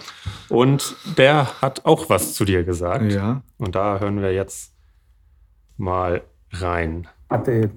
Und 0.48 0.96
der 1.16 1.60
hat 1.60 1.84
auch 1.84 2.08
was 2.10 2.34
zu 2.34 2.44
dir 2.44 2.64
gesagt. 2.64 3.12
Ja. 3.12 3.42
Und 3.58 3.74
da 3.74 3.98
hören 3.98 4.20
wir 4.20 4.32
jetzt 4.32 4.72
mal 5.76 6.22
rein. 6.52 7.08
Hatte 7.30 7.70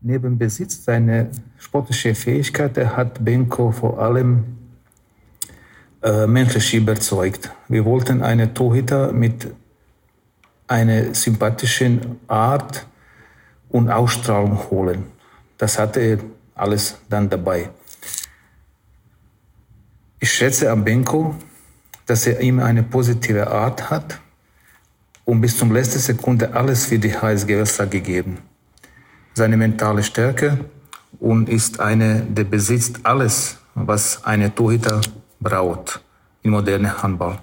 neben 0.00 0.38
Besitz 0.38 0.84
seine 0.84 1.30
sportliche 1.58 2.14
Fähigkeit, 2.14 2.76
er 2.76 2.96
hat 2.96 3.24
Benko 3.24 3.72
vor 3.72 3.98
allem 3.98 4.44
äh, 6.02 6.26
menschlich 6.26 6.74
überzeugt. 6.74 7.50
Wir 7.68 7.84
wollten 7.84 8.22
einen 8.22 8.54
Torhüter 8.54 9.12
mit 9.12 9.48
einer 10.68 11.14
sympathischen 11.14 12.20
Art 12.28 12.86
und 13.68 13.90
Ausstrahlung 13.90 14.70
holen. 14.70 15.06
Das 15.58 15.78
hatte 15.78 16.00
er 16.00 16.18
alles 16.54 16.96
dann 17.08 17.28
dabei. 17.28 17.70
Ich 20.20 20.32
schätze 20.32 20.70
am 20.70 20.84
Benko, 20.84 21.34
dass 22.06 22.26
er 22.26 22.40
immer 22.40 22.64
eine 22.64 22.82
positive 22.82 23.48
Art 23.48 23.90
hat 23.90 24.20
und 25.24 25.40
bis 25.40 25.58
zum 25.58 25.72
letzten 25.72 25.98
Sekunde 25.98 26.54
alles 26.54 26.86
für 26.86 26.98
die 26.98 27.14
HSG 27.14 27.58
Wetzlar 27.58 27.86
gegeben. 27.86 28.38
Seine 29.34 29.56
mentale 29.56 30.02
Stärke 30.02 30.64
und 31.20 31.48
ist 31.48 31.80
eine, 31.80 32.22
der 32.22 32.44
besitzt 32.44 33.00
alles, 33.02 33.58
was 33.74 34.24
eine 34.24 34.54
Torhüter 34.54 35.00
braucht 35.38 36.00
im 36.42 36.52
modernen 36.52 37.02
Handball. 37.02 37.38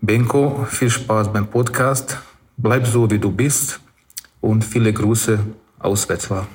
Benko, 0.00 0.66
viel 0.68 0.90
Spaß 0.90 1.32
beim 1.32 1.46
Podcast. 1.46 2.18
Bleib 2.56 2.86
so, 2.86 3.08
wie 3.10 3.18
du 3.18 3.30
bist 3.30 3.80
und 4.40 4.64
viele 4.64 4.92
Grüße 4.92 5.38
aus 5.78 6.08
Wetzlar. 6.08 6.46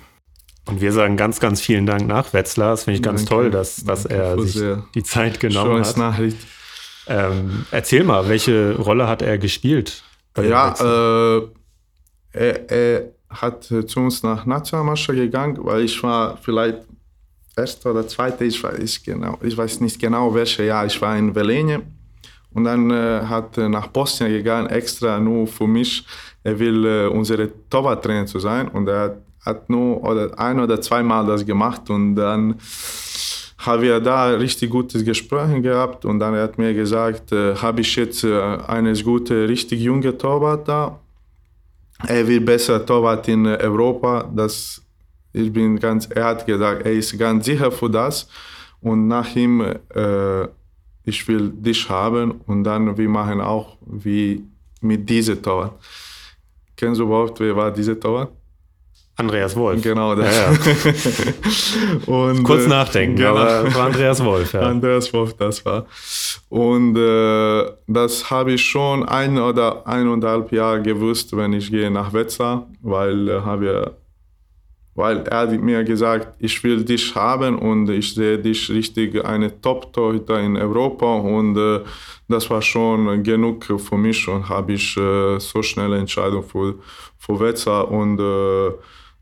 Und 0.68 0.82
wir 0.82 0.91
sagen 0.91 1.18
ganz, 1.18 1.39
ganz 1.39 1.61
vielen 1.61 1.86
Dank 1.86 2.07
nach 2.07 2.34
Wetzlar. 2.34 2.72
Das 2.72 2.84
finde 2.84 2.97
ich 2.97 3.03
ganz 3.03 3.22
Danke. 3.22 3.30
toll, 3.30 3.51
dass, 3.51 3.78
dass 3.84 4.05
er 4.05 4.39
sich 4.39 4.61
die 4.93 5.03
Zeit 5.03 5.39
genommen 5.39 5.84
hat. 5.84 5.97
Nachricht. 5.97 6.38
Ähm, 7.07 7.65
erzähl 7.72 8.03
mal, 8.03 8.28
welche 8.28 8.76
Rolle 8.76 9.07
hat 9.07 9.22
er 9.22 9.38
gespielt? 9.38 10.03
ja, 10.38 10.74
äh, 10.80 11.41
er, 12.34 12.72
er, 12.72 13.03
hat 13.30 13.65
zu 13.65 13.99
uns 13.99 14.24
nach 14.24 14.45
Nationalmannschaft 14.45 15.18
gegangen, 15.18 15.57
weil 15.59 15.82
ich 15.82 16.01
war 16.01 16.38
vielleicht 16.38 16.78
erster 17.57 17.91
oder 17.91 18.07
zweiter, 18.07 18.45
ich 18.45 18.63
weiß, 18.63 19.03
genau, 19.03 19.38
ich 19.41 19.57
weiß 19.57 19.82
nicht 19.82 19.99
genau, 19.99 20.34
welches 20.34 20.65
Jahr. 20.65 20.86
Ich 20.86 21.01
war 21.01 21.18
in 21.18 21.36
Velenje 21.36 21.82
und 22.53 22.63
dann 22.63 22.89
äh, 22.89 23.22
hat 23.26 23.57
er 23.57 23.68
nach 23.68 23.88
Bosnien 23.88 24.32
gegangen, 24.32 24.70
extra 24.70 25.20
nur 25.20 25.45
für 25.45 25.68
mich. 25.68 26.05
Er 26.43 26.57
will 26.57 26.86
äh, 26.86 27.07
unsere 27.07 27.51
Torwarttrainer 27.70 28.26
zu 28.26 28.39
sein 28.39 28.70
und 28.70 28.88
er 28.88 28.99
hat 28.99 29.18
hat 29.48 29.70
nur 29.70 30.04
oder 30.04 30.38
ein 30.38 30.60
oder 30.60 30.80
zweimal 30.82 31.26
das 31.26 31.45
gemacht 31.45 31.89
und 31.89 32.16
dann 32.16 32.56
haben 33.58 33.82
wir 33.82 34.00
da 34.00 34.28
richtig 34.30 34.70
gutes 34.70 35.04
Gespräch 35.04 35.62
gehabt 35.62 36.06
und 36.06 36.20
dann 36.20 36.36
hat 36.36 36.58
mir 36.58 36.74
gesagt, 36.74 37.32
äh, 37.32 37.56
habe 37.56 37.82
ich 37.82 37.95
jetzt 37.95 38.24
äh, 38.24 38.39
eines 38.68 39.04
gute, 39.04 39.50
richtig 39.50 39.82
junge 39.82 40.18
Torwart 40.18 40.68
da. 40.68 41.00
Er 42.08 42.28
will 42.28 42.41
besser 42.41 42.86
Torwart 42.86 43.28
in 43.28 43.48
Europa. 43.48 44.30
Das, 44.36 44.82
ich 45.34 45.52
bin 45.52 45.80
ganz, 45.80 46.08
er 46.08 46.26
hat 46.26 46.45
gesagt, 46.45 46.86
er 46.86 46.91
ist 46.91 47.18
ganz 47.18 47.45
sicher 47.45 47.72
für 47.72 47.89
das 47.89 48.28
und 48.82 49.08
nach 49.08 49.36
ihm, 49.36 49.62
äh, 49.62 50.43
ich 51.04 51.28
will 51.28 51.50
dich 51.50 51.89
haben 51.89 52.41
und 52.45 52.64
dann 52.64 52.95
wir 52.98 53.10
machen 53.10 53.41
auch 53.41 53.78
wie 53.86 54.43
mit 54.82 55.10
diesem 55.10 55.41
Torwart. 55.41 55.74
Kennst 56.76 57.00
du 57.00 57.06
überhaupt, 57.06 57.39
wer 57.39 57.56
war 57.56 57.72
dieser 57.72 58.00
Torwart? 58.00 58.36
Andreas 59.18 59.55
Wolf. 59.55 59.82
Genau, 59.82 60.13
das. 60.13 60.36
Ja, 60.36 60.51
ja. 60.51 60.59
und, 62.05 62.43
Kurz 62.43 62.65
äh, 62.65 62.70
nachdenken, 62.70 63.15
genau. 63.15 63.36
aber 63.38 63.74
war 63.74 63.86
Andreas 63.88 64.24
Wolf. 64.24 64.53
Ja. 64.53 64.61
Andreas 64.61 65.11
Wolf, 65.11 65.34
das 65.34 65.65
war. 65.65 65.88
Und 66.49 66.95
äh, 66.95 67.65
das 67.88 68.30
habe 68.30 68.53
ich 68.53 68.63
schon 68.63 69.03
ein 69.09 69.39
oder 69.39 69.88
eineinhalb 69.88 70.51
Jahre 70.51 70.84
gewusst, 70.84 71.36
wenn 71.36 71.53
ich 71.53 71.72
gehe 71.72 71.89
nach 71.89 72.13
Wetzlar, 72.13 72.68
weil 72.82 73.28
äh, 73.28 73.41
habe 73.41 73.95
weil 74.97 75.20
er 75.28 75.47
mir 75.59 75.84
gesagt, 75.84 76.36
ich 76.39 76.63
will 76.63 76.84
dich 76.84 77.13
haben 77.13 77.59
und 77.59 77.88
ich 77.88 78.15
sehe 78.15 78.39
dich 78.39 78.68
richtig 78.72 79.24
eine 79.24 79.61
Top-Torhüter 79.61 80.39
in 80.39 80.57
Europa 80.57 81.18
und 81.18 81.55
äh, 81.55 81.82
das 82.28 82.49
war 82.49 82.63
schon 82.63 83.22
genug 83.22 83.63
für 83.65 83.97
mich 83.97 84.28
und 84.28 84.49
habe 84.49 84.74
ich 84.74 84.97
äh, 84.97 85.39
so 85.39 85.61
schnelle 85.61 85.99
Entscheidung 85.99 86.43
für, 86.43 86.76
für 87.20 87.39
Wetzlar 87.39 87.91
und 87.91 88.20
äh, 88.20 88.72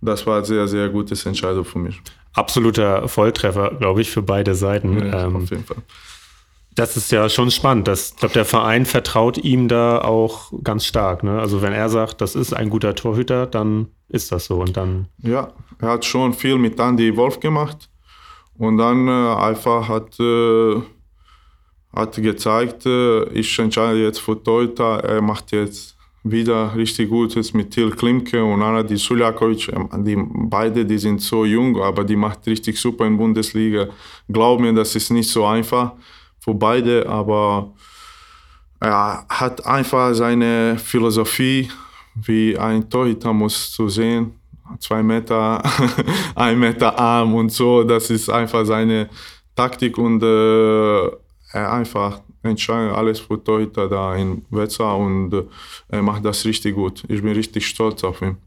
das 0.06 0.26
war 0.26 0.38
eine 0.38 0.45
sehr, 0.45 0.68
sehr 0.68 0.89
gute 0.89 1.16
Entscheidung 1.28 1.66
für 1.66 1.80
mich. 1.80 2.01
Absoluter 2.34 3.08
Volltreffer, 3.08 3.76
glaube 3.80 4.01
ich, 4.01 4.10
für 4.10 4.22
beide 4.22 4.56
Seiten. 4.56 4.99
Ja, 4.99 5.26
ähm, 5.26 5.38
auf 5.38 5.49
jeden 5.49 5.64
Fall. 5.64 5.78
Das 6.76 6.97
ist 6.97 7.10
ja 7.10 7.30
schon 7.30 7.51
spannend. 7.51 7.88
Ich 7.88 8.18
glaube, 8.18 8.34
der 8.34 8.43
Verein 8.43 8.86
vertraut 8.86 9.38
ihm 9.38 9.70
da 9.70 10.01
auch 10.01 10.51
ganz 10.62 10.86
stark. 10.86 11.24
Ne? 11.24 11.39
Also 11.39 11.62
wenn 11.62 11.72
er 11.72 11.88
sagt, 11.88 12.20
das 12.20 12.36
ist 12.36 12.53
ein 12.53 12.70
guter 12.70 12.93
Torhüter, 12.93 13.47
dann 13.47 13.88
ist 14.10 14.34
das 14.34 14.45
so. 14.45 14.60
Und 14.60 14.76
dann 14.76 15.08
ja, 15.20 15.53
er 15.80 15.89
hat 15.89 16.03
schon 16.03 16.34
viel 16.34 16.58
mit 16.58 16.78
Andy 16.78 17.16
Wolf 17.16 17.39
gemacht. 17.39 17.89
Und 18.58 18.78
dann 18.78 19.08
äh, 19.08 19.36
einfach 19.36 19.88
hat, 19.88 20.20
äh, 20.20 20.82
hat 21.95 22.16
gezeigt, 22.16 22.86
äh, 22.86 23.24
ich 23.30 23.58
entscheide 23.58 24.03
jetzt 24.03 24.20
für 24.20 24.41
Torhüter. 24.41 25.01
Er 25.03 25.22
macht 25.22 25.53
jetzt 25.53 25.95
wieder 26.26 26.76
richtig 26.76 27.10
gut 27.10 27.36
ist 27.36 27.54
mit 27.54 27.72
Til 27.72 27.92
Klimke 27.92 28.44
und 28.44 28.62
Anadi 28.64 28.98
Suljakovic. 28.98 29.72
Ähm, 29.72 30.04
die 30.04 30.18
beide, 30.18 30.84
die 30.84 30.98
sind 30.98 31.22
so 31.22 31.46
jung, 31.46 31.80
aber 31.82 32.04
die 32.04 32.16
macht 32.16 32.48
richtig 32.48 32.80
super 32.80 33.06
in 33.06 33.18
Bundesliga. 33.18 33.88
Glaub 34.28 34.60
mir, 34.60 34.74
das 34.74 34.96
ist 34.96 35.12
nicht 35.12 35.30
so 35.30 35.46
einfach 35.46 35.94
für 36.40 36.56
beide, 36.56 37.08
aber 37.08 37.74
er 38.80 39.26
hat 39.30 39.66
einfach 39.66 40.14
seine 40.16 40.78
Philosophie, 40.80 41.70
wie 42.16 42.58
ein 42.58 42.90
Torhüter 42.90 43.32
muss 43.32 43.72
zu 43.72 43.88
sehen. 43.88 44.34
Zwei 44.80 45.04
Meter, 45.04 45.62
ein 46.36 46.60
Meter 46.60 46.98
Arm 46.98 47.36
und 47.36 47.52
so. 47.52 47.84
Das 47.84 48.10
ist 48.10 48.30
einfach 48.30 48.66
seine 48.66 49.10
Taktik 49.56 49.98
und 50.00 50.24
äh, 50.24 51.06
er 51.52 51.72
einfach 51.72 52.20
entscheidet 52.46 52.93
alles 52.93 53.20
für 53.20 53.43
Torhüter 53.43 53.89
da 53.89 54.16
in 54.16 54.46
Wetzlar 54.50 54.98
und 54.98 55.34
äh, 55.34 55.43
er 55.89 56.02
macht 56.02 56.26
das 56.26 56.46
richtig 56.46 56.76
gut. 56.76 57.04
Ich 57.08 57.22
bin 57.22 57.34
richtig 57.34 57.68
stolz 57.68 58.04
auf 58.04 58.22
ihn. 58.22 58.38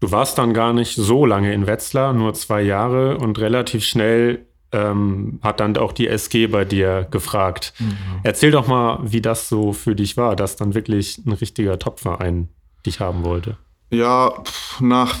Du 0.00 0.10
warst 0.10 0.38
dann 0.38 0.54
gar 0.54 0.72
nicht 0.72 0.94
so 0.94 1.26
lange 1.26 1.52
in 1.52 1.66
Wetzlar, 1.66 2.12
nur 2.12 2.32
zwei 2.34 2.62
Jahre 2.62 3.18
und 3.18 3.38
relativ 3.38 3.84
schnell 3.84 4.46
ähm, 4.72 5.40
hat 5.42 5.60
dann 5.60 5.76
auch 5.76 5.92
die 5.92 6.08
SG 6.08 6.46
bei 6.46 6.64
dir 6.64 7.06
gefragt. 7.10 7.74
Mhm. 7.78 8.20
Erzähl 8.22 8.50
doch 8.50 8.66
mal, 8.66 9.00
wie 9.02 9.20
das 9.20 9.48
so 9.48 9.72
für 9.72 9.94
dich 9.94 10.16
war, 10.16 10.36
dass 10.36 10.56
dann 10.56 10.74
wirklich 10.74 11.18
ein 11.26 11.32
richtiger 11.32 11.78
Topverein 11.78 12.48
dich 12.86 13.00
haben 13.00 13.24
wollte. 13.24 13.56
Ja, 13.90 14.32
nach, 14.78 15.14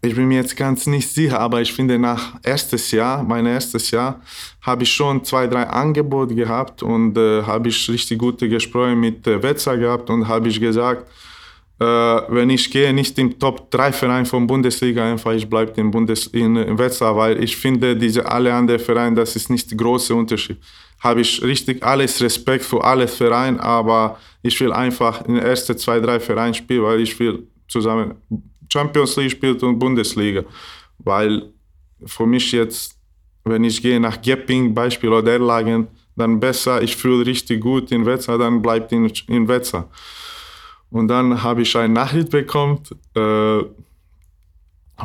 ich 0.00 0.14
bin 0.14 0.28
mir 0.28 0.36
jetzt 0.36 0.56
ganz 0.56 0.86
nicht 0.86 1.08
sicher, 1.08 1.40
aber 1.40 1.60
ich 1.60 1.72
finde 1.72 1.98
nach 1.98 2.34
erstes 2.44 2.92
Jahr, 2.92 3.22
mein 3.24 3.46
erstes 3.46 3.90
Jahr, 3.90 4.20
habe 4.62 4.84
ich 4.84 4.92
schon 4.92 5.24
zwei, 5.24 5.46
drei 5.48 5.64
Angebote 5.64 6.34
gehabt 6.34 6.82
und 6.82 7.18
äh, 7.18 7.42
habe 7.42 7.68
ich 7.68 7.88
richtig 7.88 8.18
gute 8.18 8.48
Gespräche 8.48 8.94
mit 8.94 9.26
äh, 9.26 9.42
Wetzlar 9.42 9.76
gehabt 9.76 10.08
und 10.08 10.28
habe 10.28 10.48
ich 10.48 10.60
gesagt, 10.60 11.04
äh, 11.80 11.84
wenn 11.84 12.50
ich 12.50 12.70
gehe, 12.70 12.92
nicht 12.92 13.18
im 13.18 13.38
Top 13.38 13.70
3 13.72 13.92
Verein 13.92 14.26
von 14.26 14.46
Bundesliga, 14.46 15.04
einfach 15.10 15.32
ich 15.32 15.48
bleibe 15.48 15.80
in, 15.80 15.90
Bundes 15.90 16.28
in, 16.28 16.54
in 16.56 16.78
Wetzlar, 16.78 17.16
weil 17.16 17.42
ich 17.42 17.56
finde, 17.56 17.96
diese 17.96 18.30
alle 18.30 18.54
anderen 18.54 18.80
Vereine, 18.80 19.16
das 19.16 19.34
ist 19.34 19.50
nicht 19.50 19.70
der 19.70 19.78
große 19.78 20.14
Unterschied. 20.14 20.58
Habe 21.00 21.20
ich 21.22 21.42
richtig 21.42 21.82
alles 21.82 22.20
Respekt 22.20 22.64
für 22.64 22.82
alle 22.84 23.08
Vereine, 23.08 23.60
aber 23.60 24.18
ich 24.42 24.58
will 24.60 24.72
einfach 24.72 25.24
in 25.26 25.34
den 25.34 25.42
ersten 25.42 25.76
zwei, 25.76 25.98
drei 25.98 26.20
Vereinen 26.20 26.54
spielen, 26.54 26.82
weil 26.82 27.00
ich 27.00 27.18
will 27.18 27.48
zusammen 27.68 28.14
Champions 28.72 29.16
League 29.16 29.32
spielen 29.32 29.58
und 29.58 29.78
Bundesliga. 29.78 30.44
Weil 30.98 31.52
für 32.04 32.26
mich 32.26 32.52
jetzt, 32.52 32.98
wenn 33.44 33.64
ich 33.64 33.80
gehe 33.82 34.00
nach 34.00 34.20
Gepping, 34.20 34.74
Beispiel 34.74 35.10
oder 35.10 35.32
Erlagen, 35.32 35.88
dann 36.16 36.40
besser, 36.40 36.82
ich 36.82 36.96
fühle 36.96 37.24
richtig 37.24 37.60
gut 37.60 37.92
in 37.92 38.04
Wetzlar, 38.04 38.38
dann 38.38 38.60
bleibt 38.60 38.92
in, 38.92 39.10
in 39.28 39.48
Wetzlar. 39.48 39.88
Und 40.90 41.08
dann 41.08 41.42
habe 41.42 41.62
ich 41.62 41.76
eine 41.76 41.92
Nachricht 41.92 42.30
bekommen 42.30 42.80
äh, 43.14 43.60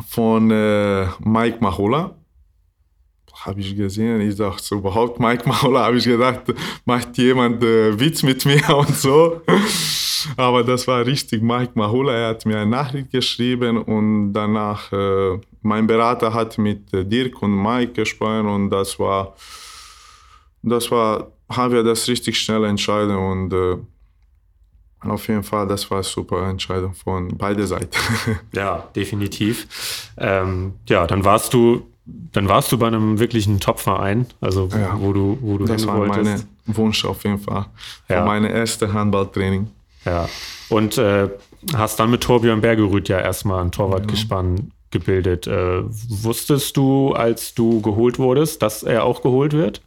von 0.08 0.52
äh, 0.52 1.08
Mike 1.20 1.58
Mahola. 1.60 2.16
Habe 3.46 3.60
ich 3.60 3.76
gesehen, 3.76 4.22
ich 4.22 4.38
dachte 4.38 4.76
überhaupt 4.76 5.20
Mike 5.20 5.48
Mahola, 5.48 5.86
habe 5.86 5.98
ich 5.98 6.06
gedacht, 6.06 6.44
macht 6.86 7.18
jemand 7.18 7.62
äh, 7.62 8.00
Witz 8.00 8.24
mit 8.24 8.46
mir 8.46 8.70
und 8.76 8.96
so. 8.96 9.42
Aber 10.38 10.64
das 10.64 10.88
war 10.88 11.06
richtig 11.06 11.42
Mike 11.42 11.74
Mahola, 11.76 12.14
er 12.14 12.30
hat 12.30 12.46
mir 12.46 12.58
eine 12.58 12.70
Nachricht 12.70 13.12
geschrieben 13.12 13.80
und 13.80 14.32
danach, 14.32 14.90
äh, 14.94 15.40
mein 15.62 15.86
Berater 15.86 16.34
hat 16.34 16.58
mit 16.58 16.94
äh, 16.94 17.04
Dirk 17.04 17.42
und 17.42 17.62
Mike 17.62 17.92
gesprochen 17.92 18.48
und 18.48 18.70
das 18.70 18.98
war, 18.98 19.36
das 20.62 20.90
war, 20.90 21.28
haben 21.50 21.74
wir 21.74 21.84
das 21.84 22.08
richtig 22.08 22.40
schnell 22.40 22.64
entschieden 22.64 23.18
und 23.18 23.52
äh, 23.52 23.78
auf 25.02 25.28
jeden 25.28 25.44
Fall, 25.44 25.68
das 25.68 25.92
war 25.92 25.98
eine 25.98 26.04
super 26.04 26.48
Entscheidung 26.48 26.94
von 26.94 27.28
beiden 27.38 27.68
Seiten. 27.68 27.98
ja, 28.54 28.88
definitiv. 28.96 30.12
Ähm, 30.18 30.76
ja, 30.88 31.06
dann 31.06 31.26
warst 31.26 31.54
du, 31.54 31.93
dann 32.06 32.48
warst 32.50 32.72
du 32.72 32.78
bei 32.78 32.88
einem 32.88 33.20
wirklichen 33.20 33.60
Top-Verein, 33.60 34.28
also 34.42 34.68
ja, 34.72 35.00
wo 35.00 35.14
du, 35.14 35.38
wo 35.42 35.58
du 35.58 35.66
Das 35.66 35.88
war 35.88 36.06
mein 36.06 36.44
Wunsch 36.66 37.06
auf 37.06 37.24
jeden 37.24 37.40
Fall. 37.40 37.66
Ja. 38.10 38.26
Meine 38.26 38.52
erste 38.52 38.92
Handballtraining. 38.92 39.68
Ja. 40.06 40.28
Und 40.70 40.98
äh, 40.98 41.30
hast 41.74 42.00
dann 42.00 42.12
mit 42.12 42.22
Torbjörn 42.22 42.62
Bergerud 42.62 43.08
ja 43.08 43.20
erstmal 43.20 43.64
ein 43.64 43.72
Torwartgespann 43.72 44.58
ja. 44.58 44.64
gebildet. 44.92 45.48
Äh, 45.48 45.84
wusstest 45.84 46.76
du, 46.76 47.14
als 47.14 47.54
du 47.54 47.82
geholt 47.82 48.20
wurdest, 48.20 48.62
dass 48.62 48.84
er 48.84 49.06
auch 49.06 49.22
geholt 49.22 49.54
wird? 49.54 49.82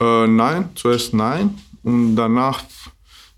Äh, 0.00 0.26
nein, 0.26 0.70
zuerst 0.74 1.12
nein. 1.12 1.58
Und 1.82 2.16
danach 2.16 2.62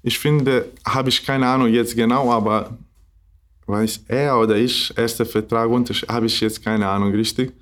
ich 0.06 0.20
finde, 0.20 0.66
habe 0.86 1.08
ich 1.08 1.26
keine 1.26 1.48
Ahnung 1.48 1.66
jetzt 1.66 1.96
genau, 1.96 2.30
aber 2.30 2.78
weiß 3.66 4.04
er 4.06 4.38
oder 4.38 4.54
ich, 4.54 4.96
erster 4.96 5.26
Vertrag, 5.26 5.68
habe 6.08 6.26
ich 6.26 6.40
jetzt 6.40 6.62
keine 6.62 6.88
Ahnung 6.88 7.10
richtig. 7.10 7.52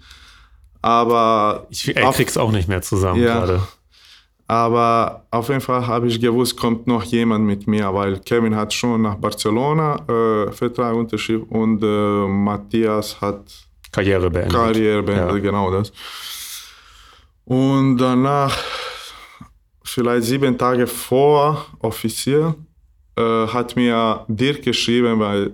Aber. 0.84 1.66
Ich, 1.70 1.96
er 1.96 2.12
kriegt 2.12 2.28
es 2.28 2.36
auch 2.36 2.52
nicht 2.52 2.68
mehr 2.68 2.82
zusammen 2.82 3.22
ja, 3.22 3.38
gerade. 3.38 3.62
Aber 4.46 5.24
auf 5.30 5.48
jeden 5.48 5.62
Fall 5.62 5.86
habe 5.86 6.08
ich 6.08 6.20
gewusst, 6.20 6.58
kommt 6.58 6.86
noch 6.86 7.02
jemand 7.04 7.46
mit 7.46 7.66
mir, 7.66 7.94
weil 7.94 8.20
Kevin 8.20 8.54
hat 8.54 8.74
schon 8.74 9.00
nach 9.00 9.14
Barcelona 9.14 9.96
äh, 10.06 10.52
Vertrag 10.52 10.94
unterschrieben 10.94 11.44
und 11.44 11.82
äh, 11.82 12.28
Matthias 12.28 13.18
hat 13.18 13.40
Karriere 13.90 14.28
beendet. 14.30 14.52
Karriere 14.52 15.02
beendet, 15.02 15.36
ja. 15.36 15.38
genau 15.38 15.70
das. 15.70 15.90
Und 17.46 17.96
danach 17.96 18.54
vielleicht 19.82 20.24
sieben 20.26 20.58
Tage 20.58 20.86
vor 20.86 21.64
offiziell 21.78 22.54
äh, 23.16 23.46
hat 23.46 23.74
mir 23.76 24.26
Dirk 24.28 24.62
geschrieben, 24.62 25.18
weil 25.18 25.52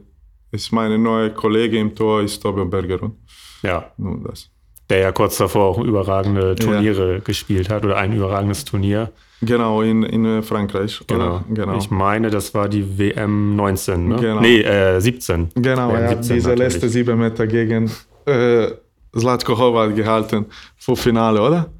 ist 0.50 0.72
meine 0.72 0.98
neue 0.98 1.32
Kollegin 1.32 1.82
im 1.82 1.94
Tor 1.94 2.22
ist 2.22 2.42
Tobias 2.42 2.68
Bergeron. 2.68 3.16
Ja. 3.62 3.92
Nun 3.96 4.24
das. 4.24 4.50
Der 4.90 4.98
ja 4.98 5.12
kurz 5.12 5.38
davor 5.38 5.66
auch 5.66 5.78
überragende 5.78 6.56
Turniere 6.56 7.14
ja. 7.14 7.18
gespielt 7.20 7.70
hat 7.70 7.84
oder 7.84 7.96
ein 7.96 8.12
überragendes 8.12 8.64
Turnier. 8.64 9.12
Genau, 9.42 9.80
in, 9.80 10.02
in 10.02 10.42
Frankreich. 10.42 11.00
Genau. 11.06 11.42
genau. 11.48 11.78
Ich 11.78 11.90
meine, 11.90 12.28
das 12.28 12.52
war 12.52 12.68
die 12.68 12.98
WM 12.98 13.56
19, 13.56 14.08
ne? 14.08 14.16
Genau. 14.16 14.40
Nee, 14.40 14.60
äh, 14.60 15.00
17. 15.00 15.50
Genau, 15.54 15.92
WM 15.92 16.02
ja, 16.02 16.08
17 16.08 16.34
diese 16.34 16.48
natürlich. 16.50 16.72
letzte 16.72 16.88
sieben 16.90 17.18
Meter 17.18 17.46
gegen 17.46 17.90
äh, 18.26 18.72
Zlatko 19.16 19.56
Horvat 19.56 19.96
gehalten 19.96 20.46
vor 20.76 20.96
Finale, 20.96 21.40
oder? 21.40 21.70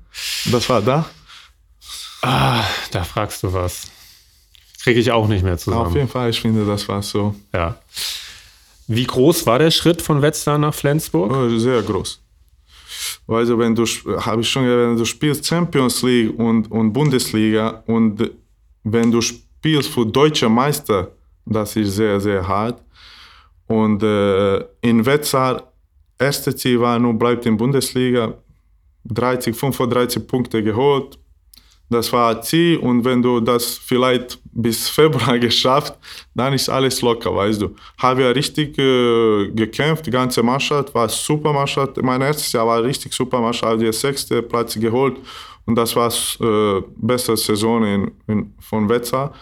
Das 0.51 0.69
war 0.71 0.81
da? 0.81 1.05
Ah, 2.23 2.63
da 2.93 3.05
fragst 3.05 3.43
du 3.43 3.53
was. 3.53 3.91
Kriege 4.83 5.01
ich 5.01 5.13
auch 5.13 5.29
nicht 5.29 5.45
mehr 5.45 5.59
zusammen. 5.59 5.87
Auf 5.87 5.95
jeden 5.95 6.09
Fall, 6.09 6.31
ich 6.31 6.41
finde, 6.41 6.65
das 6.65 6.89
war 6.89 7.03
so. 7.03 7.35
Ja. 7.53 7.77
Wie 8.87 9.05
groß 9.05 9.47
war 9.47 9.59
der 9.59 9.71
Schritt 9.71 10.01
von 10.01 10.23
Wetzlar 10.23 10.59
nach 10.59 10.75
Flensburg? 10.75 11.31
Oh, 11.33 11.59
sehr 11.59 11.83
groß. 11.83 12.21
Also 13.27 13.59
wenn 13.59 13.75
du, 13.75 13.85
habe 13.85 14.41
ich 14.43 14.49
schon 14.49 14.65
gesagt, 14.65 14.81
wenn 14.81 14.97
du 14.97 15.05
spielst 15.05 15.47
Champions 15.47 16.03
League 16.03 16.39
und, 16.39 16.71
und 16.71 16.93
Bundesliga 16.93 17.83
und 17.87 18.31
wenn 18.85 19.11
du 19.11 19.21
spielst 19.21 19.91
für 19.91 20.07
deutsche 20.07 20.49
Meister, 20.49 21.13
das 21.45 21.77
ist 21.77 21.97
sehr, 21.97 22.21
sehr 22.21 22.47
hart. 22.47 22.83
Und 23.67 24.03
äh, 24.03 24.59
in 24.81 25.05
Wetzlar, 25.05 25.73
erste 26.19 26.55
Ziel 26.55 26.81
war 26.81 26.99
nur, 26.99 27.15
bleibt 27.15 27.47
in 27.47 27.57
Bundesliga, 27.57 28.35
30, 29.05 29.57
35 29.57 30.27
Punkte 30.27 30.63
geholt, 30.63 31.19
das 31.91 32.13
war 32.13 32.41
Ziel 32.41 32.79
und 32.79 33.05
wenn 33.05 33.21
du 33.21 33.41
das 33.41 33.77
vielleicht 33.77 34.39
bis 34.45 34.89
Februar 34.97 35.39
geschafft, 35.39 35.95
dann 36.35 36.53
ist 36.53 36.69
alles 36.69 37.03
locker, 37.03 37.35
weißt 37.35 37.61
du. 37.63 37.75
Haben 37.99 38.21
wir 38.21 38.35
richtig 38.35 38.79
äh, 38.79 39.51
gekämpft, 39.51 40.07
die 40.07 40.11
ganze 40.11 40.43
Mannschaft 40.43 40.95
war 40.95 41.09
super 41.09 41.53
Mannschaft. 41.53 42.01
Mein 42.01 42.23
erstes 42.23 42.53
Jahr 42.53 42.67
war 42.67 42.83
richtig 42.83 43.13
super 43.13 43.41
Mannschaft, 43.41 43.73
habe 43.73 43.85
die 43.85 43.93
sechste 43.93 44.41
Platz 44.43 44.79
geholt 44.79 45.17
und 45.67 45.75
das 45.75 45.95
war 45.97 46.09
äh, 46.41 46.83
beste 46.97 47.37
Saison 47.37 47.85
in, 47.85 48.11
in, 48.29 48.55
von 48.61 48.89
Wetzlar. 48.89 49.35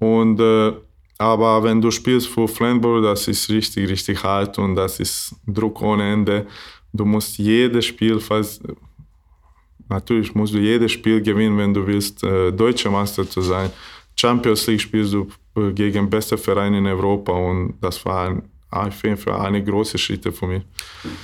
Und 0.00 0.40
äh, 0.40 0.72
aber 1.18 1.62
wenn 1.62 1.80
du 1.80 1.90
spielst 1.90 2.28
für 2.28 2.46
Flensburg, 2.46 3.02
das 3.02 3.26
ist 3.28 3.48
richtig, 3.48 3.88
richtig 3.88 4.22
hart 4.22 4.58
und 4.58 4.74
das 4.74 5.00
ist 5.00 5.34
Druck 5.46 5.80
ohne 5.80 6.12
Ende. 6.12 6.46
Du 6.92 7.04
musst 7.04 7.38
jedes 7.38 7.86
Spiel, 7.86 8.20
fast 8.20 8.62
Natürlich 9.88 10.34
musst 10.34 10.54
du 10.54 10.58
jedes 10.58 10.92
Spiel 10.92 11.22
gewinnen, 11.22 11.56
wenn 11.58 11.74
du 11.74 11.86
willst, 11.86 12.22
äh, 12.24 12.52
deutscher 12.52 12.90
Meister 12.90 13.28
zu 13.28 13.40
sein. 13.40 13.70
Champions 14.16 14.66
League 14.66 14.80
spielst 14.80 15.12
du 15.12 15.28
äh, 15.56 15.72
gegen 15.72 16.10
beste 16.10 16.38
Vereine 16.38 16.78
in 16.78 16.86
Europa 16.86 17.32
und 17.32 17.74
das 17.80 18.04
war 18.04 18.28
ein, 18.28 18.42
auf 18.70 19.02
jeden 19.04 19.16
Fall 19.16 19.40
eine 19.40 19.62
große 19.62 19.96
Schritte 19.96 20.32
für 20.32 20.46
mich. 20.46 20.62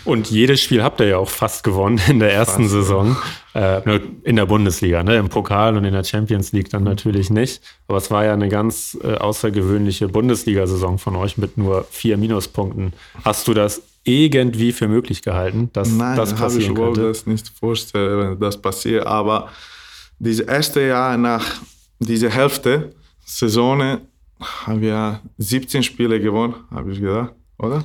Und 0.05 0.31
jedes 0.31 0.63
Spiel 0.63 0.83
habt 0.83 1.01
ihr 1.01 1.09
ja 1.09 1.19
auch 1.19 1.29
fast 1.29 1.65
gewonnen 1.65 2.01
in 2.09 2.21
der 2.21 2.33
ersten 2.33 2.63
fast, 2.63 2.73
Saison. 2.73 3.17
Äh, 3.55 3.99
in 4.23 4.37
der 4.37 4.47
Bundesliga, 4.47 5.03
ne? 5.03 5.17
im 5.17 5.29
Pokal 5.29 5.77
und 5.77 5.85
in 5.85 5.93
der 5.93 6.05
Champions 6.05 6.53
League 6.53 6.71
dann 6.71 6.85
natürlich 6.85 7.31
nicht. 7.31 7.61
Aber 7.89 7.99
es 7.99 8.11
war 8.11 8.25
ja 8.25 8.33
eine 8.33 8.49
ganz 8.49 8.97
äh, 9.03 9.15
außergewöhnliche 9.15 10.09
Bundesliga-Saison 10.09 10.99
von 10.99 11.17
euch 11.17 11.37
mit 11.37 11.59
nur 11.59 11.85
vier 11.91 12.17
Minuspunkten. 12.17 12.93
Hast 13.25 13.49
du 13.49 13.55
das 13.55 13.83
irgendwie 14.05 14.73
für 14.73 14.89
möglich 14.89 15.23
gehalten, 15.23 15.71
dass 15.73 15.91
Nein, 15.91 16.17
das 16.17 16.35
passieren 16.35 16.73
ich 16.73 16.79
könnte? 16.79 17.01
Nein, 17.01 17.09
das 17.13 17.27
nicht 17.27 17.49
vorstellen, 17.49 18.31
wenn 18.33 18.41
das 18.41 18.61
passiert. 18.61 19.07
Aber 19.07 19.49
dieses 20.19 20.47
erste 20.47 20.81
Jahr 20.83 21.17
nach 21.17 21.45
dieser 21.99 22.31
Hälfte 22.31 22.95
Saison 23.25 23.99
haben 24.67 24.81
wir 24.81 25.21
17 25.39 25.83
Spiele 25.83 26.21
gewonnen, 26.21 26.55
habe 26.75 26.93
ich 26.93 27.01
gedacht, 27.01 27.33
oder? 27.59 27.85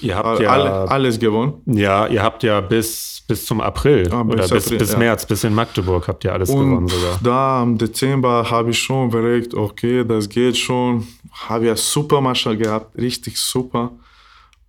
Ihr 0.00 0.16
habt 0.16 0.40
ja, 0.40 0.50
alle, 0.50 0.90
alles 0.90 1.18
gewonnen. 1.18 1.62
ja, 1.66 2.06
ihr 2.08 2.22
habt 2.22 2.42
ja 2.42 2.60
bis, 2.60 3.22
bis 3.26 3.46
zum 3.46 3.60
April 3.62 4.06
Ah, 4.12 4.22
bis 4.22 4.34
oder 4.34 4.48
bis, 4.54 4.66
April, 4.66 4.78
bis 4.78 4.92
ja. 4.92 4.98
März, 4.98 5.24
bis 5.24 5.44
in 5.44 5.54
Magdeburg 5.54 6.08
habt 6.08 6.24
ihr 6.24 6.32
alles 6.32 6.50
gewonnen 6.50 6.76
Und 6.76 6.90
sogar. 6.90 7.18
da 7.22 7.62
im 7.62 7.78
Dezember 7.78 8.50
habe 8.50 8.70
ich 8.70 8.78
schon 8.78 9.08
überlegt, 9.08 9.54
okay, 9.54 10.04
das 10.04 10.28
geht 10.28 10.58
schon. 10.58 11.06
Habe 11.48 11.66
ja 11.68 11.76
super 11.76 12.20
Mannschaft 12.20 12.58
gehabt, 12.58 12.98
richtig 12.98 13.38
super. 13.38 13.92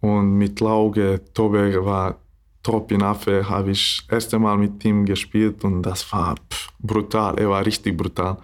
Und 0.05 0.37
mit 0.37 0.59
Lauge, 0.59 1.19
Tobe 1.33 1.83
war 1.83 2.19
top 2.61 2.91
in 2.91 3.01
Affe, 3.01 3.49
habe 3.49 3.71
ich 3.71 4.03
das 4.07 4.13
erste 4.13 4.37
Mal 4.37 4.55
mit 4.55 4.85
ihm 4.85 5.03
gespielt 5.03 5.63
und 5.63 5.81
das 5.81 6.11
war 6.13 6.35
pff, 6.35 6.69
brutal, 6.79 7.39
er 7.39 7.49
war 7.49 7.65
richtig 7.65 7.97
brutal. 7.97 8.37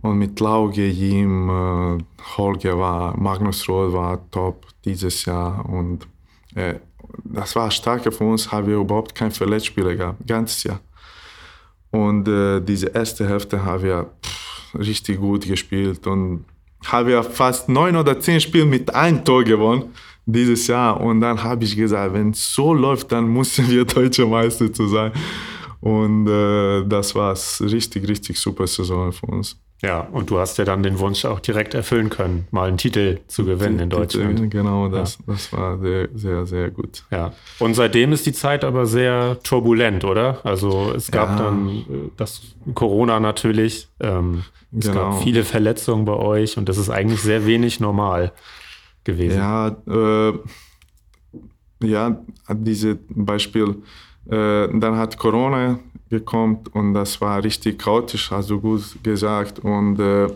Und 0.00 0.16
mit 0.16 0.40
Lauge, 0.40 0.86
Jim, 0.86 1.50
äh, 1.50 1.98
Holger 2.38 2.78
war, 2.78 3.14
Magnus 3.18 3.68
Roth 3.68 3.92
war 3.92 4.30
top 4.30 4.64
dieses 4.82 5.26
Jahr 5.26 5.62
und 5.68 6.08
äh, 6.54 6.76
das 7.22 7.54
war 7.54 7.70
stark 7.70 8.10
für 8.10 8.24
uns, 8.24 8.50
haben 8.50 8.66
wir 8.66 8.76
überhaupt 8.76 9.14
keinen 9.14 9.32
Verletzspieler 9.32 9.94
gehabt, 9.94 10.26
ganzes 10.26 10.64
Jahr. 10.64 10.80
Und 11.90 12.28
äh, 12.28 12.60
diese 12.60 12.86
erste 12.86 13.28
Hälfte 13.28 13.62
haben 13.62 13.82
wir 13.82 14.06
pff, 14.24 14.74
richtig 14.74 15.20
gut 15.20 15.46
gespielt 15.46 16.06
und 16.06 16.46
haben 16.86 17.08
wir 17.08 17.22
fast 17.22 17.68
neun 17.68 17.94
oder 17.94 18.18
zehn 18.18 18.40
Spiele 18.40 18.64
mit 18.64 18.94
einem 18.94 19.22
Tor 19.22 19.44
gewonnen 19.44 19.92
dieses 20.26 20.66
Jahr. 20.66 21.00
Und 21.00 21.20
dann 21.20 21.42
habe 21.42 21.64
ich 21.64 21.76
gesagt, 21.76 22.12
wenn 22.14 22.30
es 22.30 22.52
so 22.52 22.74
läuft, 22.74 23.12
dann 23.12 23.26
müssen 23.28 23.68
wir 23.70 23.84
deutsche 23.86 24.26
Meister 24.26 24.72
zu 24.72 24.88
sein. 24.88 25.12
Und 25.80 26.26
äh, 26.26 26.84
das 26.86 27.14
war 27.14 27.36
richtig, 27.60 28.08
richtig 28.08 28.38
super 28.38 28.66
Saison 28.66 29.12
für 29.12 29.26
uns. 29.26 29.56
Ja, 29.82 30.00
und 30.10 30.30
du 30.30 30.38
hast 30.38 30.56
ja 30.56 30.64
dann 30.64 30.82
den 30.82 30.98
Wunsch 30.98 31.26
auch 31.26 31.38
direkt 31.38 31.74
erfüllen 31.74 32.08
können, 32.08 32.48
mal 32.50 32.66
einen 32.66 32.78
Titel 32.78 33.18
zu 33.28 33.44
gewinnen 33.44 33.78
in 33.78 33.90
Deutschland. 33.90 34.50
Genau, 34.50 34.88
das, 34.88 35.18
das 35.26 35.52
war 35.52 35.78
sehr, 35.78 36.08
sehr, 36.14 36.46
sehr 36.46 36.70
gut. 36.70 37.04
Ja. 37.10 37.32
Und 37.58 37.74
seitdem 37.74 38.12
ist 38.12 38.24
die 38.24 38.32
Zeit 38.32 38.64
aber 38.64 38.86
sehr 38.86 39.36
turbulent, 39.42 40.04
oder? 40.04 40.40
Also 40.44 40.92
es 40.96 41.10
gab 41.10 41.38
Ja. 41.38 41.44
dann 41.44 41.68
äh, 41.68 41.82
das 42.16 42.40
Corona 42.74 43.20
natürlich. 43.20 43.88
Ähm, 44.00 44.44
es 44.76 44.86
Genau. 44.88 45.10
gab 45.10 45.22
viele 45.22 45.44
Verletzungen 45.44 46.06
bei 46.06 46.14
euch 46.14 46.56
und 46.56 46.70
das 46.70 46.78
ist 46.78 46.88
eigentlich 46.88 47.20
sehr 47.20 47.44
wenig 47.46 47.78
normal 47.78 48.32
gewesen. 49.06 49.38
Ja, 49.38 49.68
äh, 49.88 50.32
ja, 51.82 52.20
diese 52.52 52.98
Beispiel, 53.08 53.82
äh, 54.26 54.68
dann 54.78 54.96
hat 54.96 55.16
Corona 55.16 55.78
gekommen 56.10 56.60
und 56.72 56.94
das 56.94 57.20
war 57.20 57.42
richtig 57.42 57.78
chaotisch, 57.78 58.30
du 58.48 58.60
gut 58.60 58.82
gesagt. 59.02 59.60
Und, 59.60 59.98
äh, 59.98 60.28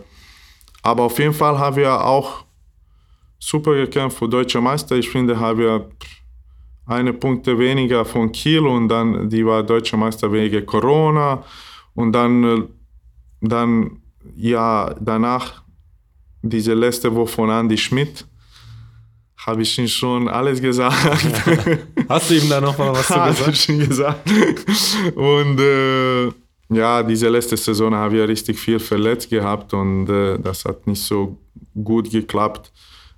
aber 0.81 1.03
auf 1.03 1.19
jeden 1.19 1.33
Fall 1.33 1.57
haben 1.59 1.75
wir 1.75 2.03
auch 2.03 2.45
super 3.37 3.75
gekämpft 3.75 4.17
für 4.17 4.27
Deutsche 4.27 4.59
Meister. 4.61 4.95
Ich 4.95 5.09
finde, 5.09 5.39
haben 5.39 5.59
wir 5.59 5.89
eine 6.85 7.13
Punkte 7.13 7.57
weniger 7.57 8.03
von 8.05 8.31
Kiel 8.31 8.65
und 8.65 8.87
dann 8.87 9.29
die 9.29 9.45
war 9.45 9.63
Deutsche 9.63 9.97
Meister 9.97 10.31
wegen 10.31 10.65
Corona 10.65 11.43
und 11.93 12.11
dann, 12.11 12.67
dann 13.41 14.01
ja, 14.35 14.93
danach 14.99 15.63
diese 16.41 16.73
letzte 16.73 17.13
Woche 17.15 17.27
von 17.27 17.49
Andy 17.49 17.77
Schmidt 17.77 18.25
habe 19.45 19.63
ich 19.63 19.77
ihm 19.77 19.87
schon 19.87 20.27
alles 20.27 20.61
gesagt. 20.61 20.95
Hast 22.09 22.29
du 22.29 22.35
ihm 22.35 22.49
da 22.49 22.61
noch 22.61 22.77
mal 22.77 22.91
was 22.93 23.07
zu 23.07 23.15
Habe 23.15 23.31
gesagt? 23.31 23.53
ich 23.53 23.61
schon 23.63 23.79
gesagt. 23.79 24.29
Und 25.15 25.59
äh, 25.59 26.27
ja, 26.69 27.03
diese 27.03 27.27
letzte 27.27 27.57
Saison 27.57 27.93
habe 27.93 28.17
ich 28.21 28.27
richtig 28.27 28.59
viel 28.59 28.79
verletzt 28.79 29.29
gehabt 29.29 29.73
und 29.73 30.07
äh, 30.07 30.37
das 30.39 30.63
hat 30.63 30.85
nicht 30.87 31.01
so 31.01 31.37
gut 31.83 32.09
geklappt. 32.09 32.71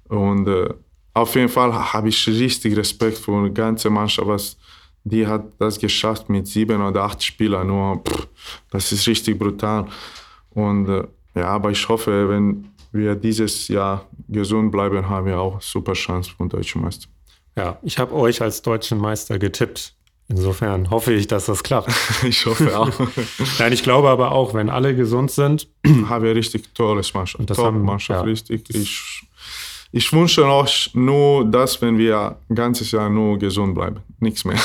Und 0.08 0.48
äh, 0.48 0.70
auf 1.14 1.36
jeden 1.36 1.50
Fall 1.50 1.74
habe 1.74 2.10
ich 2.10 2.28
richtig 2.28 2.76
Respekt 2.76 3.18
für 3.18 3.48
die 3.48 3.54
ganze 3.54 3.90
Mannschaft, 3.90 4.28
was 4.28 4.58
die 5.04 5.28
hat 5.28 5.44
das 5.60 5.78
geschafft 5.78 6.30
mit 6.30 6.48
sieben 6.48 6.82
oder 6.82 7.04
acht 7.04 7.22
Spielern 7.22 7.68
nur. 7.68 8.02
Pff, 8.08 8.28
das 8.72 8.92
ist 8.92 9.06
richtig 9.08 9.38
brutal. 9.38 9.88
Und 10.52 10.88
äh, 10.88 11.04
ja, 11.36 11.48
aber 11.50 11.72
ich 11.72 11.88
hoffe, 11.90 12.30
wenn 12.30 12.70
wir 12.94 13.16
dieses 13.16 13.68
Jahr 13.68 14.08
gesund 14.30 14.72
bleiben, 14.72 15.10
haben 15.10 15.26
wir 15.26 15.40
auch 15.40 15.62
super 15.62 15.94
Chance 15.94 16.32
für 16.32 16.38
den 16.44 16.50
Deutschen 16.50 16.82
Meister. 16.82 17.08
Ja, 17.58 17.78
ich 17.84 17.98
habe 18.00 18.14
euch 18.14 18.42
als 18.42 18.62
deutschen 18.62 18.98
Meister 19.00 19.38
getippt. 19.38 19.94
Insofern 20.30 20.90
hoffe 20.90 21.14
ich, 21.14 21.28
dass 21.28 21.46
das 21.48 21.64
klappt. 21.64 21.92
Ich 22.24 22.46
hoffe 22.46 22.78
auch. 22.80 22.90
Nein, 23.60 23.74
ich 23.74 23.84
glaube 23.84 24.10
aber 24.10 24.32
auch, 24.32 24.54
wenn 24.54 24.70
alle 24.70 24.96
gesund 24.96 25.32
sind, 25.32 25.68
haben 26.08 26.24
wir 26.24 26.34
richtig 26.36 26.74
tolles 26.74 27.14
Mannschaft. 27.14 27.50
das 27.50 27.58
haben- 27.58 27.82
Mannschaft, 27.84 28.22
ja. 28.22 28.24
richtig. 28.32 28.64
Ich, 28.74 29.24
ich 29.92 30.12
wünsche 30.14 30.46
euch 30.46 30.90
nur 30.94 31.46
das, 31.46 31.82
wenn 31.82 31.98
wir 31.98 32.38
ein 32.50 32.56
ganzes 32.56 32.92
Jahr 32.92 33.10
nur 33.10 33.38
gesund 33.38 33.76
bleiben. 33.76 34.00
Nichts 34.20 34.46
mehr. 34.46 34.58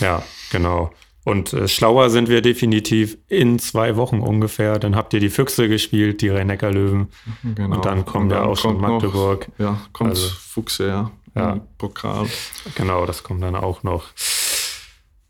ja, 0.00 0.22
genau. 0.50 0.92
Und 1.24 1.52
äh, 1.52 1.68
schlauer 1.68 2.10
sind 2.10 2.28
wir 2.28 2.42
definitiv 2.42 3.16
in 3.28 3.58
zwei 3.60 3.96
Wochen 3.96 4.20
ungefähr. 4.20 4.78
Dann 4.80 4.96
habt 4.96 5.14
ihr 5.14 5.20
die 5.20 5.30
Füchse 5.30 5.68
gespielt, 5.68 6.20
die 6.20 6.28
Rhein-Neckar-Löwen. 6.30 7.08
Genau. 7.54 7.76
Und 7.76 7.84
dann 7.84 8.04
kommt 8.04 8.32
ja 8.32 8.42
auch 8.42 8.56
schon 8.56 8.72
kommt 8.72 8.82
noch- 8.82 8.88
Magdeburg. 9.02 9.46
ja, 9.58 9.80
kommt 9.92 10.10
Also- 10.10 10.28
Fuchse, 10.28 10.88
ja. 10.88 11.10
Ja. 11.34 11.60
Pokal. 11.78 12.26
Genau, 12.74 13.06
das 13.06 13.22
kommt 13.22 13.42
dann 13.42 13.54
auch 13.56 13.82
noch. 13.84 14.08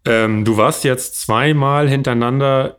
Ähm, 0.04 0.44
du 0.44 0.56
warst 0.56 0.82
jetzt 0.84 1.20
zweimal 1.20 1.88
hintereinander 1.88 2.78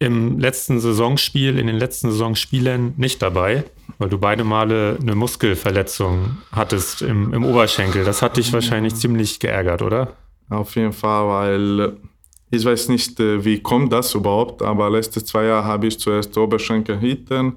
im 0.00 0.40
letzten 0.40 0.80
Saisonspiel, 0.80 1.56
in 1.58 1.68
den 1.68 1.76
letzten 1.76 2.10
Saisonspielen 2.10 2.94
nicht 2.96 3.22
dabei, 3.22 3.62
weil 3.98 4.08
du 4.08 4.18
beide 4.18 4.42
Male 4.42 4.98
eine 5.00 5.14
Muskelverletzung 5.14 6.38
hattest 6.50 7.00
im, 7.02 7.32
im 7.32 7.44
Oberschenkel. 7.44 8.04
Das 8.04 8.22
hat 8.22 8.36
dich 8.38 8.52
wahrscheinlich 8.52 8.96
ziemlich 8.96 9.38
geärgert, 9.38 9.82
oder? 9.82 10.14
Auf 10.50 10.74
jeden 10.74 10.92
Fall, 10.92 11.28
weil 11.28 11.96
ich 12.50 12.64
weiß 12.64 12.88
nicht, 12.88 13.18
äh, 13.20 13.44
wie 13.44 13.60
kommt 13.60 13.92
das 13.92 14.14
überhaupt, 14.14 14.62
aber 14.62 14.90
letzte 14.90 15.24
zwei 15.24 15.44
Jahre 15.44 15.64
habe 15.64 15.86
ich 15.86 15.98
zuerst 15.98 16.36
Oberschenkel 16.36 16.98
hinten, 16.98 17.56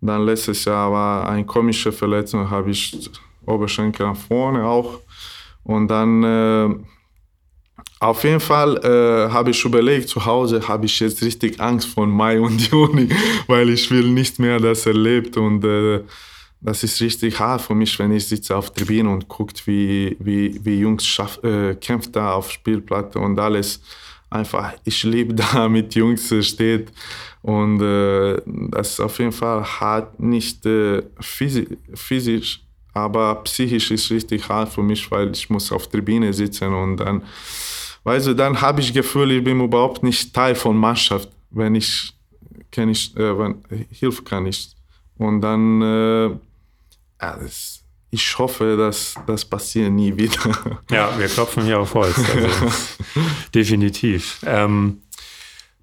dann 0.00 0.24
letztes 0.24 0.64
Jahr 0.64 0.92
war 0.92 1.28
eine 1.28 1.44
komische 1.44 1.92
Verletzung, 1.92 2.50
habe 2.50 2.70
ich 2.70 3.10
Oberschenkel 3.46 4.14
vorne 4.14 4.64
auch. 4.64 5.00
Und 5.64 5.88
dann 5.88 6.22
äh, 6.22 6.74
auf 7.98 8.24
jeden 8.24 8.40
Fall 8.40 8.76
äh, 8.84 9.32
habe 9.32 9.50
ich 9.50 9.64
überlegt, 9.64 10.08
zu 10.08 10.24
Hause 10.24 10.68
habe 10.68 10.86
ich 10.86 11.00
jetzt 11.00 11.22
richtig 11.22 11.60
Angst 11.60 11.88
vor 11.88 12.06
Mai 12.06 12.40
und 12.40 12.60
Juni, 12.70 13.08
weil 13.46 13.70
ich 13.70 13.90
will 13.90 14.10
nicht 14.10 14.38
mehr 14.38 14.60
das 14.60 14.86
erlebt 14.86 15.36
und 15.36 15.64
äh, 15.64 16.02
das 16.60 16.82
ist 16.82 17.00
richtig 17.00 17.38
hart 17.38 17.62
für 17.62 17.74
mich, 17.74 17.98
wenn 17.98 18.12
ich 18.12 18.26
sitze 18.26 18.56
auf 18.56 18.70
der 18.70 18.84
Tribüne 18.84 19.10
und 19.10 19.28
guckt, 19.28 19.66
wie, 19.66 20.16
wie, 20.18 20.58
wie 20.64 20.80
Jungs 20.80 21.06
schaff, 21.06 21.42
äh, 21.44 21.74
kämpft 21.74 22.16
da 22.16 22.32
auf 22.32 22.50
Spielplatte 22.50 23.18
und 23.18 23.38
alles. 23.38 23.80
Einfach, 24.30 24.74
ich 24.84 25.02
liebe 25.04 25.34
da 25.34 25.68
mit 25.68 25.94
Jungs 25.94 26.32
steht 26.40 26.90
und 27.42 27.80
äh, 27.80 28.40
das 28.44 28.92
ist 28.92 29.00
auf 29.00 29.18
jeden 29.18 29.32
Fall 29.32 29.64
hart, 29.64 30.18
nicht 30.18 30.66
äh, 30.66 31.02
physi 31.20 31.78
physisch, 31.94 32.62
aber 32.92 33.36
psychisch 33.44 33.90
ist 33.90 34.10
richtig 34.10 34.48
hart 34.48 34.72
für 34.72 34.82
mich, 34.82 35.08
weil 35.10 35.30
ich 35.30 35.48
muss 35.48 35.70
auf 35.70 35.86
der 35.86 36.00
Tribüne 36.00 36.32
sitzen 36.32 36.72
und 36.74 36.96
dann, 36.96 37.22
weißt 38.02 38.28
du, 38.28 38.34
dann 38.34 38.60
habe 38.60 38.80
ich 38.80 38.92
Gefühl, 38.92 39.30
ich 39.30 39.44
bin 39.44 39.60
überhaupt 39.60 40.02
nicht 40.02 40.34
Teil 40.34 40.54
von 40.54 40.76
Mannschaft, 40.76 41.28
wenn 41.50 41.76
ich, 41.76 42.12
kann 42.72 42.88
ich, 42.88 43.16
äh, 43.16 43.38
wenn, 43.38 43.62
Hilfe 43.90 44.22
kann 44.22 44.46
ich. 44.46 44.74
Und 45.18 45.40
dann, 45.40 45.82
äh, 45.82 46.30
ja, 47.20 47.36
das, 47.36 47.82
ich 48.10 48.38
hoffe, 48.38 48.76
dass 48.76 49.14
das 49.26 49.44
passiert 49.44 49.92
nie 49.92 50.16
wieder. 50.16 50.80
Ja, 50.90 51.18
wir 51.18 51.28
klopfen 51.28 51.64
hier 51.64 51.80
auf 51.80 51.94
Holz. 51.94 52.16
Also, 52.18 52.72
definitiv. 53.54 54.38
Ähm, 54.44 55.02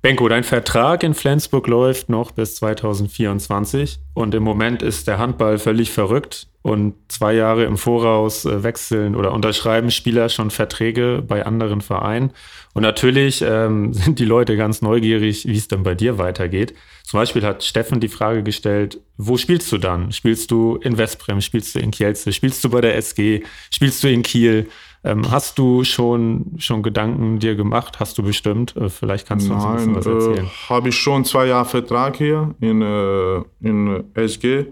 Benko, 0.04 0.28
dein 0.28 0.44
Vertrag 0.44 1.02
in 1.04 1.14
Flensburg 1.14 1.66
läuft 1.66 2.10
noch 2.10 2.32
bis 2.32 2.56
2024 2.56 4.00
und 4.14 4.36
im 4.36 4.44
Moment 4.44 4.82
ist 4.82 5.08
der 5.08 5.18
Handball 5.18 5.58
völlig 5.58 5.92
verrückt 5.92 6.50
und 6.62 6.96
zwei 7.08 7.34
Jahre 7.34 7.64
im 7.64 7.78
Voraus 7.78 8.44
äh, 8.44 8.64
wechseln 8.64 9.16
oder 9.16 9.32
unterschreiben 9.32 9.92
Spieler 9.92 10.28
schon 10.28 10.52
Verträge 10.52 11.24
bei 11.26 11.46
anderen 11.46 11.80
Vereinen. 11.80 12.32
Und 12.74 12.82
natürlich 12.82 13.42
ähm, 13.48 13.94
sind 13.94 14.20
die 14.20 14.26
Leute 14.26 14.58
ganz 14.58 14.82
neugierig, 14.82 15.48
wie 15.48 15.56
es 15.56 15.70
dann 15.70 15.84
bei 15.84 15.96
dir 15.96 16.18
weitergeht. 16.18 16.74
Zum 17.04 17.22
Beispiel 17.22 17.44
hat 17.44 17.64
Steffen 17.64 18.02
die 18.02 18.10
Frage 18.10 18.44
gestellt, 18.44 19.00
wo 19.16 19.38
spielst 19.38 19.72
du 19.72 19.78
dann? 19.78 20.12
Spielst 20.12 20.52
du 20.52 20.76
in 20.84 20.98
Westbrem? 20.98 21.40
Spielst 21.40 21.76
du 21.76 21.80
in 21.80 21.92
Kielce? 21.92 22.34
Spielst 22.34 22.62
du 22.66 22.70
bei 22.70 22.82
der 22.82 22.98
SG? 22.98 23.44
Spielst 23.70 24.04
du 24.04 24.10
in 24.10 24.24
Kiel? 24.24 24.68
Ähm, 25.06 25.30
hast 25.30 25.60
du 25.60 25.84
schon, 25.84 26.54
schon 26.58 26.82
Gedanken 26.82 27.40
dir 27.40 27.56
gemacht? 27.56 28.00
Hast 28.00 28.18
du 28.18 28.24
bestimmt? 28.24 28.76
Äh, 28.78 28.90
vielleicht 28.90 29.28
kannst 29.28 29.50
du 29.50 29.54
uns 29.54 29.66
ein 29.66 29.74
bisschen 29.74 29.94
Nein, 29.94 30.00
was 30.00 30.06
äh, 30.06 30.12
erzählen. 30.12 30.52
habe 30.70 30.90
ich 30.90 30.96
schon 30.96 31.26
zwei 31.26 31.48
Jahre 31.48 31.66
Vertrag 31.66 32.16
hier 32.16 32.56
in, 32.62 32.82
äh, 32.82 33.42
in 33.62 34.04
SG 34.14 34.68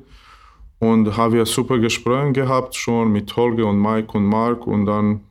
und 0.79 1.17
habe 1.17 1.38
ja 1.38 1.45
super 1.45 1.79
Gespräche 1.79 2.32
gehabt 2.32 2.75
schon 2.75 3.11
mit 3.11 3.36
Holger 3.36 3.67
und 3.67 3.79
Mike 3.82 4.17
und 4.17 4.25
Mark 4.25 4.65
und 4.65 4.86
dann 4.86 5.21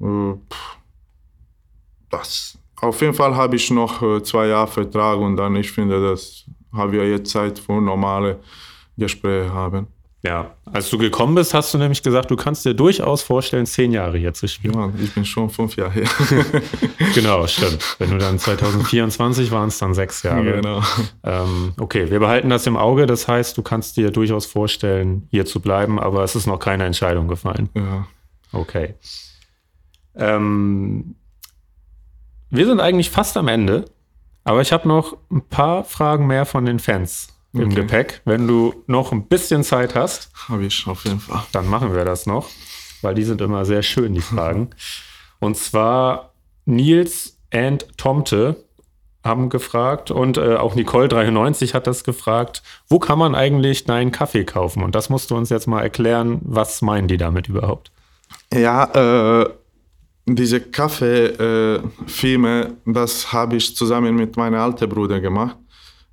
äh, 0.00 0.34
das. 2.10 2.56
Auf 2.80 3.00
jeden 3.00 3.14
Fall 3.14 3.34
habe 3.34 3.56
ich 3.56 3.70
noch 3.70 4.00
äh, 4.02 4.22
zwei 4.22 4.46
Jahre 4.46 4.68
Vertrag 4.68 5.18
und 5.18 5.36
dann 5.36 5.56
ich 5.56 5.72
finde, 5.72 6.00
dass 6.00 6.44
haben 6.72 6.92
wir 6.92 7.08
jetzt 7.08 7.30
Zeit 7.30 7.58
für 7.58 7.80
normale 7.80 8.40
Gespräche 8.96 9.52
haben. 9.52 9.86
Ja, 10.24 10.54
als 10.72 10.88
du 10.88 10.96
gekommen 10.96 11.34
bist, 11.34 11.52
hast 11.52 11.74
du 11.74 11.78
nämlich 11.78 12.02
gesagt, 12.02 12.30
du 12.30 12.36
kannst 12.36 12.64
dir 12.64 12.72
durchaus 12.72 13.22
vorstellen, 13.22 13.66
zehn 13.66 13.92
Jahre 13.92 14.16
hier 14.16 14.32
zu 14.32 14.48
spielen. 14.48 14.72
Ja, 14.74 14.90
ich 14.98 15.12
bin 15.12 15.26
schon 15.26 15.50
fünf 15.50 15.76
Jahre 15.76 15.92
her. 15.92 16.08
genau, 17.14 17.46
stimmt. 17.46 17.96
Wenn 17.98 18.10
du 18.10 18.16
dann 18.16 18.38
2024 18.38 19.50
waren 19.50 19.68
es 19.68 19.78
dann 19.78 19.92
sechs 19.92 20.22
Jahre. 20.22 20.42
genau. 20.42 20.82
Ähm, 21.24 21.74
okay, 21.78 22.10
wir 22.10 22.20
behalten 22.20 22.48
das 22.48 22.66
im 22.66 22.78
Auge. 22.78 23.04
Das 23.04 23.28
heißt, 23.28 23.58
du 23.58 23.62
kannst 23.62 23.98
dir 23.98 24.10
durchaus 24.10 24.46
vorstellen, 24.46 25.28
hier 25.30 25.44
zu 25.44 25.60
bleiben, 25.60 26.00
aber 26.00 26.24
es 26.24 26.34
ist 26.34 26.46
noch 26.46 26.58
keine 26.58 26.86
Entscheidung 26.86 27.28
gefallen. 27.28 27.68
Ja. 27.74 28.06
Okay. 28.50 28.94
Ähm, 30.14 31.16
wir 32.48 32.64
sind 32.64 32.80
eigentlich 32.80 33.10
fast 33.10 33.36
am 33.36 33.48
Ende, 33.48 33.84
aber 34.42 34.62
ich 34.62 34.72
habe 34.72 34.88
noch 34.88 35.18
ein 35.30 35.42
paar 35.42 35.84
Fragen 35.84 36.26
mehr 36.26 36.46
von 36.46 36.64
den 36.64 36.78
Fans 36.78 37.33
im 37.54 37.66
Okay. 37.66 37.74
Gepäck. 37.76 38.20
Wenn 38.24 38.46
du 38.46 38.74
noch 38.86 39.12
ein 39.12 39.26
bisschen 39.26 39.64
Zeit 39.64 39.94
hast, 39.94 40.30
Habe 40.48 40.64
ich 40.66 40.86
auf 40.86 41.04
jeden 41.04 41.20
Fall. 41.20 41.42
dann 41.52 41.66
machen 41.68 41.94
wir 41.94 42.04
das 42.04 42.26
noch, 42.26 42.48
weil 43.02 43.14
die 43.14 43.24
sind 43.24 43.40
immer 43.40 43.64
sehr 43.64 43.82
schön, 43.82 44.14
die 44.14 44.20
Fragen. 44.20 44.70
Und 45.40 45.56
zwar 45.56 46.32
Nils 46.66 47.38
and 47.52 47.86
Tomte 47.96 48.56
haben 49.22 49.48
gefragt 49.48 50.10
und 50.10 50.36
äh, 50.36 50.56
auch 50.56 50.74
Nicole93 50.76 51.72
hat 51.72 51.86
das 51.86 52.04
gefragt, 52.04 52.62
wo 52.88 52.98
kann 52.98 53.18
man 53.18 53.34
eigentlich 53.34 53.84
deinen 53.84 54.12
Kaffee 54.12 54.44
kaufen? 54.44 54.82
Und 54.82 54.94
das 54.94 55.08
musst 55.08 55.30
du 55.30 55.36
uns 55.36 55.48
jetzt 55.48 55.66
mal 55.66 55.80
erklären, 55.80 56.40
was 56.42 56.82
meinen 56.82 57.08
die 57.08 57.16
damit 57.16 57.48
überhaupt? 57.48 57.90
Ja, 58.52 59.40
äh, 59.42 59.48
diese 60.26 60.60
Kaffeefilme, 60.60 62.74
das 62.86 63.32
habe 63.32 63.56
ich 63.56 63.76
zusammen 63.76 64.14
mit 64.14 64.36
meinem 64.36 64.60
alten 64.60 64.88
Bruder 64.88 65.20
gemacht. 65.20 65.56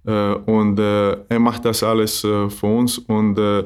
Äh, 0.05 0.33
und 0.45 0.79
äh, 0.79 1.17
er 1.29 1.39
macht 1.39 1.65
das 1.65 1.83
alles 1.83 2.23
äh, 2.23 2.49
für 2.49 2.67
uns. 2.67 2.97
Und 2.97 3.37
äh, 3.37 3.63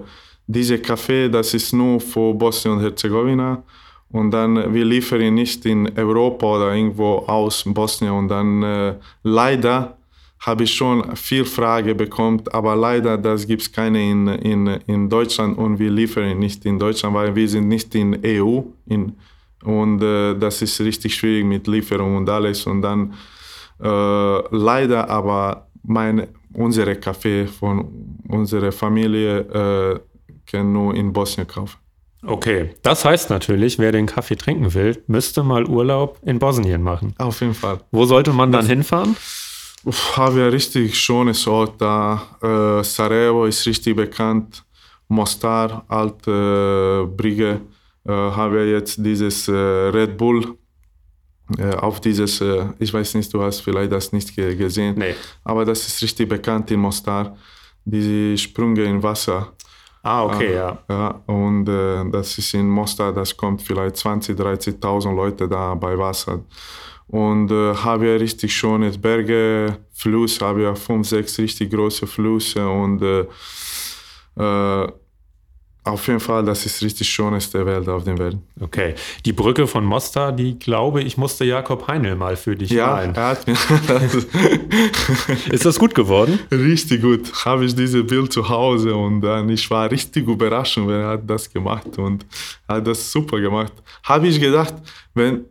diese 0.48 0.80
Kaffee, 0.80 1.30
das 1.30 1.54
ist 1.54 1.74
nur 1.74 2.00
für 2.00 2.34
Bosnien 2.34 2.78
und 2.78 2.84
Herzegowina. 2.84 3.64
Und 4.12 4.32
dann, 4.32 4.74
wir 4.74 4.86
liefern 4.86 5.22
ihn 5.22 5.34
nicht 5.34 5.66
in 5.66 5.92
Europa 5.98 6.46
oder 6.46 6.76
irgendwo 6.76 7.18
aus 7.28 7.64
Bosnien. 7.66 8.12
Und 8.12 8.30
dann 8.30 8.96
leider 9.24 9.98
habe 10.46 10.64
ich 10.64 10.74
schon 10.74 11.16
viel 11.16 11.44
Frage 11.44 11.96
bekommen, 11.96 12.44
aber 12.52 12.76
leider, 12.76 13.18
das 13.18 13.48
gibt 13.48 13.64
es 13.64 13.72
keine 13.72 14.00
in, 14.12 14.28
in, 14.28 14.68
in 14.86 15.10
Deutschland 15.10 15.58
und 15.58 15.80
wir 15.80 15.90
liefern 15.90 16.38
nicht 16.38 16.66
in 16.66 16.78
Deutschland, 16.78 17.16
weil 17.16 17.36
wir 17.36 17.50
sind 17.50 17.68
nicht 17.68 17.96
in 17.96 18.20
EU 18.24 18.62
in, 18.86 19.14
und 19.64 20.04
äh, 20.04 20.36
das 20.38 20.62
ist 20.62 20.80
richtig 20.82 21.16
schwierig 21.16 21.46
mit 21.46 21.66
Lieferung 21.66 22.18
und 22.18 22.30
alles 22.30 22.68
und 22.68 22.84
dann 22.84 23.14
äh, 23.82 24.56
leider 24.56 25.10
aber 25.10 25.68
meine, 25.88 26.28
unsere 26.54 26.96
Kaffee 26.96 27.48
von 27.48 28.20
unserer 28.28 28.72
Familie 28.72 29.40
äh, 29.40 30.00
kann 30.46 30.72
nur 30.72 30.96
in 30.96 31.12
Bosnien 31.14 31.48
kaufen. 31.48 31.78
Okay, 32.26 32.72
das 32.82 33.06
heißt 33.06 33.30
natürlich, 33.30 33.78
wer 33.78 33.92
den 33.92 34.08
Kaffee 34.08 34.36
trinken 34.36 34.74
will, 34.74 35.04
müsste 35.08 35.44
mal 35.44 35.66
Urlaub 35.66 36.18
in 36.24 36.40
Bosnien 36.40 36.82
machen. 36.82 37.14
Auf 37.20 37.42
jeden 37.42 37.54
Fall. 37.54 37.82
Wo 37.92 38.06
sollte 38.06 38.34
man 38.34 38.52
dann 38.52 38.66
hinfahren? 38.66 39.16
Uff, 39.84 40.18
haben 40.18 40.36
wir 40.36 40.52
richtig 40.52 40.98
schönes 40.98 41.46
Ort 41.46 41.80
da. 41.80 42.24
Äh, 42.42 42.84
Sarajevo 42.84 43.46
ist 43.46 43.66
richtig 43.68 43.96
bekannt. 43.96 44.64
Mostar, 45.08 45.86
alte 45.88 47.06
äh, 47.06 47.16
Brigge, 47.16 47.62
äh, 48.08 48.12
haben 48.12 48.56
wir 48.56 48.68
jetzt 48.68 48.98
dieses 48.98 49.48
äh, 49.48 49.52
Red 49.52 50.18
Bull. 50.18 50.58
Äh, 51.58 51.76
auf 51.76 52.00
dieses, 52.02 52.42
äh, 52.42 52.66
ich 52.80 52.92
weiß 52.94 53.14
nicht, 53.16 53.32
du 53.34 53.42
hast 53.42 53.60
vielleicht 53.62 53.92
das 53.92 54.12
nicht 54.12 54.36
ge 54.36 54.56
gesehen, 54.56 54.96
Nee. 54.98 55.16
aber 55.44 55.64
das 55.64 55.88
ist 55.88 56.02
richtig 56.02 56.28
bekannt 56.30 56.72
in 56.72 56.80
Mostar. 56.80 57.36
Diese 57.84 58.36
Sprünge 58.38 58.84
im 58.84 59.02
Wasser. 59.04 59.54
Ah, 60.02 60.24
okay, 60.26 60.54
ja. 60.56 60.78
Ja, 60.90 61.22
und 61.28 61.68
äh, 61.70 62.04
das 62.12 62.38
ist 62.38 62.54
in 62.56 62.68
Mostar, 62.70 63.14
das 63.14 63.36
kommt 63.36 63.62
vielleicht 63.62 63.96
20.000, 63.96 64.36
30.000 64.80 65.16
Leute 65.16 65.48
da 65.48 65.76
bei 65.76 65.98
Wasser. 65.98 66.44
Und 67.08 67.52
äh, 67.52 67.76
haben 67.76 68.02
wir 68.02 68.20
richtig 68.20 68.52
schöne 68.56 68.90
Berge, 68.92 69.78
Fluss, 69.94 70.42
haben 70.42 70.60
wir 70.60 70.76
fünf, 70.76 71.08
sechs 71.08 71.38
richtig 71.38 71.72
große 71.72 72.08
Flüsse 72.08 72.68
und 72.68 73.02
äh, 73.04 73.26
äh, 74.38 74.88
auf 75.86 76.08
jeden 76.08 76.20
Fall, 76.20 76.44
das 76.44 76.66
ist 76.66 76.82
richtig 76.82 77.08
schönste 77.08 77.66
Welt 77.66 77.88
auf 77.88 78.04
der 78.04 78.18
Welt. 78.18 78.38
Okay. 78.60 78.96
Die 79.24 79.34
Brücke 79.34 79.68
von 79.68 79.86
Mostar, 79.86 80.32
die 80.32 80.58
glaube 80.58 81.02
ich, 81.04 81.16
musste 81.18 81.46
Jakob 81.46 81.88
Heinl 81.88 82.16
mal 82.16 82.36
für 82.36 82.56
dich 82.56 82.72
Ja, 82.72 82.88
malen. 82.88 83.16
er 83.16 83.28
hat 83.30 83.48
mir 83.48 83.54
das 83.88 84.16
Ist 85.50 85.66
das 85.66 85.78
gut 85.80 85.94
geworden? 85.96 86.40
richtig 86.52 87.02
gut. 87.02 87.32
Habe 87.46 87.66
ich 87.66 87.76
dieses 87.76 88.06
Bild 88.06 88.34
zu 88.34 88.48
Hause 88.50 88.96
und 88.96 89.22
dann 89.22 89.48
ich 89.50 89.70
war 89.70 89.90
richtig 89.90 90.28
überrascht, 90.28 90.78
wenn 90.78 90.90
er 90.90 91.10
hat 91.10 91.30
das 91.30 91.52
gemacht 91.52 91.98
und 91.98 92.26
hat 92.68 92.86
das 92.88 93.12
super 93.12 93.40
gemacht. 93.40 93.74
Habe 94.04 94.28
ich 94.28 94.40
gedacht, 94.40 94.74
wenn 95.14 95.46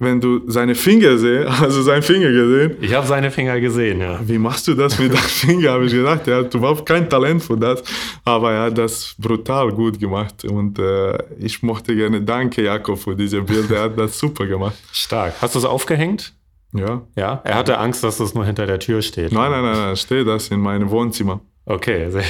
wenn 0.00 0.20
du 0.20 0.40
seine 0.46 0.74
Finger 0.74 1.18
sehen, 1.18 1.46
also 1.48 1.82
seinen 1.90 2.02
Finger 2.02 2.30
gesehen, 2.30 2.76
Ich 2.80 2.94
habe 2.94 3.06
seine 3.06 3.30
Finger 3.30 3.58
gesehen, 3.60 4.00
ja. 4.00 4.20
wie 4.22 4.38
machst 4.38 4.68
du 4.68 4.74
das 4.74 4.98
mit 4.98 5.12
deinem 5.12 5.18
Finger? 5.22 5.72
Habe 5.72 5.86
ich 5.86 5.92
gedacht, 5.92 6.26
er 6.28 6.38
hat 6.38 6.54
überhaupt 6.54 6.86
kein 6.86 7.08
Talent 7.10 7.42
für 7.42 7.56
das, 7.56 7.82
aber 8.24 8.52
er 8.52 8.62
hat 8.64 8.78
das 8.78 9.14
brutal 9.18 9.72
gut 9.72 9.98
gemacht 9.98 10.44
und 10.44 10.78
äh, 10.78 11.18
ich 11.38 11.62
mochte 11.62 11.94
gerne 11.96 12.20
danke 12.22 12.62
Jakob 12.62 12.98
für 12.98 13.16
diese 13.16 13.42
Bilder, 13.42 13.76
er 13.76 13.82
hat 13.84 13.98
das 13.98 14.18
super 14.18 14.46
gemacht. 14.46 14.76
Stark. 14.92 15.34
Hast 15.40 15.54
du 15.54 15.58
es 15.58 15.64
aufgehängt? 15.64 16.32
Ja. 16.74 17.02
Ja. 17.16 17.40
Er 17.44 17.54
hatte 17.54 17.78
Angst, 17.78 18.04
dass 18.04 18.18
das 18.18 18.34
nur 18.34 18.44
hinter 18.44 18.66
der 18.66 18.78
Tür 18.78 19.00
steht. 19.02 19.32
Nein, 19.32 19.50
nein, 19.50 19.62
nein, 19.62 19.76
nein, 19.78 19.96
steht 19.96 20.26
das 20.26 20.48
in 20.48 20.60
meinem 20.60 20.90
Wohnzimmer. 20.90 21.40
Okay, 21.64 22.10
sehr, 22.10 22.24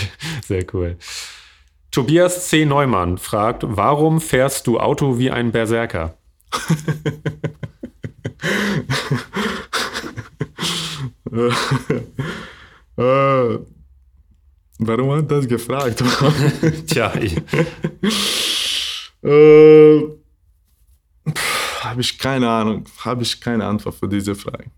sehr 0.47 0.64
cool. 0.73 0.97
Tobias 1.91 2.49
C. 2.49 2.64
Neumann 2.66 3.19
fragt, 3.19 3.62
warum 3.66 4.21
fährst 4.21 4.66
du 4.66 4.79
Auto 4.79 5.19
wie 5.19 5.31
ein 5.31 5.53
Berserker? 5.53 6.18
Äh, 12.96 13.59
warum 14.78 15.11
hat 15.12 15.30
das 15.30 15.46
gefragt? 15.46 16.03
Tja, 16.88 17.12
ich, 17.14 17.36
äh, 19.22 20.01
Habe 21.80 22.01
ich 22.01 22.18
keine 22.18 22.49
Ahnung, 22.51 22.84
habe 23.05 23.22
ich 23.22 23.40
keine 23.40 23.64
Antwort 23.66 23.94
für 23.94 24.09
diese 24.09 24.34
Frage. 24.34 24.70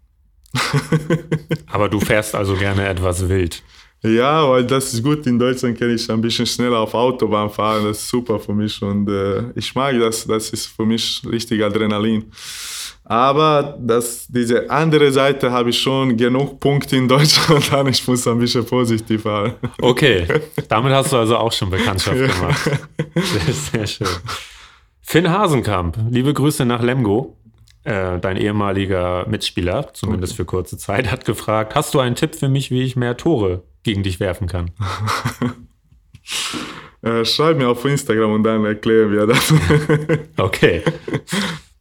aber 1.66 1.88
du 1.88 2.00
fährst 2.00 2.34
also 2.34 2.54
gerne 2.56 2.86
etwas 2.88 3.28
wild. 3.28 3.62
Ja, 4.03 4.48
weil 4.48 4.64
das 4.64 4.94
ist 4.94 5.03
gut. 5.03 5.26
In 5.26 5.38
Deutschland 5.38 5.78
kann 5.78 5.90
ich 5.90 6.11
ein 6.11 6.20
bisschen 6.20 6.46
schneller 6.46 6.78
auf 6.78 6.94
Autobahn 6.94 7.51
fahren. 7.51 7.84
Das 7.84 7.98
ist 7.98 8.09
super 8.09 8.38
für 8.38 8.55
mich 8.55 8.80
und 8.80 9.09
äh, 9.09 9.51
ich 9.55 9.74
mag 9.74 9.98
das. 10.01 10.26
Das 10.26 10.51
ist 10.51 10.66
für 10.66 10.86
mich 10.86 11.22
richtig 11.30 11.62
Adrenalin. 11.62 12.24
Aber 13.05 13.76
das, 13.80 14.26
diese 14.28 14.70
andere 14.70 15.11
Seite 15.11 15.51
habe 15.51 15.70
ich 15.70 15.80
schon 15.80 16.16
genug 16.16 16.61
Punkte 16.61 16.96
in 16.96 17.09
Deutschland, 17.09 17.72
dann 17.72 17.88
ich 17.88 18.07
muss 18.07 18.26
ein 18.28 18.38
bisschen 18.38 18.64
vorsichtig 18.64 19.20
fahren. 19.20 19.55
Okay, 19.82 20.28
damit 20.68 20.92
hast 20.92 21.12
du 21.12 21.16
also 21.16 21.36
auch 21.36 21.51
schon 21.51 21.70
Bekanntschaft 21.70 22.16
gemacht. 22.16 22.70
Sehr, 23.16 23.55
sehr 23.55 23.86
schön. 23.88 24.07
Finn 25.03 25.28
Hasenkamp, 25.28 25.98
liebe 26.09 26.32
Grüße 26.32 26.64
nach 26.64 26.82
Lemgo. 26.82 27.36
Äh, 27.85 28.18
dein 28.18 28.37
ehemaliger 28.37 29.26
Mitspieler, 29.26 29.95
zumindest 29.95 30.37
für 30.37 30.45
kurze 30.45 30.76
Zeit, 30.76 31.11
hat 31.11 31.24
gefragt: 31.24 31.74
Hast 31.74 31.95
du 31.95 32.01
einen 32.01 32.14
Tipp 32.14 32.35
für 32.35 32.49
mich, 32.49 32.70
wie 32.70 32.83
ich 32.83 32.95
mehr 32.95 33.16
Tore 33.16 33.62
gegen 33.83 34.03
dich 34.03 34.20
werfen 34.20 34.47
kann? 34.47 34.70
Äh, 37.03 37.24
schreib 37.24 37.57
mir 37.57 37.66
auf 37.68 37.83
Instagram 37.87 38.33
und 38.35 38.43
dann 38.43 38.62
erklären 38.64 39.11
wir 39.11 39.26
das. 39.26 39.55
Okay. 40.37 40.83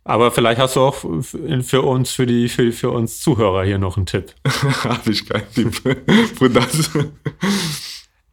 Aber 0.05 0.31
vielleicht 0.31 0.61
hast 0.61 0.77
du 0.77 0.79
auch 0.79 0.95
für 0.95 1.81
uns, 1.81 2.11
für 2.11 2.25
die, 2.25 2.47
für, 2.47 2.71
für 2.71 2.89
uns 2.89 3.19
Zuhörer 3.19 3.65
hier 3.65 3.77
noch 3.77 3.97
einen 3.97 4.05
Tipp. 4.05 4.33
habe 4.83 5.11
ich 5.11 5.27
keinen 5.27 5.51
Tipp 5.51 5.75
für 6.37 6.49
das. 6.49 6.89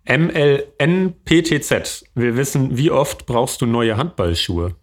MLNPTZ. 0.08 2.04
Wir 2.14 2.36
wissen, 2.36 2.78
wie 2.78 2.92
oft 2.92 3.26
brauchst 3.26 3.60
du 3.60 3.66
neue 3.66 3.96
Handballschuhe? 3.96 4.76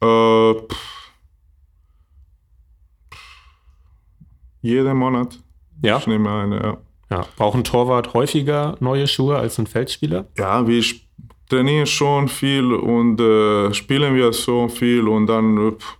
Äh, 0.00 0.54
pff. 0.54 0.97
Jeden 4.60 4.96
Monat. 4.96 5.38
Ja. 5.82 5.98
Ich 5.98 6.06
nehme 6.06 6.30
eine, 6.30 6.62
ja. 6.62 6.78
Ja. 7.10 7.26
Braucht 7.36 7.56
ein 7.56 7.64
Torwart 7.64 8.12
häufiger 8.12 8.76
neue 8.80 9.06
Schuhe 9.06 9.38
als 9.38 9.58
ein 9.58 9.66
Feldspieler? 9.66 10.26
Ja, 10.36 10.66
wir 10.66 10.84
trainieren 11.48 11.86
schon 11.86 12.28
viel 12.28 12.72
und 12.74 13.18
äh, 13.20 13.72
spielen 13.72 14.14
wir 14.14 14.32
so 14.32 14.68
viel 14.68 15.08
und 15.08 15.26
dann 15.26 15.72
pff, 15.78 15.98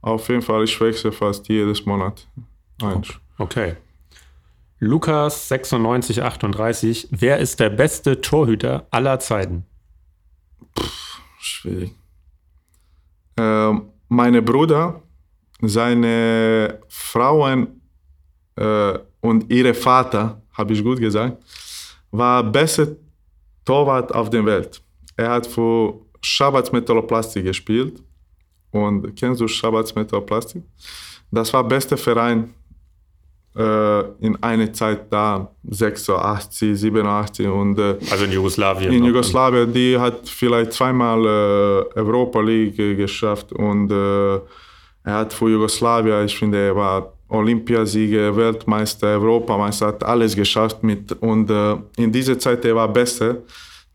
auf 0.00 0.28
jeden 0.28 0.42
Fall, 0.42 0.64
ich 0.64 0.80
wechsle 0.80 1.12
fast 1.12 1.48
jedes 1.48 1.84
Monat. 1.84 2.26
Eins. 2.82 3.08
Okay. 3.38 3.76
Lukas 4.78 5.50
9638. 5.50 7.08
Wer 7.10 7.38
ist 7.38 7.60
der 7.60 7.70
beste 7.70 8.20
Torhüter 8.20 8.86
aller 8.90 9.18
Zeiten? 9.18 9.64
Schwierig. 11.38 11.94
Ähm, 13.38 13.90
meine 14.08 14.42
Bruder, 14.42 15.02
seine 15.60 16.80
Frauen 16.88 17.80
äh, 18.56 18.98
und 19.20 19.50
ihre 19.52 19.74
Vater, 19.74 20.40
habe 20.52 20.72
ich 20.72 20.82
gut 20.82 20.98
gesagt, 20.98 21.42
war 22.10 22.42
besser 22.42 22.88
Torwart 23.64 24.14
auf 24.14 24.30
der 24.30 24.44
Welt. 24.44 24.80
Er 25.16 25.30
hat 25.30 25.46
für 25.46 25.94
Shabbat 26.20 26.72
Metalloplastik 26.72 27.44
gespielt. 27.44 28.02
Und 28.70 29.14
kennst 29.16 29.40
du 29.40 29.48
Shabbat 29.48 29.94
Metalloplastik? 29.94 30.62
Das 31.30 31.52
war 31.52 31.62
der 31.62 31.70
beste 31.76 31.96
Verein 31.96 32.54
äh, 33.56 34.00
in 34.20 34.36
einer 34.42 34.72
Zeit 34.72 35.10
da, 35.10 35.50
86, 35.64 36.78
87 36.78 37.46
und 37.46 37.78
äh, 37.78 37.96
Also 38.10 38.24
in 38.24 38.32
Jugoslawien. 38.32 38.92
in 38.92 39.00
noch. 39.00 39.08
Jugoslawien, 39.08 39.72
die 39.72 39.98
hat 39.98 40.28
vielleicht 40.28 40.72
zweimal 40.72 41.24
äh, 41.24 41.98
Europa 41.98 42.40
League 42.40 42.78
äh, 42.78 42.94
geschafft 42.94 43.52
und 43.52 43.90
äh, 43.90 44.36
er 45.04 45.14
hat 45.14 45.32
für 45.32 45.48
Jugoslawien, 45.48 46.26
ich 46.26 46.36
finde, 46.36 46.58
er 46.58 46.76
war 46.76 47.12
Olympiasieger, 47.28 48.36
Weltmeister, 48.36 49.08
Europameister, 49.18 49.88
hat 49.88 50.04
alles 50.04 50.34
geschafft 50.36 50.82
mit 50.82 51.12
und 51.12 51.50
äh, 51.50 51.76
in 51.96 52.12
dieser 52.12 52.38
Zeit 52.38 52.64
er 52.64 52.76
war 52.76 52.92
beste 52.92 53.42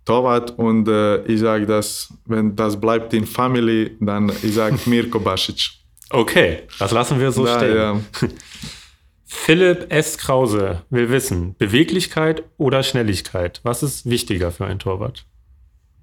Torwart 0.06 0.58
und 0.58 0.88
äh, 0.88 1.24
ich 1.26 1.40
sage 1.40 1.66
das, 1.66 2.12
wenn 2.26 2.56
das 2.56 2.80
bleibt 2.80 3.14
in 3.14 3.26
Family, 3.26 3.96
dann 4.00 4.30
ich 4.42 4.54
sage 4.54 4.78
Mirko 4.86 5.20
Basic. 5.20 5.70
Okay, 6.10 6.64
das 6.80 6.92
lassen 6.92 7.20
wir 7.20 7.32
so 7.32 7.46
Da, 7.46 7.58
stehen. 7.60 7.76
ja. 7.78 8.02
Philipp 9.26 9.92
S. 9.94 10.18
Krause 10.18 10.82
will 10.90 11.10
wissen, 11.10 11.56
Beweglichkeit 11.58 12.44
oder 12.58 12.84
Schnelligkeit? 12.84 13.62
Was 13.64 13.82
ist 13.82 14.10
wichtiger 14.10 14.52
für 14.52 14.66
einen 14.66 14.80
Torwart? 14.80 15.26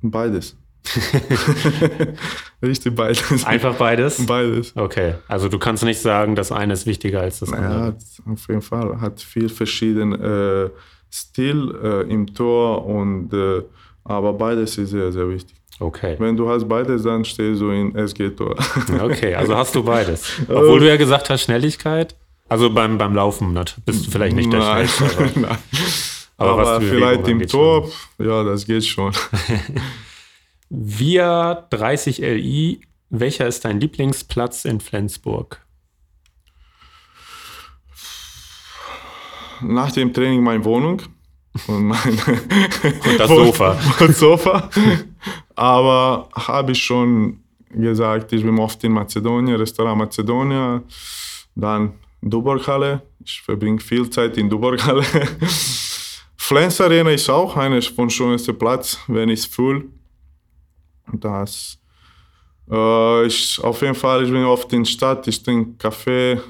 Beides. 0.00 0.56
Richtig 2.62 2.94
beides. 2.94 3.44
Einfach 3.44 3.74
beides? 3.76 4.24
Beides. 4.26 4.72
Okay, 4.76 5.14
also 5.28 5.48
du 5.48 5.58
kannst 5.58 5.84
nicht 5.84 6.00
sagen, 6.00 6.34
das 6.34 6.50
eine 6.52 6.72
ist 6.72 6.86
wichtiger 6.86 7.20
als 7.20 7.40
das 7.40 7.50
Ja, 7.50 7.56
andere. 7.56 7.82
hat 7.84 7.96
auf 8.30 8.48
jeden 8.48 8.62
Fall. 8.62 9.00
Hat 9.00 9.20
viel 9.20 9.48
verschiedenen 9.48 10.20
äh, 10.20 10.70
Stil 11.10 11.74
äh, 11.82 12.12
im 12.12 12.32
Tor 12.34 12.84
und 12.84 13.32
äh, 13.32 13.62
aber 14.04 14.32
beides 14.32 14.76
ist 14.78 14.90
sehr, 14.90 15.12
sehr 15.12 15.28
wichtig. 15.28 15.56
Okay. 15.80 16.16
Wenn 16.18 16.36
du 16.36 16.48
hast 16.48 16.68
beides, 16.68 17.04
dann 17.04 17.24
stehst 17.24 17.60
du 17.60 17.70
in 17.70 17.94
SG-Tor. 17.94 18.56
Okay, 19.00 19.34
also 19.34 19.54
hast 19.56 19.74
du 19.74 19.82
beides. 19.84 20.32
Obwohl 20.48 20.80
du 20.80 20.88
ja 20.88 20.96
gesagt 20.96 21.30
hast, 21.30 21.42
Schnelligkeit. 21.42 22.16
Also 22.48 22.70
beim, 22.70 22.98
beim 22.98 23.14
Laufen 23.14 23.54
bist 23.84 24.06
du 24.06 24.10
vielleicht 24.10 24.34
nicht 24.34 24.52
der 24.52 24.60
Nein, 24.60 24.88
Schnellste. 24.88 25.18
Aber, 25.18 25.40
nein. 25.40 25.58
aber 26.38 26.50
Aber 26.62 26.80
vielleicht 26.80 27.28
im 27.28 27.46
Tor, 27.46 27.88
schon. 28.16 28.26
ja, 28.26 28.42
das 28.42 28.64
geht 28.66 28.84
schon. 28.86 29.12
Via 30.70 31.66
30 31.70 32.18
LI, 32.18 32.80
welcher 33.10 33.46
ist 33.46 33.64
dein 33.64 33.80
Lieblingsplatz 33.80 34.66
in 34.66 34.80
Flensburg? 34.80 35.64
Nach 39.62 39.90
dem 39.90 40.12
Training 40.12 40.42
meine 40.42 40.64
Wohnung 40.64 41.02
und 41.66 41.84
mein 41.86 41.98
Und 42.82 43.18
das 43.18 43.28
Sofa. 43.28 43.78
und 44.00 44.14
Sofa. 44.14 44.70
Aber 45.56 46.28
habe 46.34 46.72
ich 46.72 46.82
schon 46.82 47.40
gesagt, 47.70 48.32
ich 48.32 48.42
bin 48.44 48.58
oft 48.58 48.84
in 48.84 48.92
Mazedonien, 48.92 49.56
Restaurant 49.56 49.98
Mazedonia, 49.98 50.82
dann 51.54 51.94
Duborghalle. 52.20 53.02
Ich 53.24 53.40
verbringe 53.40 53.80
viel 53.80 54.08
Zeit 54.10 54.36
in 54.36 54.48
Duborghalle. 54.48 55.02
Flens 56.36 56.80
Arena 56.80 57.10
ist 57.10 57.28
auch 57.28 57.56
einer 57.56 57.80
von 57.82 58.08
schönsten 58.10 58.56
Platz, 58.56 58.98
wenn 59.08 59.28
ich 59.28 59.40
es 59.40 59.46
fühle. 59.46 59.84
Das 61.12 61.78
äh, 62.70 63.26
ich, 63.26 63.58
auf 63.62 63.80
jeden 63.82 63.94
Fall, 63.94 64.24
ich 64.24 64.30
bin 64.30 64.44
oft 64.44 64.72
in 64.72 64.84
der 64.84 64.90
Stadt, 64.90 65.26
ich 65.26 65.42
trinke 65.42 65.78
Kaffee, 65.78 66.40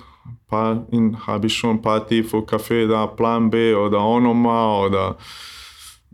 habe 0.51 1.47
ich 1.47 1.55
schon 1.55 1.81
Party 1.81 2.23
für 2.23 2.45
Kaffee 2.45 2.87
da, 2.87 3.07
Plan 3.07 3.51
B 3.51 3.75
oder 3.75 4.01
Onoma 4.01 4.85
oder 4.85 5.17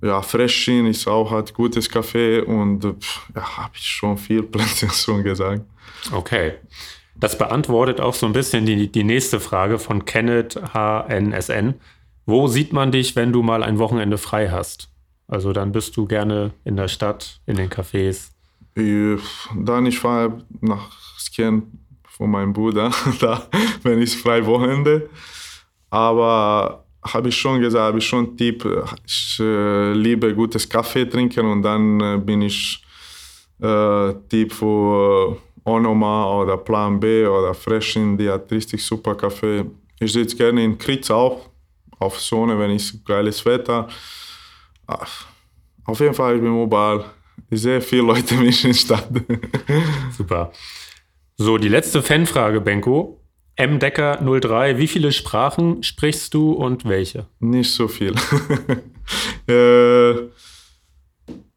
ja, 0.03 0.21
Freshin 0.21 0.87
ist 0.87 1.07
auch 1.07 1.31
hat 1.31 1.55
gutes 1.55 1.89
Kaffee 1.89 2.41
und 2.41 2.85
ja, 3.35 3.57
habe 3.57 3.73
ich 3.75 3.87
schon 3.87 4.19
viel 4.19 4.43
Plätze 4.53 4.91
schon 4.91 5.23
gesagt. 5.23 5.63
Okay. 6.13 6.55
Das 7.17 7.39
beantwortet 7.39 8.01
auch 8.01 8.13
so 8.13 8.27
ein 8.27 8.33
bisschen 8.33 8.67
die, 8.67 8.91
die 8.91 9.05
nächste 9.05 9.39
Frage 9.39 9.79
von 9.79 10.05
Kenneth 10.05 10.61
HNSN. 10.75 11.75
Wo 12.27 12.49
sieht 12.49 12.73
man 12.73 12.91
dich, 12.91 13.15
wenn 13.15 13.33
du 13.33 13.43
mal 13.43 13.63
ein 13.63 13.79
Wochenende 13.79 14.19
frei 14.19 14.51
hast? 14.51 14.91
Also 15.29 15.53
dann 15.53 15.71
bist 15.71 15.97
du 15.97 16.07
gerne 16.07 16.51
in 16.65 16.77
der 16.77 16.89
Stadt, 16.89 17.41
in 17.47 17.57
den 17.57 17.71
Cafés. 17.71 18.34
Dann 18.77 19.87
ich 19.87 19.99
fahre 19.99 20.45
nach 20.61 20.91
Skien 21.19 21.63
von 22.09 22.31
meinem 22.31 22.53
Bruder, 22.53 22.91
da, 23.21 23.47
wenn 23.83 24.01
ich 24.03 24.17
frei 24.17 24.45
Wochenende. 24.47 25.09
Aber 25.91 26.85
habe 27.03 27.29
ich 27.29 27.37
schon 27.37 27.61
gesagt, 27.61 27.85
habe 27.85 27.99
ich 27.99 28.07
schon 28.07 28.37
Tipp, 28.37 28.67
ich 29.07 29.39
äh, 29.41 29.93
liebe 29.93 30.35
gutes 30.35 30.69
Kaffee 30.69 31.05
trinken 31.05 31.47
und 31.47 31.63
dann 31.63 32.01
äh, 32.01 32.19
bin 32.19 32.43
ich 32.43 32.83
äh, 33.61 34.13
Tipp 34.29 34.53
für 34.53 35.37
Onoma 35.65 36.41
oder 36.41 36.57
Plan 36.57 36.99
B 36.99 37.27
oder 37.27 37.55
Freshin, 37.55 38.17
die 38.19 38.29
hat 38.29 38.51
richtig 38.51 38.85
super 38.85 39.15
Kaffee. 39.15 39.65
Ich 40.01 40.13
sitze 40.13 40.37
gerne 40.37 40.65
in 40.65 40.77
Kritz 40.77 41.11
auch, 41.11 41.49
auf 41.99 42.21
Sonne, 42.21 42.59
wenn 42.59 42.71
es 42.73 43.03
geiles 43.05 43.45
Wetter. 43.45 43.89
Ah, 44.87 45.07
Auf 45.87 46.01
jeden 46.01 46.15
Fall, 46.15 46.37
ich 46.37 46.43
bin 46.43 46.63
überall. 46.63 47.05
Sehe 47.51 47.81
viele 47.81 48.03
Leute 48.03 48.35
mich 48.35 48.65
in 48.65 48.71
der 48.71 48.79
Stadt. 48.79 49.09
Super. 50.17 50.53
So, 51.37 51.59
die 51.59 51.69
letzte 51.69 52.03
Fanfrage, 52.03 52.61
Benko. 52.61 53.21
M. 53.57 53.79
Decker 53.79 54.19
03, 54.21 54.79
wie 54.79 54.89
viele 54.89 55.13
Sprachen 55.13 55.83
sprichst 55.83 56.35
du 56.35 56.53
und 56.53 56.85
welche? 56.89 57.27
Nicht 57.39 57.73
so 57.73 57.87
viel. 57.87 58.13
äh, 59.47 60.29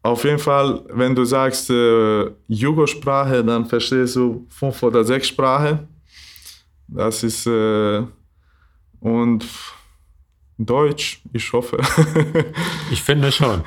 auf 0.02 0.24
jeden 0.24 0.38
Fall, 0.38 0.84
wenn 0.90 1.14
du 1.14 1.24
sagst 1.24 1.70
äh, 1.70 2.30
Jugosprache, 2.46 3.44
dann 3.44 3.66
verstehst 3.66 4.14
du 4.14 4.46
fünf 4.48 4.80
oder 4.84 5.02
sechs 5.02 5.26
Sprachen. 5.28 5.88
Das 6.86 7.24
ist 7.24 7.46
äh, 7.46 8.02
und 9.00 9.44
Deutsch, 10.56 11.22
ich 11.32 11.52
hoffe. 11.52 11.78
Ich 12.90 13.02
finde 13.02 13.30
schon. 13.30 13.62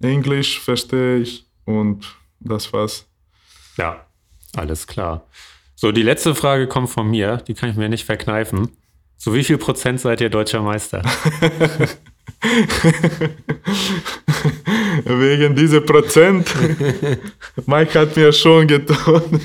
Englisch 0.00 0.60
verstehe 0.60 1.18
ich 1.18 1.46
und 1.64 2.06
das 2.40 2.72
war's. 2.72 3.06
Ja, 3.76 4.06
alles 4.56 4.86
klar. 4.86 5.26
So, 5.74 5.92
die 5.92 6.02
letzte 6.02 6.34
Frage 6.34 6.66
kommt 6.66 6.90
von 6.90 7.08
mir, 7.08 7.36
die 7.38 7.54
kann 7.54 7.70
ich 7.70 7.76
mir 7.76 7.88
nicht 7.88 8.04
verkneifen. 8.04 8.70
So, 9.16 9.34
wie 9.34 9.44
viel 9.44 9.58
Prozent 9.58 10.00
seid 10.00 10.20
ihr 10.20 10.30
deutscher 10.30 10.62
Meister? 10.62 11.02
Wegen 15.04 15.56
dieser 15.56 15.80
Prozent. 15.80 16.52
Mike 17.66 17.98
hat 17.98 18.16
mir 18.16 18.32
schon 18.32 18.66
getan. 18.68 19.40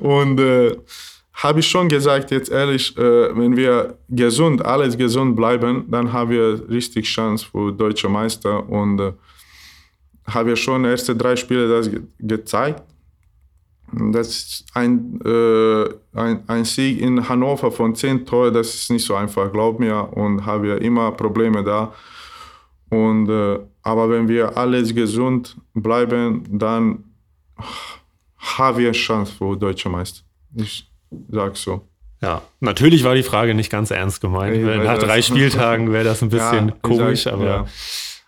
Und 0.00 0.40
äh, 0.40 0.76
habe 1.34 1.60
ich 1.60 1.66
schon 1.68 1.88
gesagt, 1.88 2.30
jetzt 2.30 2.50
ehrlich, 2.50 2.96
äh, 2.96 3.36
wenn 3.36 3.56
wir 3.56 3.98
gesund, 4.08 4.64
alles 4.64 4.96
gesund 4.96 5.36
bleiben, 5.36 5.84
dann 5.90 6.12
haben 6.12 6.30
wir 6.30 6.68
richtig 6.68 7.06
Chance 7.06 7.46
für 7.50 7.72
deutsche 7.72 8.08
Meister. 8.08 8.68
Und 8.68 9.00
äh, 9.00 9.12
haben 10.26 10.48
wir 10.48 10.56
schon 10.56 10.84
erste 10.84 11.16
drei 11.16 11.36
Spiele 11.36 11.68
das 11.68 11.90
ge 11.90 12.00
gezeigt. 12.18 12.82
Das 13.94 14.28
ist 14.28 14.64
ein, 14.72 15.20
äh, 15.22 15.84
ein, 16.14 16.42
ein 16.46 16.64
Sieg 16.64 16.98
in 16.98 17.28
Hannover 17.28 17.70
von 17.70 17.94
10 17.94 18.24
Toren, 18.24 18.54
das 18.54 18.74
ist 18.74 18.90
nicht 18.90 19.04
so 19.04 19.14
einfach, 19.14 19.52
glaub 19.52 19.78
mir. 19.78 20.08
Und 20.16 20.46
haben 20.46 20.62
wir 20.62 20.80
immer 20.80 21.12
Probleme 21.12 21.62
da. 21.62 21.92
Und, 22.88 23.28
äh, 23.28 23.58
aber 23.82 24.08
wenn 24.08 24.28
wir 24.28 24.56
alles 24.56 24.94
gesund 24.94 25.56
bleiben, 25.74 26.44
dann 26.50 27.04
haben 28.38 28.78
wir 28.78 28.92
Chance 28.92 29.32
für 29.32 29.56
deutsche 29.56 29.88
Meister. 29.88 30.22
Ich 30.54 30.90
sag 31.28 31.56
so. 31.56 31.86
Ja, 32.22 32.42
natürlich 32.60 33.02
war 33.04 33.14
die 33.14 33.22
Frage 33.24 33.54
nicht 33.54 33.70
ganz 33.70 33.90
ernst 33.90 34.20
gemeint. 34.20 34.64
Weiß 34.64 34.84
Nach 34.84 34.98
drei 34.98 35.20
Spieltagen 35.22 35.92
wäre 35.92 36.04
das 36.04 36.22
ein 36.22 36.28
bisschen 36.30 36.68
Ja, 36.68 36.74
komisch, 36.80 37.24
sag, 37.24 37.34
aber 37.34 37.44
ja. 37.44 37.66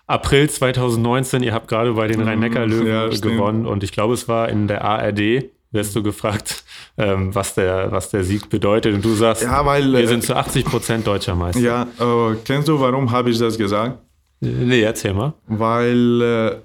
April 0.07 0.51
2019, 0.51 1.43
ihr 1.43 1.55
habt 1.55 1.69
gerade 1.69 1.95
bei 1.95 2.07
den 2.09 2.21
Rhein-Neckar-Löwen 2.21 2.87
ja, 2.87 3.09
gewonnen 3.09 3.67
und 3.67 3.83
ich 3.83 3.93
glaube, 3.93 4.15
es 4.15 4.29
war 4.29 4.49
in 4.49 4.69
der 4.69 4.85
ARD, 4.85 5.51
wirst 5.71 5.97
du 5.97 6.03
gefragt, 6.03 6.65
ähm, 6.99 7.35
was, 7.35 7.55
der, 7.55 7.91
was 7.91 8.11
der 8.11 8.23
Sieg 8.23 8.49
bedeutet 8.51 8.95
und 8.95 9.05
du 9.05 9.15
sagst, 9.15 9.43
Ja, 9.43 9.65
weil, 9.65 9.93
wir 9.93 10.01
äh, 10.01 10.07
sind 10.07 10.23
zu 10.23 10.37
80 10.37 10.65
Prozent 10.65 11.07
deutscher 11.07 11.35
Meister. 11.35 11.61
Ja, 11.61 11.83
äh, 11.83 12.37
kennst 12.45 12.69
du, 12.69 12.79
warum 12.79 13.11
habe 13.11 13.31
ich 13.31 13.39
das 13.39 13.57
gesagt? 13.57 13.99
Nee, 14.41 14.83
erzähl 14.83 15.15
mal. 15.15 15.33
Weil 15.47 16.23
äh, 16.23 16.57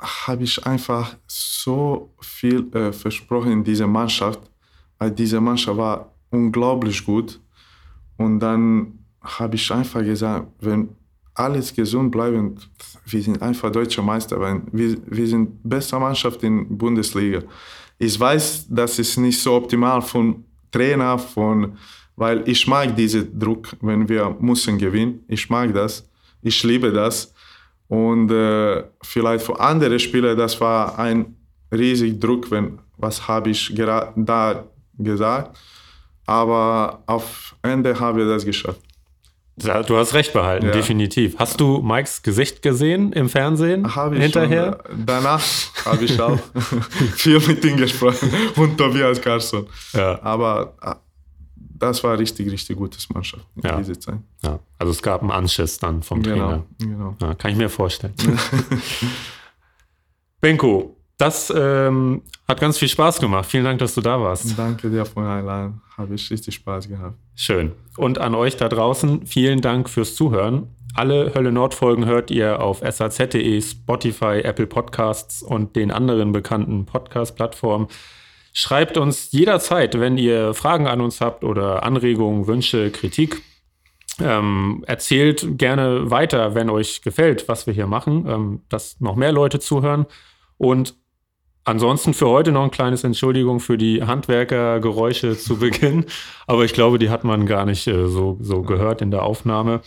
habe 0.00 0.42
ich 0.42 0.64
einfach 0.66 1.16
so 1.26 2.12
viel 2.20 2.66
äh, 2.74 2.92
versprochen 2.92 3.52
in 3.52 3.64
dieser 3.64 3.86
Mannschaft, 3.86 4.40
weil 4.98 5.10
diese 5.12 5.40
Mannschaft 5.40 5.76
war 5.76 6.12
unglaublich 6.30 7.04
gut. 7.04 7.40
Und 8.16 8.40
dann 8.40 8.98
habe 9.20 9.56
ich 9.56 9.70
einfach 9.70 10.02
gesagt, 10.02 10.48
wenn 10.60 10.88
alles 11.38 11.74
gesund 11.74 12.10
bleiben, 12.10 12.56
wir 13.06 13.22
sind 13.22 13.40
einfach 13.40 13.70
deutscher 13.70 14.02
Meister, 14.02 14.38
weil 14.40 14.62
wir, 14.72 14.96
wir 15.06 15.26
sind 15.26 15.50
beste 15.62 15.98
Mannschaft 15.98 16.42
in 16.42 16.68
der 16.68 16.76
Bundesliga. 16.76 17.42
Ich 17.98 18.18
weiß, 18.18 18.66
das 18.68 18.98
ist 18.98 19.16
nicht 19.16 19.40
so 19.40 19.54
optimal 19.54 20.02
von 20.02 20.44
Trainer, 20.70 21.18
von, 21.18 21.76
weil 22.16 22.48
ich 22.48 22.66
mag 22.66 22.94
diesen 22.94 23.38
Druck, 23.38 23.76
wenn 23.80 24.08
wir 24.08 24.36
müssen 24.40 24.78
gewinnen. 24.78 25.24
Ich 25.28 25.48
mag 25.48 25.72
das. 25.72 26.08
Ich 26.42 26.62
liebe 26.62 26.92
das. 26.92 27.32
Und 27.88 28.30
äh, 28.30 28.84
vielleicht 29.02 29.44
für 29.44 29.58
andere 29.58 29.98
Spieler, 29.98 30.36
das 30.36 30.60
war 30.60 30.98
ein 30.98 31.34
riesig 31.72 32.20
Druck, 32.20 32.50
wenn, 32.50 32.78
was 32.96 33.26
habe 33.26 33.50
ich 33.50 33.74
da 33.74 34.64
gesagt. 34.98 35.58
Aber 36.26 37.02
auf 37.06 37.56
Ende 37.62 37.98
haben 37.98 38.18
wir 38.18 38.28
das 38.28 38.44
geschafft. 38.44 38.82
Du 39.58 39.96
hast 39.96 40.14
recht 40.14 40.32
behalten, 40.32 40.66
ja. 40.66 40.72
definitiv. 40.72 41.36
Hast 41.38 41.60
du 41.60 41.80
Mikes 41.80 42.22
Gesicht 42.22 42.62
gesehen 42.62 43.12
im 43.12 43.28
Fernsehen 43.28 43.94
hab 43.94 44.12
ich 44.12 44.20
hinterher? 44.20 44.78
Schon, 44.86 45.06
danach 45.06 45.42
habe 45.84 46.04
ich 46.04 46.20
auch 46.20 46.38
viel 47.16 47.40
mit 47.40 47.64
ihm 47.64 47.76
gesprochen 47.76 48.30
und 48.56 48.78
Tobias 48.78 49.20
Carlson. 49.20 49.66
Ja. 49.92 50.22
Aber 50.22 50.74
äh, 50.82 50.94
das 51.78 52.02
war 52.04 52.18
richtig, 52.18 52.50
richtig 52.50 52.76
gutes 52.76 53.08
Mannschaft 53.10 53.46
in 53.56 53.62
ja. 53.62 53.76
dieser 53.76 53.98
Zeit. 53.98 54.18
Ja. 54.42 54.58
Also 54.78 54.92
es 54.92 55.02
gab 55.02 55.22
einen 55.22 55.30
Anschiss 55.30 55.78
dann 55.78 56.02
vom 56.02 56.22
genau, 56.22 56.36
Trainer. 56.36 56.64
Genau. 56.78 57.16
Ja, 57.20 57.34
kann 57.34 57.50
ich 57.50 57.56
mir 57.56 57.68
vorstellen. 57.68 58.14
Benko, 60.40 60.97
das 61.18 61.52
ähm, 61.54 62.22
hat 62.46 62.60
ganz 62.60 62.78
viel 62.78 62.88
Spaß 62.88 63.18
gemacht. 63.18 63.46
Vielen 63.46 63.64
Dank, 63.64 63.80
dass 63.80 63.94
du 63.94 64.00
da 64.00 64.20
warst. 64.20 64.56
Danke 64.56 64.88
dir 64.88 65.04
Einladung. 65.16 65.80
Habe 65.96 66.14
ich 66.14 66.30
richtig 66.30 66.54
Spaß 66.54 66.88
gehabt. 66.88 67.16
Schön. 67.34 67.72
Und 67.96 68.18
an 68.18 68.36
euch 68.36 68.56
da 68.56 68.68
draußen, 68.68 69.26
vielen 69.26 69.60
Dank 69.60 69.90
fürs 69.90 70.14
Zuhören. 70.14 70.68
Alle 70.94 71.34
Hölle 71.34 71.50
Nord 71.50 71.74
Folgen 71.74 72.06
hört 72.06 72.30
ihr 72.30 72.62
auf 72.62 72.82
saz.de, 72.88 73.60
Spotify, 73.60 74.40
Apple 74.42 74.68
Podcasts 74.68 75.42
und 75.42 75.74
den 75.74 75.90
anderen 75.90 76.30
bekannten 76.30 76.86
Podcast-Plattformen. 76.86 77.88
Schreibt 78.52 78.96
uns 78.96 79.32
jederzeit, 79.32 79.98
wenn 79.98 80.18
ihr 80.18 80.54
Fragen 80.54 80.86
an 80.86 81.00
uns 81.00 81.20
habt 81.20 81.44
oder 81.44 81.82
Anregungen, 81.82 82.46
Wünsche, 82.46 82.90
Kritik. 82.90 83.42
Ähm, 84.20 84.84
erzählt 84.86 85.58
gerne 85.58 86.10
weiter, 86.10 86.54
wenn 86.54 86.70
euch 86.70 87.02
gefällt, 87.02 87.48
was 87.48 87.66
wir 87.66 87.74
hier 87.74 87.86
machen, 87.86 88.26
ähm, 88.28 88.62
dass 88.68 89.00
noch 89.00 89.14
mehr 89.14 89.32
Leute 89.32 89.60
zuhören. 89.60 90.06
Und 90.56 90.94
ansonsten 91.68 92.14
für 92.14 92.28
heute 92.28 92.50
noch 92.50 92.64
ein 92.64 92.70
kleines 92.70 93.04
Entschuldigung 93.04 93.60
für 93.60 93.78
die 93.78 94.02
Handwerkergeräusche 94.02 95.36
zu 95.36 95.56
Beginn. 95.60 96.06
Aber 96.46 96.64
ich 96.64 96.72
glaube, 96.72 96.98
die 96.98 97.10
hat 97.10 97.24
man 97.24 97.46
gar 97.46 97.64
nicht 97.64 97.86
äh, 97.86 98.06
so, 98.06 98.38
so 98.40 98.62
gehört 98.62 99.02
in 99.02 99.10
der 99.10 99.22
Aufnahme. 99.22 99.80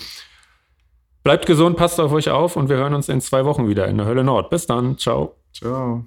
Bleibt 1.23 1.45
gesund, 1.45 1.77
passt 1.77 1.99
auf 1.99 2.11
euch 2.13 2.29
auf 2.29 2.55
und 2.55 2.69
wir 2.69 2.77
hören 2.77 2.93
uns 2.93 3.09
in 3.09 3.21
zwei 3.21 3.45
Wochen 3.45 3.67
wieder 3.67 3.87
in 3.87 3.97
der 3.97 4.05
Hölle 4.05 4.23
Nord. 4.23 4.49
Bis 4.49 4.65
dann. 4.65 4.97
Ciao. 4.97 5.35
Ciao. 5.53 6.05